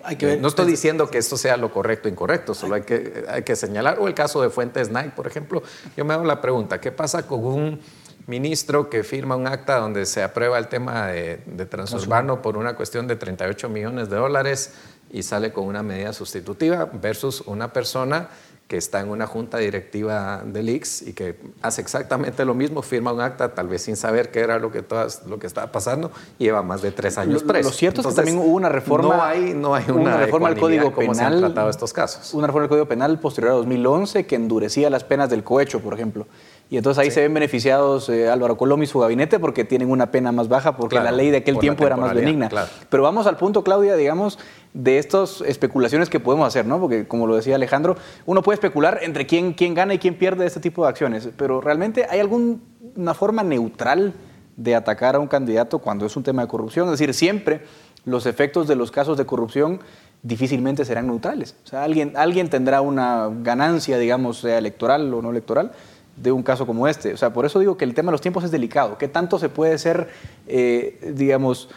Hay 0.03 0.15
que 0.15 0.37
no 0.37 0.47
estoy 0.47 0.65
diciendo 0.65 1.09
que 1.09 1.17
esto 1.17 1.37
sea 1.37 1.57
lo 1.57 1.71
correcto 1.71 2.07
o 2.07 2.11
incorrecto, 2.11 2.53
solo 2.53 2.75
hay 2.75 2.81
que, 2.81 3.25
hay 3.27 3.43
que 3.43 3.55
señalar. 3.55 3.99
O 3.99 4.07
el 4.07 4.13
caso 4.13 4.41
de 4.41 4.49
Fuentes 4.49 4.89
Knight, 4.89 5.13
por 5.13 5.27
ejemplo. 5.27 5.63
Yo 5.95 6.05
me 6.05 6.13
hago 6.13 6.25
la 6.25 6.41
pregunta, 6.41 6.79
¿qué 6.79 6.91
pasa 6.91 7.27
con 7.27 7.45
un 7.45 7.79
ministro 8.27 8.89
que 8.89 9.03
firma 9.03 9.35
un 9.35 9.47
acta 9.47 9.77
donde 9.77 10.05
se 10.05 10.23
aprueba 10.23 10.57
el 10.57 10.67
tema 10.67 11.07
de, 11.07 11.41
de 11.45 11.65
transurbano 11.65 12.41
por 12.41 12.57
una 12.57 12.75
cuestión 12.75 13.07
de 13.07 13.15
38 13.15 13.67
millones 13.69 14.09
de 14.09 14.15
dólares 14.15 14.73
y 15.11 15.23
sale 15.23 15.51
con 15.51 15.65
una 15.65 15.83
medida 15.83 16.13
sustitutiva 16.13 16.85
versus 16.85 17.41
una 17.41 17.73
persona 17.73 18.29
que 18.71 18.77
está 18.77 19.01
en 19.01 19.09
una 19.09 19.27
junta 19.27 19.57
directiva 19.57 20.43
del 20.45 20.69
IX 20.69 21.01
y 21.01 21.11
que 21.11 21.35
hace 21.61 21.81
exactamente 21.81 22.45
lo 22.45 22.53
mismo, 22.53 22.81
firma 22.81 23.11
un 23.11 23.19
acta 23.19 23.53
tal 23.53 23.67
vez 23.67 23.81
sin 23.81 23.97
saber 23.97 24.31
qué 24.31 24.39
era 24.39 24.59
lo 24.59 24.71
que, 24.71 24.81
todas, 24.81 25.25
lo 25.27 25.39
que 25.39 25.45
estaba 25.45 25.73
pasando 25.73 26.09
y 26.39 26.45
lleva 26.45 26.63
más 26.63 26.81
de 26.81 26.93
tres 26.93 27.17
años 27.17 27.43
preso. 27.43 27.67
Lo 27.67 27.75
cierto 27.75 27.99
es 27.99 28.07
que 28.07 28.13
también 28.13 28.37
hubo 28.37 28.45
una 28.45 28.69
reforma. 28.69 29.17
No 29.17 29.23
hay, 29.23 29.53
no 29.53 29.75
hay 29.75 29.83
una, 29.89 30.15
reforma 30.15 30.47
al 30.47 30.57
Código 30.57 30.95
Penal. 30.95 31.15
Se 31.17 31.21
han 31.21 31.39
tratado 31.39 31.69
estos 31.69 31.91
casos. 31.91 32.33
Una 32.33 32.47
reforma 32.47 32.63
al 32.63 32.69
Código 32.69 32.87
Penal 32.87 33.19
posterior 33.19 33.51
a 33.51 33.55
2011 33.57 34.25
que 34.25 34.35
endurecía 34.37 34.89
las 34.89 35.03
penas 35.03 35.29
del 35.29 35.43
cohecho, 35.43 35.81
por 35.81 35.93
ejemplo. 35.93 36.25
Y 36.71 36.77
entonces 36.77 37.03
ahí 37.03 37.11
se 37.11 37.19
ven 37.19 37.33
beneficiados 37.33 38.07
eh, 38.07 38.29
Álvaro 38.29 38.55
Colom 38.55 38.81
y 38.81 38.87
su 38.87 38.97
gabinete 38.97 39.39
porque 39.39 39.65
tienen 39.65 39.91
una 39.91 40.09
pena 40.09 40.31
más 40.31 40.47
baja 40.47 40.77
porque 40.77 40.95
la 40.95 41.11
ley 41.11 41.29
de 41.29 41.37
aquel 41.37 41.59
tiempo 41.59 41.85
era 41.85 41.97
más 41.97 42.13
benigna. 42.13 42.49
Pero 42.89 43.03
vamos 43.03 43.27
al 43.27 43.35
punto, 43.35 43.61
Claudia, 43.61 43.97
digamos, 43.97 44.39
de 44.73 44.97
estas 44.97 45.41
especulaciones 45.41 46.09
que 46.09 46.21
podemos 46.21 46.47
hacer, 46.47 46.65
¿no? 46.65 46.79
Porque 46.79 47.05
como 47.09 47.27
lo 47.27 47.35
decía 47.35 47.55
Alejandro, 47.55 47.97
uno 48.25 48.41
puede 48.41 48.53
especular 48.53 48.99
entre 49.01 49.27
quién, 49.27 49.51
quién 49.51 49.73
gana 49.73 49.95
y 49.95 49.99
quién 49.99 50.15
pierde 50.15 50.45
este 50.45 50.61
tipo 50.61 50.83
de 50.83 50.89
acciones, 50.89 51.27
pero 51.35 51.59
realmente 51.59 52.07
hay 52.09 52.21
alguna 52.21 53.13
forma 53.15 53.43
neutral 53.43 54.13
de 54.55 54.73
atacar 54.73 55.17
a 55.17 55.19
un 55.19 55.27
candidato 55.27 55.79
cuando 55.79 56.05
es 56.05 56.15
un 56.15 56.23
tema 56.23 56.43
de 56.43 56.47
corrupción. 56.47 56.85
Es 56.85 56.91
decir, 56.91 57.13
siempre 57.13 57.65
los 58.05 58.25
efectos 58.25 58.69
de 58.69 58.77
los 58.77 58.91
casos 58.91 59.17
de 59.17 59.25
corrupción 59.25 59.81
difícilmente 60.23 60.85
serán 60.85 61.07
neutrales. 61.07 61.53
O 61.65 61.67
sea, 61.67 61.83
alguien, 61.83 62.13
alguien 62.15 62.49
tendrá 62.49 62.79
una 62.79 63.29
ganancia, 63.41 63.97
digamos, 63.97 64.39
sea 64.39 64.57
electoral 64.57 65.13
o 65.13 65.21
no 65.21 65.31
electoral, 65.31 65.73
de 66.21 66.31
un 66.31 66.43
caso 66.43 66.67
como 66.67 66.87
este. 66.87 67.13
O 67.13 67.17
sea, 67.17 67.33
por 67.33 67.45
eso 67.45 67.59
digo 67.59 67.77
que 67.77 67.85
el 67.85 67.93
tema 67.93 68.07
de 68.07 68.13
los 68.13 68.21
tiempos 68.21 68.43
es 68.43 68.51
delicado. 68.51 68.97
¿Qué 68.97 69.07
tanto 69.07 69.39
se 69.39 69.49
puede 69.49 69.77
ser, 69.77 70.09
eh, 70.47 71.13
digamos, 71.15 71.69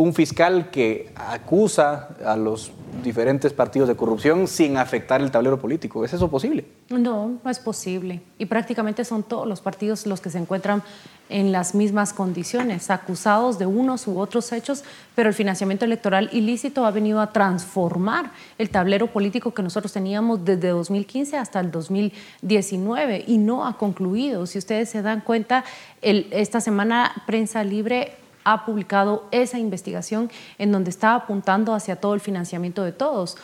un 0.00 0.14
fiscal 0.14 0.70
que 0.70 1.10
acusa 1.14 2.08
a 2.24 2.34
los 2.34 2.72
diferentes 3.04 3.52
partidos 3.52 3.86
de 3.86 3.96
corrupción 3.96 4.48
sin 4.48 4.78
afectar 4.78 5.20
el 5.20 5.30
tablero 5.30 5.60
político. 5.60 6.04
¿Es 6.06 6.14
eso 6.14 6.30
posible? 6.30 6.64
No, 6.88 7.38
no 7.44 7.50
es 7.50 7.58
posible. 7.58 8.22
Y 8.38 8.46
prácticamente 8.46 9.04
son 9.04 9.22
todos 9.22 9.46
los 9.46 9.60
partidos 9.60 10.06
los 10.06 10.22
que 10.22 10.30
se 10.30 10.38
encuentran 10.38 10.82
en 11.28 11.52
las 11.52 11.74
mismas 11.74 12.14
condiciones, 12.14 12.90
acusados 12.90 13.58
de 13.58 13.66
unos 13.66 14.06
u 14.06 14.18
otros 14.18 14.52
hechos, 14.52 14.84
pero 15.14 15.28
el 15.28 15.34
financiamiento 15.34 15.84
electoral 15.84 16.30
ilícito 16.32 16.86
ha 16.86 16.90
venido 16.90 17.20
a 17.20 17.32
transformar 17.32 18.32
el 18.56 18.70
tablero 18.70 19.06
político 19.06 19.52
que 19.52 19.62
nosotros 19.62 19.92
teníamos 19.92 20.44
desde 20.46 20.68
2015 20.68 21.36
hasta 21.36 21.60
el 21.60 21.70
2019 21.70 23.24
y 23.26 23.36
no 23.36 23.66
ha 23.66 23.76
concluido. 23.76 24.46
Si 24.46 24.58
ustedes 24.58 24.88
se 24.88 25.02
dan 25.02 25.20
cuenta, 25.20 25.62
esta 26.00 26.60
semana 26.62 27.22
Prensa 27.26 27.62
Libre 27.62 28.14
ha 28.52 28.64
publicado 28.64 29.26
esa 29.30 29.58
investigación 29.58 30.30
en 30.58 30.72
donde 30.72 30.90
está 30.90 31.14
apuntando 31.14 31.74
hacia 31.74 31.96
todo 31.96 32.14
el 32.14 32.20
financiamiento 32.20 32.82
de 32.82 32.92
todos. 32.92 33.36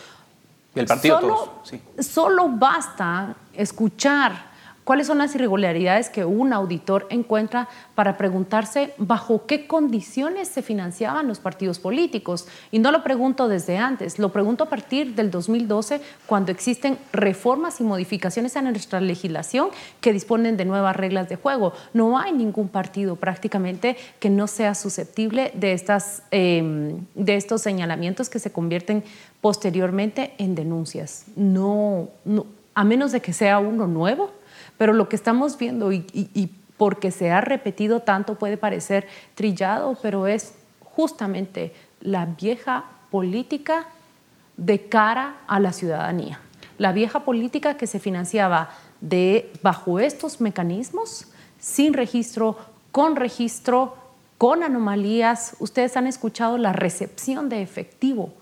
El 0.75 0.87
partido 0.87 1.21
solo, 1.21 1.35
todos, 1.35 1.51
sí. 1.69 1.83
Solo 2.03 2.49
basta 2.49 3.37
escuchar 3.55 4.56
¿Cuáles 4.87 5.09
son 5.09 5.19
las 5.19 5.35
irregularidades 5.35 6.11
que 6.11 6.25
un 6.25 6.53
auditor 6.53 7.09
encuentra 7.11 7.69
para 7.97 8.17
preguntarse 8.17 8.95
bajo 8.99 9.45
qué 9.45 9.67
condiciones 9.67 10.47
se 10.47 10.63
financiaban 10.63 11.27
los 11.27 11.41
partidos 11.41 11.81
políticos? 11.81 12.47
Y 12.71 12.79
no 12.79 12.93
lo 12.93 13.03
pregunto 13.03 13.49
desde 13.49 13.79
antes, 13.79 14.21
lo 14.21 14.31
pregunto 14.31 14.63
a 14.63 14.69
partir 14.69 15.17
del 15.17 15.33
2012, 15.33 16.01
cuando 16.27 16.53
existen 16.53 16.99
reformas 17.13 17.81
y 17.81 17.83
modificaciones 17.83 18.57
a 18.57 18.63
nuestra 18.63 19.01
legislación 19.01 19.71
que 20.01 20.13
disponen 20.13 20.57
de 20.57 20.67
nuevas 20.67 20.95
reglas 20.95 21.29
de 21.29 21.35
juego. 21.35 21.73
No 21.93 22.17
hay 22.17 22.31
ningún 22.33 22.69
partido 22.69 23.17
prácticamente 23.17 23.97
que 24.21 24.31
no 24.31 24.47
sea 24.47 24.77
susceptible 24.77 25.51
de, 25.55 25.73
estas, 25.73 26.23
em, 26.31 27.07
de 27.17 27.35
estos 27.35 27.61
señalamientos 27.61 28.31
que 28.31 28.39
se 28.39 28.53
convierten 28.53 29.03
posteriormente 29.41 30.35
en 30.39 30.55
denuncias. 30.55 31.25
no, 31.35 32.09
a 32.77 32.85
menos 32.85 33.11
de 33.11 33.21
que 33.21 33.33
sea 33.33 33.59
uno 33.59 33.87
nuevo 33.87 34.31
pero 34.79 34.93
lo 34.93 35.09
que 35.09 35.17
estamos 35.17 35.59
viendo 35.59 35.93
y, 35.93 36.53
porque 36.77 37.11
se 37.11 37.31
ha 37.31 37.41
repetido 37.41 38.01
tanto 38.01 38.35
puede 38.35 38.59
parecer 38.59 39.07
trillado, 39.35 39.97
pero 40.03 40.27
es 40.27 40.55
justamente 40.81 41.73
la 42.01 42.27
vieja 42.27 42.85
política 43.11 43.87
de 44.57 44.89
cara 44.89 45.37
a 45.47 45.59
la 45.59 45.73
ciudadanía. 45.73 46.41
La 46.77 46.93
vieja 46.93 47.21
política 47.25 47.79
que 47.79 47.87
se 47.87 47.99
financiaba 47.99 48.71
de, 49.01 49.51
bajo 49.63 49.99
estos 49.99 50.41
mecanismos, 50.41 51.29
sin 51.59 51.95
registro, 51.95 52.59
con 52.93 53.17
registro, 53.17 53.97
con 54.37 54.63
anomalías. 54.63 55.57
Ustedes 55.59 55.97
han 55.97 56.07
escuchado 56.07 56.59
la 56.59 56.75
recepción 56.75 57.49
de 57.49 57.63
efectivo 57.63 58.35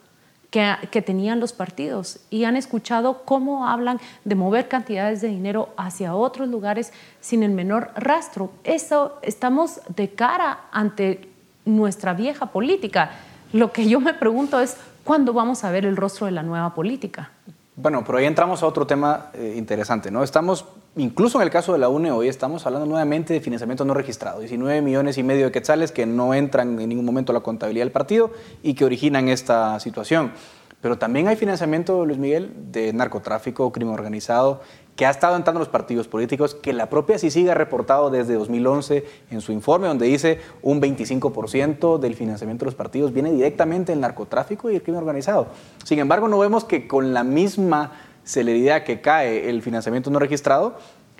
que, 0.91 1.03
tenían 1.03 1.41
los 1.41 1.53
partidos 1.53 2.21
y 2.31 2.45
han 2.45 2.57
escuchado 2.57 3.23
cómo 3.25 3.67
hablan 3.67 3.99
de 4.25 4.37
mover 4.37 4.69
cantidades 4.69 5.21
de 5.21 5.27
dinero 5.27 5.71
hacia 5.77 6.15
otros 6.15 6.49
lugares 6.49 6.93
sin 7.21 7.43
el 7.43 7.51
menor 7.51 7.91
rastro. 7.97 8.53
Eso 8.63 9.19
estamos 9.23 9.81
de 9.97 10.11
cara 10.11 10.61
ante 10.71 11.29
nuestra 11.65 12.15
vieja 12.15 12.47
política. 12.47 13.11
Lo 13.53 13.73
que 13.73 13.89
yo 13.89 13.99
me 13.99 14.15
pregunto 14.15 14.61
es, 14.61 14.77
¿cuándo 15.03 15.33
vamos 15.33 15.65
a 15.65 15.73
ver 15.73 15.87
el 15.87 15.97
rostro 15.97 16.27
de 16.27 16.33
la 16.33 16.45
nueva 16.45 16.73
política? 16.73 17.33
Bueno, 17.75 18.05
pero 18.05 18.19
ahí 18.19 18.27
entramos 18.27 18.63
a 18.63 18.67
otro 18.67 18.87
tema 18.87 19.31
eh, 19.35 19.55
interesante, 19.57 20.13
¿no? 20.13 20.23
Estamos, 20.23 20.65
incluso 20.97 21.39
en 21.39 21.43
el 21.43 21.51
caso 21.51 21.73
de 21.73 21.79
la 21.79 21.89
UNE, 21.89 22.11
hoy 22.13 22.29
estamos 22.29 22.67
hablando 22.67 22.87
nuevamente 22.87 23.33
de 23.33 23.41
financiamiento 23.41 23.85
no 23.85 23.95
registrado, 23.95 24.41
19 24.41 24.81
millones 24.83 25.19
y 25.19 25.23
medio 25.23 25.47
de 25.47 25.53
quetzales 25.53 25.93
que 25.93 26.07
no 26.07 26.35
entran 26.35 26.79
en 26.81 26.89
ningún 26.89 27.05
momento 27.05 27.33
a 27.33 27.35
la 27.35 27.41
contabilidad 27.41 27.85
del 27.85 27.93
partido 27.93 28.31
y 28.63 28.75
que 28.75 28.85
originan 28.85 29.29
esta 29.29 29.79
situación. 29.81 30.33
Pero 30.81 30.99
también 30.99 31.29
hay 31.29 31.37
financiamiento, 31.37 32.05
Luis 32.05 32.19
Miguel, 32.19 32.53
de 32.71 32.93
narcotráfico, 32.93 33.73
crimen 33.73 33.95
organizado, 33.95 34.61
que 34.97 35.07
ha 35.07 35.11
estado 35.11 35.35
entrando 35.35 35.59
en 35.59 35.61
los 35.61 35.71
partidos 35.71 36.09
políticos, 36.09 36.55
que 36.55 36.75
la 36.75 36.91
propia 36.91 37.19
CICIG 37.19 37.51
ha 37.51 37.55
reportado 37.55 38.11
desde 38.11 38.35
2011 38.35 39.05
en 39.31 39.41
su 39.41 39.53
informe, 39.53 39.89
donde 39.89 40.07
dice 40.07 40.41
un 40.61 40.83
25% 40.83 41.99
del 41.99 42.15
financiamiento 42.15 42.65
de 42.65 42.67
los 42.67 42.75
partidos 42.75 43.15
viene 43.15 43.33
directamente 43.33 43.93
del 43.93 44.03
narcotráfico 44.03 44.71
y 44.71 44.77
el 44.77 44.83
crimen 44.83 45.01
organizado. 45.01 45.47
Sin 45.85 45.99
embargo, 45.99 46.29
no 46.29 46.39
vemos 46.39 46.65
que 46.65 46.87
con 46.87 47.15
la 47.15 47.25
misma 47.25 47.93
celeridad 48.25 48.85
que 48.85 49.01
cae 49.01 49.49
el 49.49 49.63
financiamiento 49.63 50.11
no 50.11 50.19
registrado, 50.19 50.79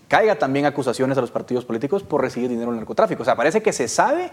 caiga 0.09 0.39
también 0.39 0.67
acusaciones 0.67 1.17
a 1.19 1.21
los 1.21 1.31
partidos 1.31 1.65
políticos 1.65 2.03
por 2.03 2.21
recibir 2.21 2.49
dinero 2.49 2.71
en 2.71 2.77
narcotráfico. 2.77 3.23
O 3.23 3.25
sea, 3.25 3.37
parece 3.37 3.63
que 3.63 3.73
se 3.73 3.89
sabe 3.89 4.31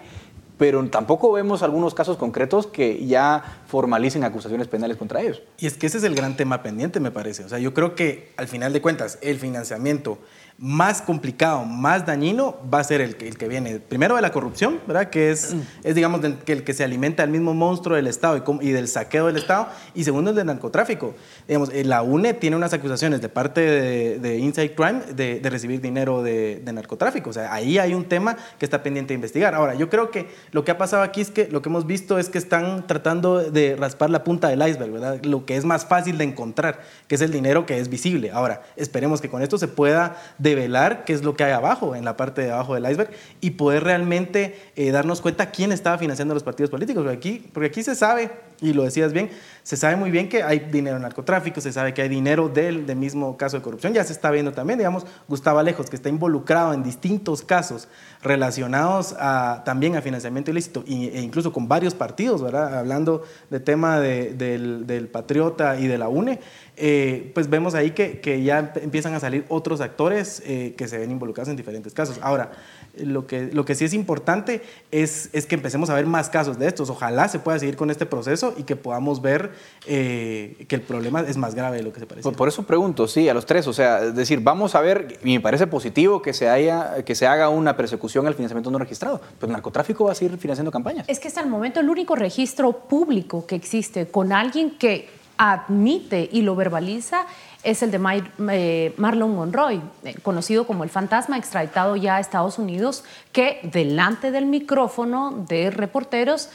pero 0.62 0.88
tampoco 0.92 1.32
vemos 1.32 1.64
algunos 1.64 1.96
casos 1.96 2.18
concretos 2.18 2.68
que 2.68 3.04
ya 3.08 3.64
formalicen 3.66 4.24
acusaciones 4.24 4.68
penales 4.68 4.96
contra 4.96 5.20
ellos. 5.20 5.42
Y 5.58 5.66
es 5.66 5.76
que 5.76 5.88
ese 5.88 5.98
es 5.98 6.04
el 6.04 6.14
gran 6.14 6.38
tema 6.38 6.62
pendiente, 6.62 7.00
me 7.00 7.10
parece. 7.10 7.44
O 7.44 7.50
sea, 7.50 7.58
yo 7.58 7.74
creo 7.74 7.96
que 7.96 8.32
al 8.38 8.48
final 8.48 8.72
de 8.72 8.80
cuentas, 8.80 9.18
el 9.24 9.40
financiamiento 9.40 10.20
más 10.62 11.02
complicado, 11.02 11.66
más 11.66 12.06
dañino, 12.06 12.56
va 12.72 12.82
a 12.82 12.84
ser 12.84 13.02
el 13.02 13.16
que, 13.16 13.28
el 13.28 13.36
que 13.36 13.48
viene 13.48 13.80
primero 13.80 14.16
de 14.16 14.22
la 14.22 14.32
corrupción, 14.32 14.80
¿verdad? 14.86 15.10
Que 15.10 15.32
es, 15.32 15.56
mm. 15.56 15.60
es 15.84 15.96
digamos, 15.96 16.22
que 16.46 16.54
el 16.54 16.64
que 16.64 16.76
se 16.76 16.84
alimenta 16.84 17.24
del 17.24 17.32
mismo 17.32 17.56
monstruo 17.56 17.96
del 17.96 18.06
Estado 18.06 18.38
y, 18.38 18.68
y, 18.68 18.72
del 18.72 18.88
saqueo 18.88 19.26
del 19.26 19.38
Estado, 19.38 19.70
y 19.96 20.04
segundo, 20.04 20.30
el 20.30 20.36
del 20.36 20.46
narcotráfico. 20.46 21.16
Digamos, 21.48 21.72
eh, 21.74 21.84
la 21.84 22.04
UNE 22.04 22.36
tiene 22.36 22.56
unas 22.56 22.74
acusaciones 22.74 23.22
de 23.22 23.30
parte 23.30 23.60
de, 23.60 24.20
de 24.20 24.38
Inside 24.38 24.76
Crime 24.76 25.02
de, 25.16 25.40
de 25.40 25.50
recibir 25.50 25.82
dinero 25.82 26.22
de, 26.22 26.62
de, 26.64 26.74
narcotráfico. 26.74 27.32
O 27.32 27.34
sea, 27.34 27.52
ahí 27.52 27.80
hay 27.80 27.96
un 27.96 28.06
tema 28.06 28.38
que 28.60 28.66
está 28.66 28.84
pendiente 28.84 29.10
de 29.10 29.16
investigar. 29.16 29.56
Ahora, 29.56 29.74
yo 29.74 29.90
creo 29.90 30.12
que 30.12 30.28
lo 30.52 30.64
que 30.64 30.70
ha 30.70 30.78
pasado 30.78 31.02
aquí 31.02 31.22
es 31.22 31.32
que 31.32 31.48
lo 31.48 31.64
que 31.64 31.70
hemos 31.70 31.88
visto 31.88 32.20
es 32.20 32.30
que 32.30 32.38
están 32.38 32.86
tratando 32.86 33.40
de 33.40 33.76
raspar 33.76 34.12
la 34.12 34.24
punta 34.24 34.50
del 34.50 34.62
iceberg, 34.62 34.92
¿verdad? 34.92 35.26
Lo 35.26 35.44
que 35.44 35.58
es 35.58 35.66
más 35.66 35.88
fácil 35.88 36.20
de 36.20 36.26
encontrar, 36.26 36.82
que 37.08 37.16
es 37.16 37.22
el 37.22 37.32
dinero 37.32 37.66
que 37.66 37.80
es 37.80 37.90
visible. 37.90 38.30
Ahora, 38.30 38.62
esperemos 38.76 39.22
que 39.22 39.30
con 39.30 39.42
esto 39.42 39.58
se 39.58 39.68
pueda 39.68 40.22
de 40.38 40.51
develar 40.56 41.04
qué 41.06 41.14
es 41.14 41.24
lo 41.24 41.36
que 41.36 41.44
hay 41.44 41.52
abajo, 41.52 41.96
en 41.96 42.06
la 42.06 42.16
parte 42.16 42.42
de 42.42 42.52
abajo 42.52 42.76
del 42.76 42.90
iceberg, 42.90 43.12
y 43.42 43.52
poder 43.52 43.84
realmente 43.84 44.56
eh, 44.76 44.92
darnos 44.92 45.22
cuenta 45.22 45.52
quién 45.52 45.72
estaba 45.72 45.98
financiando 45.98 46.34
los 46.34 46.44
partidos 46.44 46.70
políticos. 46.70 47.04
Porque 47.04 47.18
aquí, 47.18 47.50
porque 47.54 47.68
aquí 47.68 47.84
se 47.84 47.96
sabe, 47.96 48.32
y 48.62 48.74
lo 48.74 48.84
decías 48.84 49.12
bien, 49.14 49.30
se 49.64 49.78
sabe 49.78 49.96
muy 49.96 50.12
bien 50.12 50.30
que 50.30 50.44
hay 50.44 50.60
dinero 50.60 50.98
en 50.98 51.02
narcotráfico, 51.02 51.62
se 51.62 51.72
sabe 51.72 51.94
que 51.94 52.02
hay 52.02 52.10
dinero 52.10 52.50
del, 52.50 52.86
del 52.86 52.98
mismo 52.98 53.38
caso 53.38 53.58
de 53.58 53.64
corrupción, 53.64 53.94
ya 53.94 54.04
se 54.04 54.14
está 54.14 54.32
viendo 54.32 54.52
también, 54.52 54.78
digamos, 54.80 55.06
Gustavo 55.28 55.60
Alejos, 55.60 55.90
que 55.90 55.96
está 55.96 56.10
involucrado 56.10 56.74
en 56.74 56.84
distintos 56.84 57.42
casos 57.42 57.88
relacionados 58.22 59.16
a, 59.20 59.64
también 59.66 59.96
a 59.96 60.02
financiamiento 60.02 60.52
ilícito, 60.52 60.84
e 60.88 61.22
incluso 61.22 61.52
con 61.52 61.68
varios 61.68 61.96
partidos. 61.96 62.42
Hablando 62.54 63.24
del 63.50 63.64
tema 63.64 64.00
del, 64.00 64.86
del 64.86 65.08
Patriota 65.08 65.80
y 65.80 65.88
de 65.88 65.98
la 65.98 66.08
UNE, 66.08 66.40
eh, 66.78 67.32
pues 67.34 67.50
vemos 67.50 67.76
ahí 67.76 67.92
que, 67.92 68.20
que, 68.22 68.42
ya 68.44 68.74
empiezan 68.82 69.14
a 69.14 69.20
salir 69.20 69.46
otros 69.50 69.82
actores 69.82 70.42
eh, 70.46 70.74
que 70.78 70.88
se 70.88 70.98
ven 70.98 71.12
involucrados 71.12 71.50
en 71.50 71.56
diferentes 71.56 71.94
casos. 71.94 72.20
Ahora, 72.22 72.52
lo 72.98 73.28
que, 73.28 73.50
lo 73.54 73.66
que 73.66 73.76
sí 73.76 73.86
es 73.86 73.94
importante 73.94 74.62
es, 74.90 75.30
es 75.34 75.46
que 75.46 75.56
empecemos 75.56 75.90
a 75.90 75.96
ver 75.96 76.06
más 76.06 76.30
casos 76.30 76.58
de 76.58 76.68
estos. 76.68 76.90
Ojalá 76.90 77.28
se 77.28 77.40
pueda 77.40 77.60
seguir 77.60 77.76
con 77.76 77.92
este 77.92 78.06
proceso 78.06 78.54
y 78.58 78.64
que 78.64 78.76
podamos 78.76 79.22
ver 79.22 79.52
eh, 79.86 80.66
que 80.68 80.76
el 80.76 80.82
problema 80.82 81.22
es 81.22 81.38
más 81.38 81.56
grave 81.56 81.78
de 81.78 81.84
lo 81.84 81.94
que 81.94 82.00
se 82.00 82.06
parece. 82.06 82.24
Por, 82.24 82.36
por, 82.36 82.48
eso 82.48 82.64
pregunto, 82.64 83.08
sí, 83.08 83.30
a 83.30 83.34
los 83.34 83.46
tres, 83.46 83.68
o 83.68 83.74
sea, 83.74 84.06
es 84.06 84.16
decir, 84.16 84.40
vamos 84.42 84.74
a 84.74 84.82
ver, 84.82 85.20
y 85.24 85.34
me 85.34 85.40
parece 85.40 85.68
positivo 85.68 86.22
que 86.22 86.34
se, 86.34 86.50
haya, 86.50 87.04
que 87.04 87.16
se 87.16 87.28
haga 87.28 87.50
una 87.50 87.78
persecución 87.78 88.28
al 88.28 88.34
financiamiento 88.34 88.72
no 88.72 88.80
registrado, 88.80 89.22
pero 89.40 89.48
el 89.48 89.54
narcotráfico 89.54 90.06
va 90.06 90.14
a 90.14 90.16
seguir 90.16 90.38
financiando 90.38 90.72
campañas. 90.72 91.06
Es 91.08 91.20
que 91.20 91.28
hasta 91.28 91.42
el 91.42 91.50
momento 91.50 91.80
el 91.80 91.90
único 91.90 92.16
registro 92.16 92.72
público 92.72 93.46
que 93.46 93.56
existe 93.56 94.08
con 94.08 94.32
alguien 94.32 94.78
que 94.78 95.21
admite 95.42 96.30
y 96.32 96.44
lo 96.44 96.56
verbaliza 96.56 97.26
es 97.64 97.82
el 97.82 97.90
de 97.90 98.24
eh, 98.52 98.94
Marlon 98.98 99.34
Monroy, 99.36 99.82
eh, 100.04 100.14
conocido 100.22 100.68
como 100.68 100.84
el 100.84 100.92
fantasma, 100.92 101.36
extraditado 101.36 101.96
ya 101.96 102.18
a 102.18 102.20
Estados 102.20 102.60
Unidos, 102.60 103.04
que 103.32 103.60
delante 103.64 104.30
del 104.30 104.46
micrófono 104.46 105.32
de 105.48 105.72
reporteros 105.72 106.50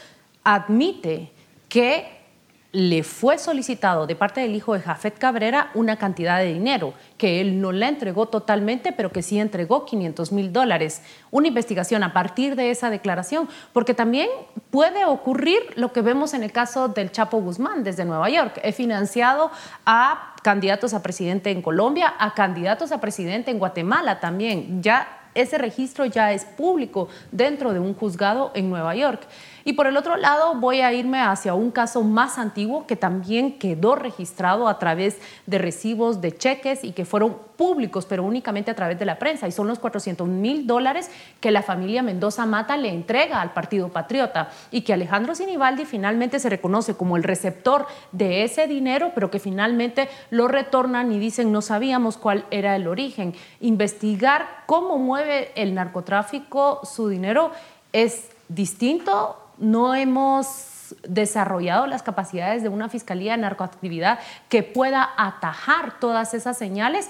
admite 0.45 1.31
que 1.67 2.16
le 2.73 3.03
fue 3.03 3.37
solicitado 3.37 4.07
de 4.07 4.15
parte 4.15 4.41
del 4.41 4.53
hijo 4.53 4.73
de 4.73 4.81
Jafet 4.81 5.17
Cabrera 5.17 5.71
una 5.73 5.97
cantidad 5.97 6.37
de 6.37 6.53
dinero 6.53 6.93
que 7.17 7.39
él 7.39 7.61
no 7.61 7.71
la 7.71 7.87
entregó 7.87 8.27
totalmente, 8.27 8.91
pero 8.91 9.11
que 9.11 9.23
sí 9.23 9.39
entregó 9.39 9.85
500 9.85 10.31
mil 10.31 10.51
dólares. 10.51 11.01
Una 11.31 11.47
investigación 11.47 12.03
a 12.03 12.13
partir 12.13 12.55
de 12.55 12.69
esa 12.69 12.89
declaración, 12.89 13.47
porque 13.71 13.93
también 13.93 14.29
puede 14.69 15.05
ocurrir 15.05 15.61
lo 15.75 15.93
que 15.93 16.01
vemos 16.01 16.33
en 16.33 16.43
el 16.43 16.51
caso 16.51 16.89
del 16.89 17.11
Chapo 17.11 17.39
Guzmán 17.39 17.83
desde 17.83 18.05
Nueva 18.05 18.29
York. 18.29 18.59
He 18.63 18.73
financiado 18.73 19.49
a 19.85 20.35
candidatos 20.43 20.93
a 20.93 21.01
presidente 21.01 21.51
en 21.51 21.61
Colombia, 21.61 22.13
a 22.19 22.33
candidatos 22.33 22.91
a 22.91 22.99
presidente 22.99 23.49
en 23.49 23.59
Guatemala 23.59 24.19
también. 24.19 24.83
Ya 24.83 25.17
ese 25.37 25.57
registro 25.57 26.05
ya 26.05 26.33
es 26.33 26.45
público 26.45 27.09
dentro 27.31 27.71
de 27.71 27.79
un 27.79 27.93
juzgado 27.93 28.51
en 28.55 28.69
Nueva 28.69 28.95
York. 28.95 29.21
Y 29.67 29.73
por 29.73 29.85
el 29.85 29.97
otro 29.97 30.15
lado, 30.15 30.55
voy 30.55 30.79
a 30.79 30.93
irme 30.93 31.19
hacia 31.19 31.53
un 31.53 31.71
caso 31.71 32.01
más 32.01 32.37
antiguo 32.37 32.87
que 32.87 32.95
también 32.95 33.59
quedó 33.59 33.95
registrado 33.95 34.69
a 34.69 34.79
través 34.79 35.17
de 35.45 35.57
recibos 35.57 36.21
de 36.21 36.33
cheques 36.33 36.85
y 36.85 36.93
que 36.93 37.03
fueron 37.03 37.35
públicos, 37.57 38.05
pero 38.05 38.23
únicamente 38.23 38.71
a 38.71 38.75
través 38.75 38.97
de 38.97 39.03
la 39.03 39.19
prensa. 39.19 39.45
Y 39.45 39.51
son 39.51 39.67
los 39.67 39.77
400 39.79 40.25
mil 40.25 40.67
dólares 40.67 41.11
que 41.41 41.51
la 41.51 41.63
familia 41.63 42.01
Mendoza 42.01 42.45
Mata 42.45 42.77
le 42.77 42.93
entrega 42.93 43.41
al 43.41 43.51
Partido 43.51 43.89
Patriota 43.89 44.51
y 44.71 44.83
que 44.83 44.93
Alejandro 44.93 45.35
Sinibaldi 45.35 45.83
finalmente 45.83 46.39
se 46.39 46.47
reconoce 46.47 46.93
como 46.93 47.17
el 47.17 47.23
receptor 47.23 47.87
de 48.13 48.45
ese 48.45 48.67
dinero, 48.67 49.11
pero 49.13 49.29
que 49.29 49.39
finalmente 49.39 50.07
lo 50.29 50.47
retornan 50.47 51.11
y 51.11 51.19
dicen 51.19 51.51
no 51.51 51.61
sabíamos 51.61 52.15
cuál 52.15 52.45
era 52.51 52.73
el 52.77 52.87
origen. 52.87 53.35
Investigar 53.59 54.47
cómo 54.65 54.97
mueve 54.97 55.51
el 55.55 55.75
narcotráfico 55.75 56.79
su 56.85 57.09
dinero 57.09 57.51
es 57.91 58.29
distinto 58.47 59.43
no 59.57 59.95
hemos 59.95 60.95
desarrollado 61.07 61.87
las 61.87 62.03
capacidades 62.03 62.63
de 62.63 62.69
una 62.69 62.89
fiscalía 62.89 63.33
de 63.33 63.39
narcoactividad 63.39 64.19
que 64.49 64.63
pueda 64.63 65.09
atajar 65.17 65.99
todas 65.99 66.33
esas 66.33 66.57
señales 66.57 67.07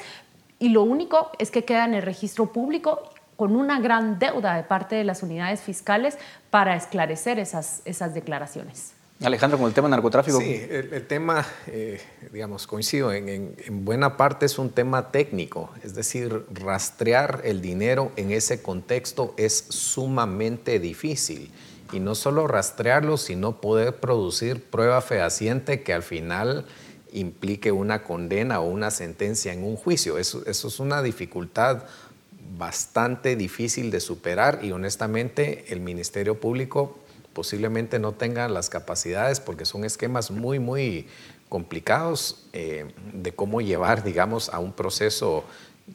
y 0.60 0.70
lo 0.70 0.84
único 0.84 1.32
es 1.38 1.52
que 1.52 1.66
queda 1.66 1.86
en 1.86 1.94
el 1.94 2.02
registro 2.02 2.52
público 2.52 3.12
con 3.36 3.56
una 3.56 3.80
gran 3.80 4.18
deuda 4.18 4.56
de 4.56 4.64
parte 4.64 4.96
de 4.96 5.04
las 5.04 5.22
unidades 5.22 5.62
fiscales 5.62 6.18
para 6.50 6.76
esclarecer 6.76 7.38
esas, 7.38 7.82
esas 7.86 8.16
declaraciones. 8.16 8.94
Alejandro, 9.24 9.58
con 9.58 9.68
el 9.68 9.74
tema 9.74 9.90
narcotráfico. 9.90 10.40
Sí, 10.40 10.62
el, 10.70 11.08
tema, 11.08 11.44
eh, 11.68 12.00
digamos, 12.32 12.68
coincido, 12.68 13.12
en, 13.12 13.28
en, 13.58 13.86
buena 13.86 14.16
parte 14.16 14.46
es 14.46 14.60
un 14.60 14.70
tema 14.70 15.12
técnico, 15.12 15.72
es 15.84 15.96
decir, 15.96 16.46
rastrear 16.52 17.42
el 17.44 17.60
dinero 17.60 18.12
en 18.16 18.32
ese 18.32 18.62
contexto 18.62 19.34
es 19.38 19.66
sumamente 19.70 20.80
difícil 20.80 21.52
y 21.92 22.00
no 22.00 22.16
solo 22.16 22.48
rastrearlo, 22.48 23.18
sino 23.18 23.62
poder 23.62 23.96
producir 23.98 24.64
prueba 24.64 25.02
fehaciente 25.02 25.84
que 25.84 25.94
al 25.94 26.04
final 26.04 26.66
implique 27.12 27.72
una 27.72 28.04
condena 28.04 28.60
o 28.60 28.68
una 28.68 28.92
sentencia 28.92 29.54
en 29.54 29.64
un 29.64 29.76
juicio. 29.76 30.18
Eso, 30.18 30.44
eso 30.46 30.68
es 30.68 30.80
una 30.80 31.02
dificultad 31.02 31.84
bastante 32.58 33.36
difícil 33.36 33.92
de 33.92 34.00
superar 34.00 34.60
y 34.64 34.72
honestamente 34.72 35.66
el 35.70 35.80
Ministerio 35.80 36.40
Público 36.40 36.98
posiblemente 37.34 38.00
no 38.00 38.14
tenga 38.14 38.48
las 38.48 38.70
capacidades 38.70 39.40
porque 39.40 39.66
son 39.66 39.84
esquemas 39.84 40.32
muy, 40.32 40.60
muy 40.60 41.08
complicados 41.50 42.48
eh, 42.54 42.92
de 43.14 43.32
cómo 43.32 43.62
llevar, 43.62 44.04
digamos, 44.04 44.50
a 44.50 44.60
un 44.60 44.74
proceso 44.74 45.44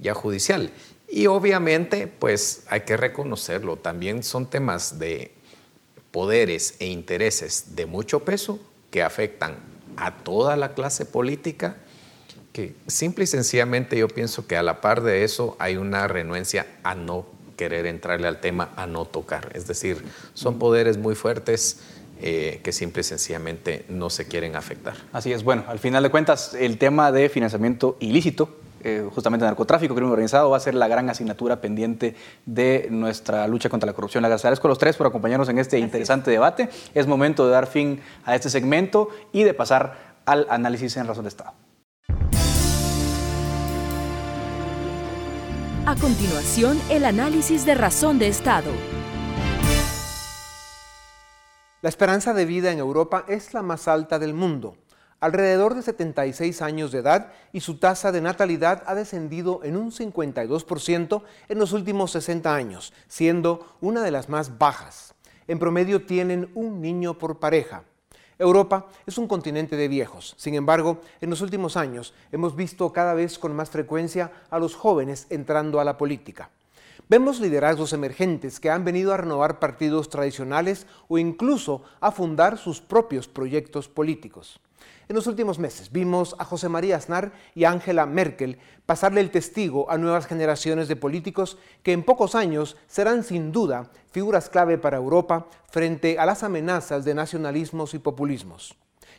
ya 0.01 0.15
judicial. 0.15 0.71
Y 1.09 1.27
obviamente, 1.27 2.07
pues 2.07 2.65
hay 2.69 2.83
que 2.83 2.97
reconocerlo, 2.97 3.77
también 3.77 4.23
son 4.23 4.47
temas 4.49 4.99
de 4.99 5.33
poderes 6.13 6.77
e 6.79 6.87
intereses 6.87 7.75
de 7.75 7.87
mucho 7.87 8.21
peso 8.21 8.61
que 8.91 9.03
afectan 9.03 9.57
a 9.97 10.19
toda 10.19 10.57
la 10.57 10.75
clase 10.75 11.05
política, 11.05 11.77
que 12.53 12.75
simple 12.87 13.25
y 13.25 13.27
sencillamente 13.27 13.99
yo 13.99 14.09
pienso 14.09 14.47
que 14.47 14.57
a 14.57 14.63
la 14.63 14.81
par 14.81 15.03
de 15.03 15.25
eso 15.25 15.57
hay 15.59 15.77
una 15.77 16.07
renuencia 16.07 16.67
a 16.83 16.95
no 16.95 17.27
querer 17.57 17.87
entrarle 17.87 18.29
al 18.29 18.41
tema, 18.41 18.73
a 18.77 18.87
no 18.87 19.07
tocar. 19.07 19.51
Es 19.55 19.67
decir, 19.67 20.05
son 20.35 20.59
poderes 20.59 20.99
muy 20.99 21.15
fuertes 21.15 21.81
eh, 22.21 22.61
que 22.63 22.73
simple 22.73 23.01
y 23.01 23.05
sencillamente 23.05 23.85
no 23.89 24.11
se 24.11 24.29
quieren 24.29 24.55
afectar. 24.55 24.95
Así 25.13 25.33
es, 25.33 25.43
bueno, 25.43 25.65
al 25.67 25.79
final 25.79 26.03
de 26.03 26.11
cuentas, 26.11 26.55
el 26.55 26.79
tema 26.79 27.11
de 27.11 27.29
financiamiento 27.29 27.97
ilícito 28.01 28.62
eh, 28.85 29.09
justamente 29.15 29.45
narcotráfico, 29.45 29.95
crimen 29.95 30.11
organizado, 30.11 30.51
va 30.51 30.57
a 30.57 30.61
ser 30.61 30.75
la 30.75 30.89
gran 30.89 31.09
asignatura 31.09 31.61
pendiente 31.61 32.15
de 32.47 32.89
nuestra 32.91 33.47
lucha 33.47 33.69
contra 33.69 33.87
la 33.87 33.93
corrupción. 33.93 34.23
Les 34.23 34.33
agradezco 34.33 34.69
a 34.69 34.71
los 34.71 34.79
tres 34.79 34.97
por 34.97 35.07
acompañarnos 35.07 35.49
en 35.49 35.59
este 35.59 35.79
interesante 35.79 36.31
debate. 36.31 36.69
Es 36.95 37.07
momento 37.07 37.47
de 37.47 37.53
dar 37.53 37.67
fin 37.67 38.01
a 38.25 38.35
este 38.35 38.51
segmento 38.51 39.09
y 39.33 39.45
de 39.45 39.55
pasar 39.55 40.17
al 40.25 40.47
análisis 40.51 40.97
en 40.97 41.07
razón 41.07 41.25
de 41.25 41.29
Estado. 41.29 41.53
A 45.85 45.97
continuación, 45.97 46.81
el 46.91 47.05
análisis 47.05 47.67
de 47.67 47.75
razón 47.75 48.19
de 48.19 48.29
Estado. 48.29 48.71
La 51.83 51.89
esperanza 51.89 52.33
de 52.33 52.45
vida 52.45 52.71
en 52.71 52.79
Europa 52.79 53.25
es 53.27 53.53
la 53.55 53.63
más 53.63 53.89
alta 53.89 54.21
del 54.21 54.35
mundo 54.35 54.77
alrededor 55.23 55.77
de 55.77 55.83
76 55.83 56.63
años 56.63 56.91
de 56.91 56.99
edad 56.99 57.33
y 57.53 57.61
su 57.61 57.77
tasa 57.79 58.11
de 58.11 58.21
natalidad 58.21 58.83
ha 58.87 58.97
descendido 58.97 59.61
en 59.63 59.77
un 59.77 59.93
52% 59.93 61.23
en 61.49 61.59
los 61.61 61.73
últimos 61.73 62.11
60 62.11 62.53
años, 62.53 62.93
siendo 63.07 63.77
una 63.81 64.03
de 64.03 64.11
las 64.11 64.29
más 64.29 64.59
bajas. 64.59 65.15
En 65.47 65.61
promedio 65.61 66.05
tienen 66.07 66.51
un 66.57 66.81
niño 66.81 67.19
por 67.19 67.39
pareja. 67.39 67.85
Europa 68.37 68.89
es 69.07 69.17
un 69.17 69.29
continente 69.29 69.77
de 69.77 69.87
viejos. 69.87 70.35
Sin 70.39 70.57
embargo, 70.57 71.01
en 71.21 71.31
los 71.31 71.41
últimos 71.41 71.77
años 71.77 72.15
hemos 72.33 72.57
visto 72.57 72.93
cada 72.93 73.15
vez 73.15 73.39
con 73.39 73.55
más 73.55 73.71
frecuencia 73.71 74.33
a 74.51 74.59
los 74.59 74.75
jóvenes 74.75 75.29
entrando 75.31 75.79
a 75.79 75.85
la 75.85 75.99
política. 75.99 76.51
Vemos 77.09 77.41
liderazgos 77.41 77.93
emergentes 77.93 78.61
que 78.61 78.71
han 78.71 78.85
venido 78.85 79.13
a 79.13 79.17
renovar 79.17 79.59
partidos 79.59 80.09
tradicionales 80.09 80.87
o 81.09 81.19
incluso 81.19 81.83
a 82.01 82.11
fundar 82.11 82.59
sus 82.59 82.81
propios 82.81 83.29
proyectos 83.29 83.89
políticos. 83.89 84.61
En 85.09 85.17
los 85.17 85.27
últimos 85.27 85.59
meses 85.59 85.93
vimos 85.93 86.35
a 86.39 86.45
José 86.45 86.69
María 86.69 86.97
Aznar 86.97 87.33
y 87.55 87.65
a 87.65 87.71
Angela 87.71 88.07
Merkel 88.07 88.59
pasarle 88.87 89.21
el 89.21 89.31
testigo 89.31 89.91
a 89.91 89.99
nuevas 89.99 90.27
generaciones 90.27 90.89
de 90.89 90.97
políticos 90.97 91.59
que 91.83 91.93
en 91.93 92.03
pocos 92.03 92.35
años 92.35 92.77
serán 92.87 93.25
sin 93.25 93.53
duda 93.53 93.91
figuras 94.11 94.49
clave 94.49 94.79
para 94.79 94.97
Europa 94.97 95.47
frente 95.71 96.19
a 96.19 96.27
las 96.27 96.43
amenazas 96.43 97.05
de 97.05 97.15
nacionalismos 97.15 97.95
y 97.95 97.99
populismos. 97.99 98.77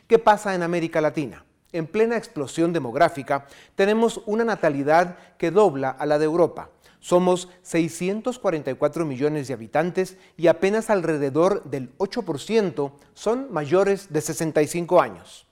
¿Qué 0.08 0.18
pasa 0.18 0.54
en 0.54 0.62
América 0.62 1.00
Latina? 1.00 1.44
En 1.72 1.86
plena 1.86 2.16
explosión 2.16 2.72
demográfica 2.72 3.46
tenemos 3.74 4.20
una 4.26 4.44
natalidad 4.44 5.16
que 5.38 5.50
dobla 5.50 5.90
a 5.90 6.06
la 6.06 6.18
de 6.18 6.24
Europa. 6.24 6.70
Somos 7.04 7.50
644 7.60 9.04
millones 9.04 9.46
de 9.46 9.52
habitantes 9.52 10.16
y 10.38 10.46
apenas 10.46 10.88
alrededor 10.88 11.62
del 11.64 11.94
8% 11.98 12.92
son 13.12 13.52
mayores 13.52 14.10
de 14.10 14.22
65 14.22 15.02
años. 15.02 15.46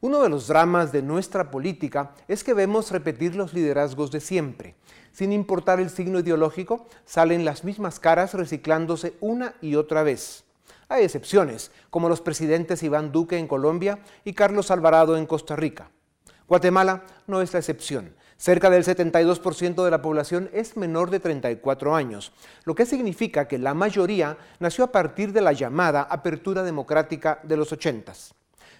Uno 0.00 0.22
de 0.22 0.30
los 0.30 0.48
dramas 0.48 0.92
de 0.92 1.02
nuestra 1.02 1.50
política 1.50 2.14
es 2.28 2.42
que 2.42 2.54
vemos 2.54 2.92
repetir 2.92 3.36
los 3.36 3.52
liderazgos 3.52 4.10
de 4.10 4.20
siempre. 4.20 4.74
Sin 5.12 5.34
importar 5.34 5.80
el 5.80 5.90
signo 5.90 6.20
ideológico, 6.20 6.86
salen 7.04 7.44
las 7.44 7.62
mismas 7.62 8.00
caras 8.00 8.32
reciclándose 8.32 9.18
una 9.20 9.54
y 9.60 9.74
otra 9.74 10.02
vez. 10.02 10.44
Hay 10.88 11.04
excepciones, 11.04 11.72
como 11.90 12.08
los 12.08 12.22
presidentes 12.22 12.82
Iván 12.82 13.12
Duque 13.12 13.36
en 13.36 13.48
Colombia 13.48 13.98
y 14.24 14.32
Carlos 14.32 14.70
Alvarado 14.70 15.18
en 15.18 15.26
Costa 15.26 15.56
Rica. 15.56 15.90
Guatemala 16.48 17.04
no 17.26 17.42
es 17.42 17.52
la 17.52 17.58
excepción. 17.58 18.14
Cerca 18.38 18.68
del 18.68 18.84
72% 18.84 19.82
de 19.82 19.90
la 19.90 20.02
población 20.02 20.50
es 20.52 20.76
menor 20.76 21.10
de 21.10 21.20
34 21.20 21.96
años, 21.96 22.32
lo 22.64 22.74
que 22.74 22.84
significa 22.84 23.48
que 23.48 23.58
la 23.58 23.72
mayoría 23.72 24.36
nació 24.60 24.84
a 24.84 24.92
partir 24.92 25.32
de 25.32 25.40
la 25.40 25.52
llamada 25.52 26.02
apertura 26.02 26.62
democrática 26.62 27.40
de 27.42 27.56
los 27.56 27.72
80. 27.72 28.12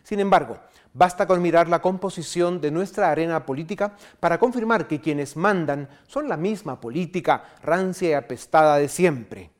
Sin 0.02 0.20
embargo, 0.20 0.58
basta 0.92 1.26
con 1.26 1.40
mirar 1.40 1.68
la 1.68 1.80
composición 1.80 2.60
de 2.60 2.70
nuestra 2.70 3.10
arena 3.10 3.46
política 3.46 3.96
para 4.20 4.38
confirmar 4.38 4.86
que 4.86 5.00
quienes 5.00 5.36
mandan 5.36 5.88
son 6.06 6.28
la 6.28 6.36
misma 6.36 6.78
política 6.78 7.44
rancia 7.62 8.10
y 8.10 8.12
apestada 8.12 8.76
de 8.76 8.88
siempre. 8.88 9.50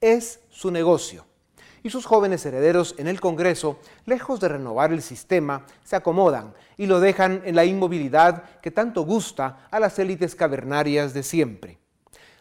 Es 0.00 0.40
su 0.50 0.70
negocio 0.70 1.24
y 1.86 1.90
sus 1.90 2.04
jóvenes 2.04 2.44
herederos 2.44 2.96
en 2.98 3.06
el 3.06 3.20
Congreso, 3.20 3.78
lejos 4.06 4.40
de 4.40 4.48
renovar 4.48 4.92
el 4.92 5.02
sistema, 5.02 5.64
se 5.84 5.94
acomodan 5.94 6.52
y 6.76 6.86
lo 6.86 6.98
dejan 6.98 7.42
en 7.44 7.54
la 7.54 7.64
inmovilidad 7.64 8.42
que 8.60 8.72
tanto 8.72 9.02
gusta 9.02 9.68
a 9.70 9.78
las 9.78 9.96
élites 10.00 10.34
cavernarias 10.34 11.14
de 11.14 11.22
siempre. 11.22 11.78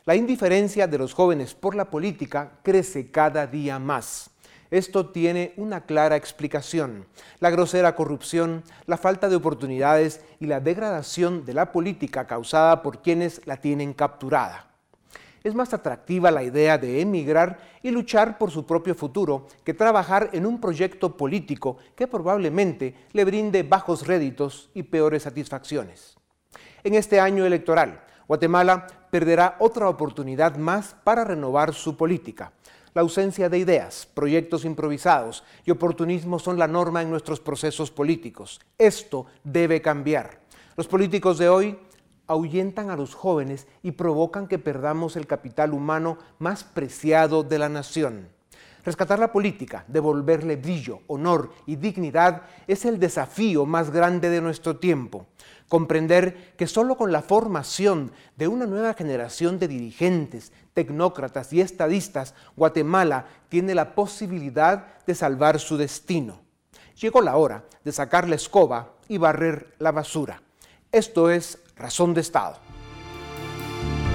La 0.03 0.15
indiferencia 0.15 0.87
de 0.87 0.97
los 0.97 1.13
jóvenes 1.13 1.53
por 1.53 1.75
la 1.75 1.91
política 1.91 2.53
crece 2.63 3.11
cada 3.11 3.45
día 3.45 3.77
más. 3.77 4.31
Esto 4.71 5.11
tiene 5.11 5.53
una 5.57 5.85
clara 5.85 6.15
explicación. 6.15 7.05
La 7.39 7.51
grosera 7.51 7.95
corrupción, 7.95 8.63
la 8.87 8.97
falta 8.97 9.29
de 9.29 9.35
oportunidades 9.35 10.21
y 10.39 10.47
la 10.47 10.59
degradación 10.59 11.45
de 11.45 11.53
la 11.53 11.71
política 11.71 12.25
causada 12.25 12.81
por 12.81 13.03
quienes 13.03 13.45
la 13.45 13.57
tienen 13.57 13.93
capturada 13.93 14.74
es 15.45 15.53
más 15.53 15.75
atractiva 15.75 16.31
la 16.31 16.41
idea 16.41 16.79
de 16.79 17.01
emigrar 17.01 17.59
y 17.83 17.91
luchar 17.91 18.39
por 18.39 18.49
su 18.49 18.65
propio 18.65 18.95
futuro 18.95 19.45
que 19.63 19.75
trabajar 19.75 20.31
en 20.33 20.47
un 20.47 20.59
proyecto 20.59 21.15
político 21.15 21.77
que 21.95 22.07
probablemente 22.07 22.95
le 23.13 23.23
brinde 23.25 23.61
bajos 23.61 24.07
réditos 24.07 24.71
y 24.73 24.81
peores 24.81 25.21
satisfacciones. 25.21 26.17
En 26.83 26.95
este 26.95 27.19
año 27.19 27.45
electoral, 27.45 28.03
Guatemala 28.27 28.87
perderá 29.11 29.55
otra 29.59 29.87
oportunidad 29.87 30.55
más 30.55 30.95
para 31.03 31.23
renovar 31.23 31.75
su 31.75 31.95
política. 31.95 32.51
La 32.95 33.03
ausencia 33.03 33.47
de 33.47 33.59
ideas, 33.59 34.07
proyectos 34.11 34.65
improvisados 34.65 35.43
y 35.63 35.69
oportunismo 35.69 36.39
son 36.39 36.57
la 36.57 36.67
norma 36.67 37.03
en 37.03 37.11
nuestros 37.11 37.39
procesos 37.39 37.91
políticos. 37.91 38.59
Esto 38.79 39.27
debe 39.43 39.79
cambiar. 39.79 40.39
Los 40.75 40.87
políticos 40.87 41.37
de 41.37 41.49
hoy 41.49 41.77
ahuyentan 42.27 42.89
a 42.89 42.95
los 42.95 43.13
jóvenes 43.13 43.67
y 43.83 43.91
provocan 43.91 44.47
que 44.47 44.59
perdamos 44.59 45.15
el 45.15 45.27
capital 45.27 45.73
humano 45.73 46.17
más 46.39 46.63
preciado 46.63 47.43
de 47.43 47.59
la 47.59 47.69
nación. 47.69 48.29
Rescatar 48.85 49.17
la 49.17 49.31
política, 49.31 49.83
devolverle 49.87 50.57
brillo, 50.57 50.99
honor 51.07 51.51
y 51.65 51.75
dignidad 51.75 52.43
es 52.67 52.85
el 52.85 52.99
desafío 52.99 53.65
más 53.65 53.89
grande 53.89 54.29
de 54.29 54.41
nuestro 54.41 54.77
tiempo. 54.77 55.25
Comprender 55.67 56.53
que 56.55 56.67
solo 56.67 56.95
con 56.95 57.11
la 57.11 57.23
formación 57.23 58.11
de 58.37 58.47
una 58.47 58.67
nueva 58.67 58.93
generación 58.93 59.57
de 59.57 59.67
dirigentes, 59.67 60.51
tecnócratas 60.75 61.51
y 61.51 61.61
estadistas, 61.61 62.35
Guatemala 62.55 63.25
tiene 63.49 63.73
la 63.73 63.95
posibilidad 63.95 64.85
de 65.07 65.15
salvar 65.15 65.59
su 65.59 65.77
destino. 65.77 66.41
Llegó 67.01 67.21
la 67.21 67.37
hora 67.37 67.65
de 67.83 67.91
sacar 67.91 68.29
la 68.29 68.35
escoba 68.35 68.93
y 69.07 69.17
barrer 69.17 69.73
la 69.79 69.91
basura. 69.91 70.43
Esto 70.91 71.31
es 71.31 71.57
Razón 71.77 72.13
de 72.13 72.21
Estado. 72.21 72.55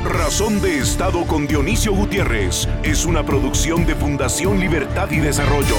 Razón 0.02 0.62
de 0.62 0.78
Estado 0.78 1.26
con 1.26 1.46
Dionisio 1.46 1.92
Gutiérrez 1.92 2.66
es 2.82 3.04
una 3.04 3.24
producción 3.24 3.84
de 3.84 3.94
Fundación 3.94 4.58
Libertad 4.58 5.10
y 5.10 5.18
Desarrollo. 5.18 5.76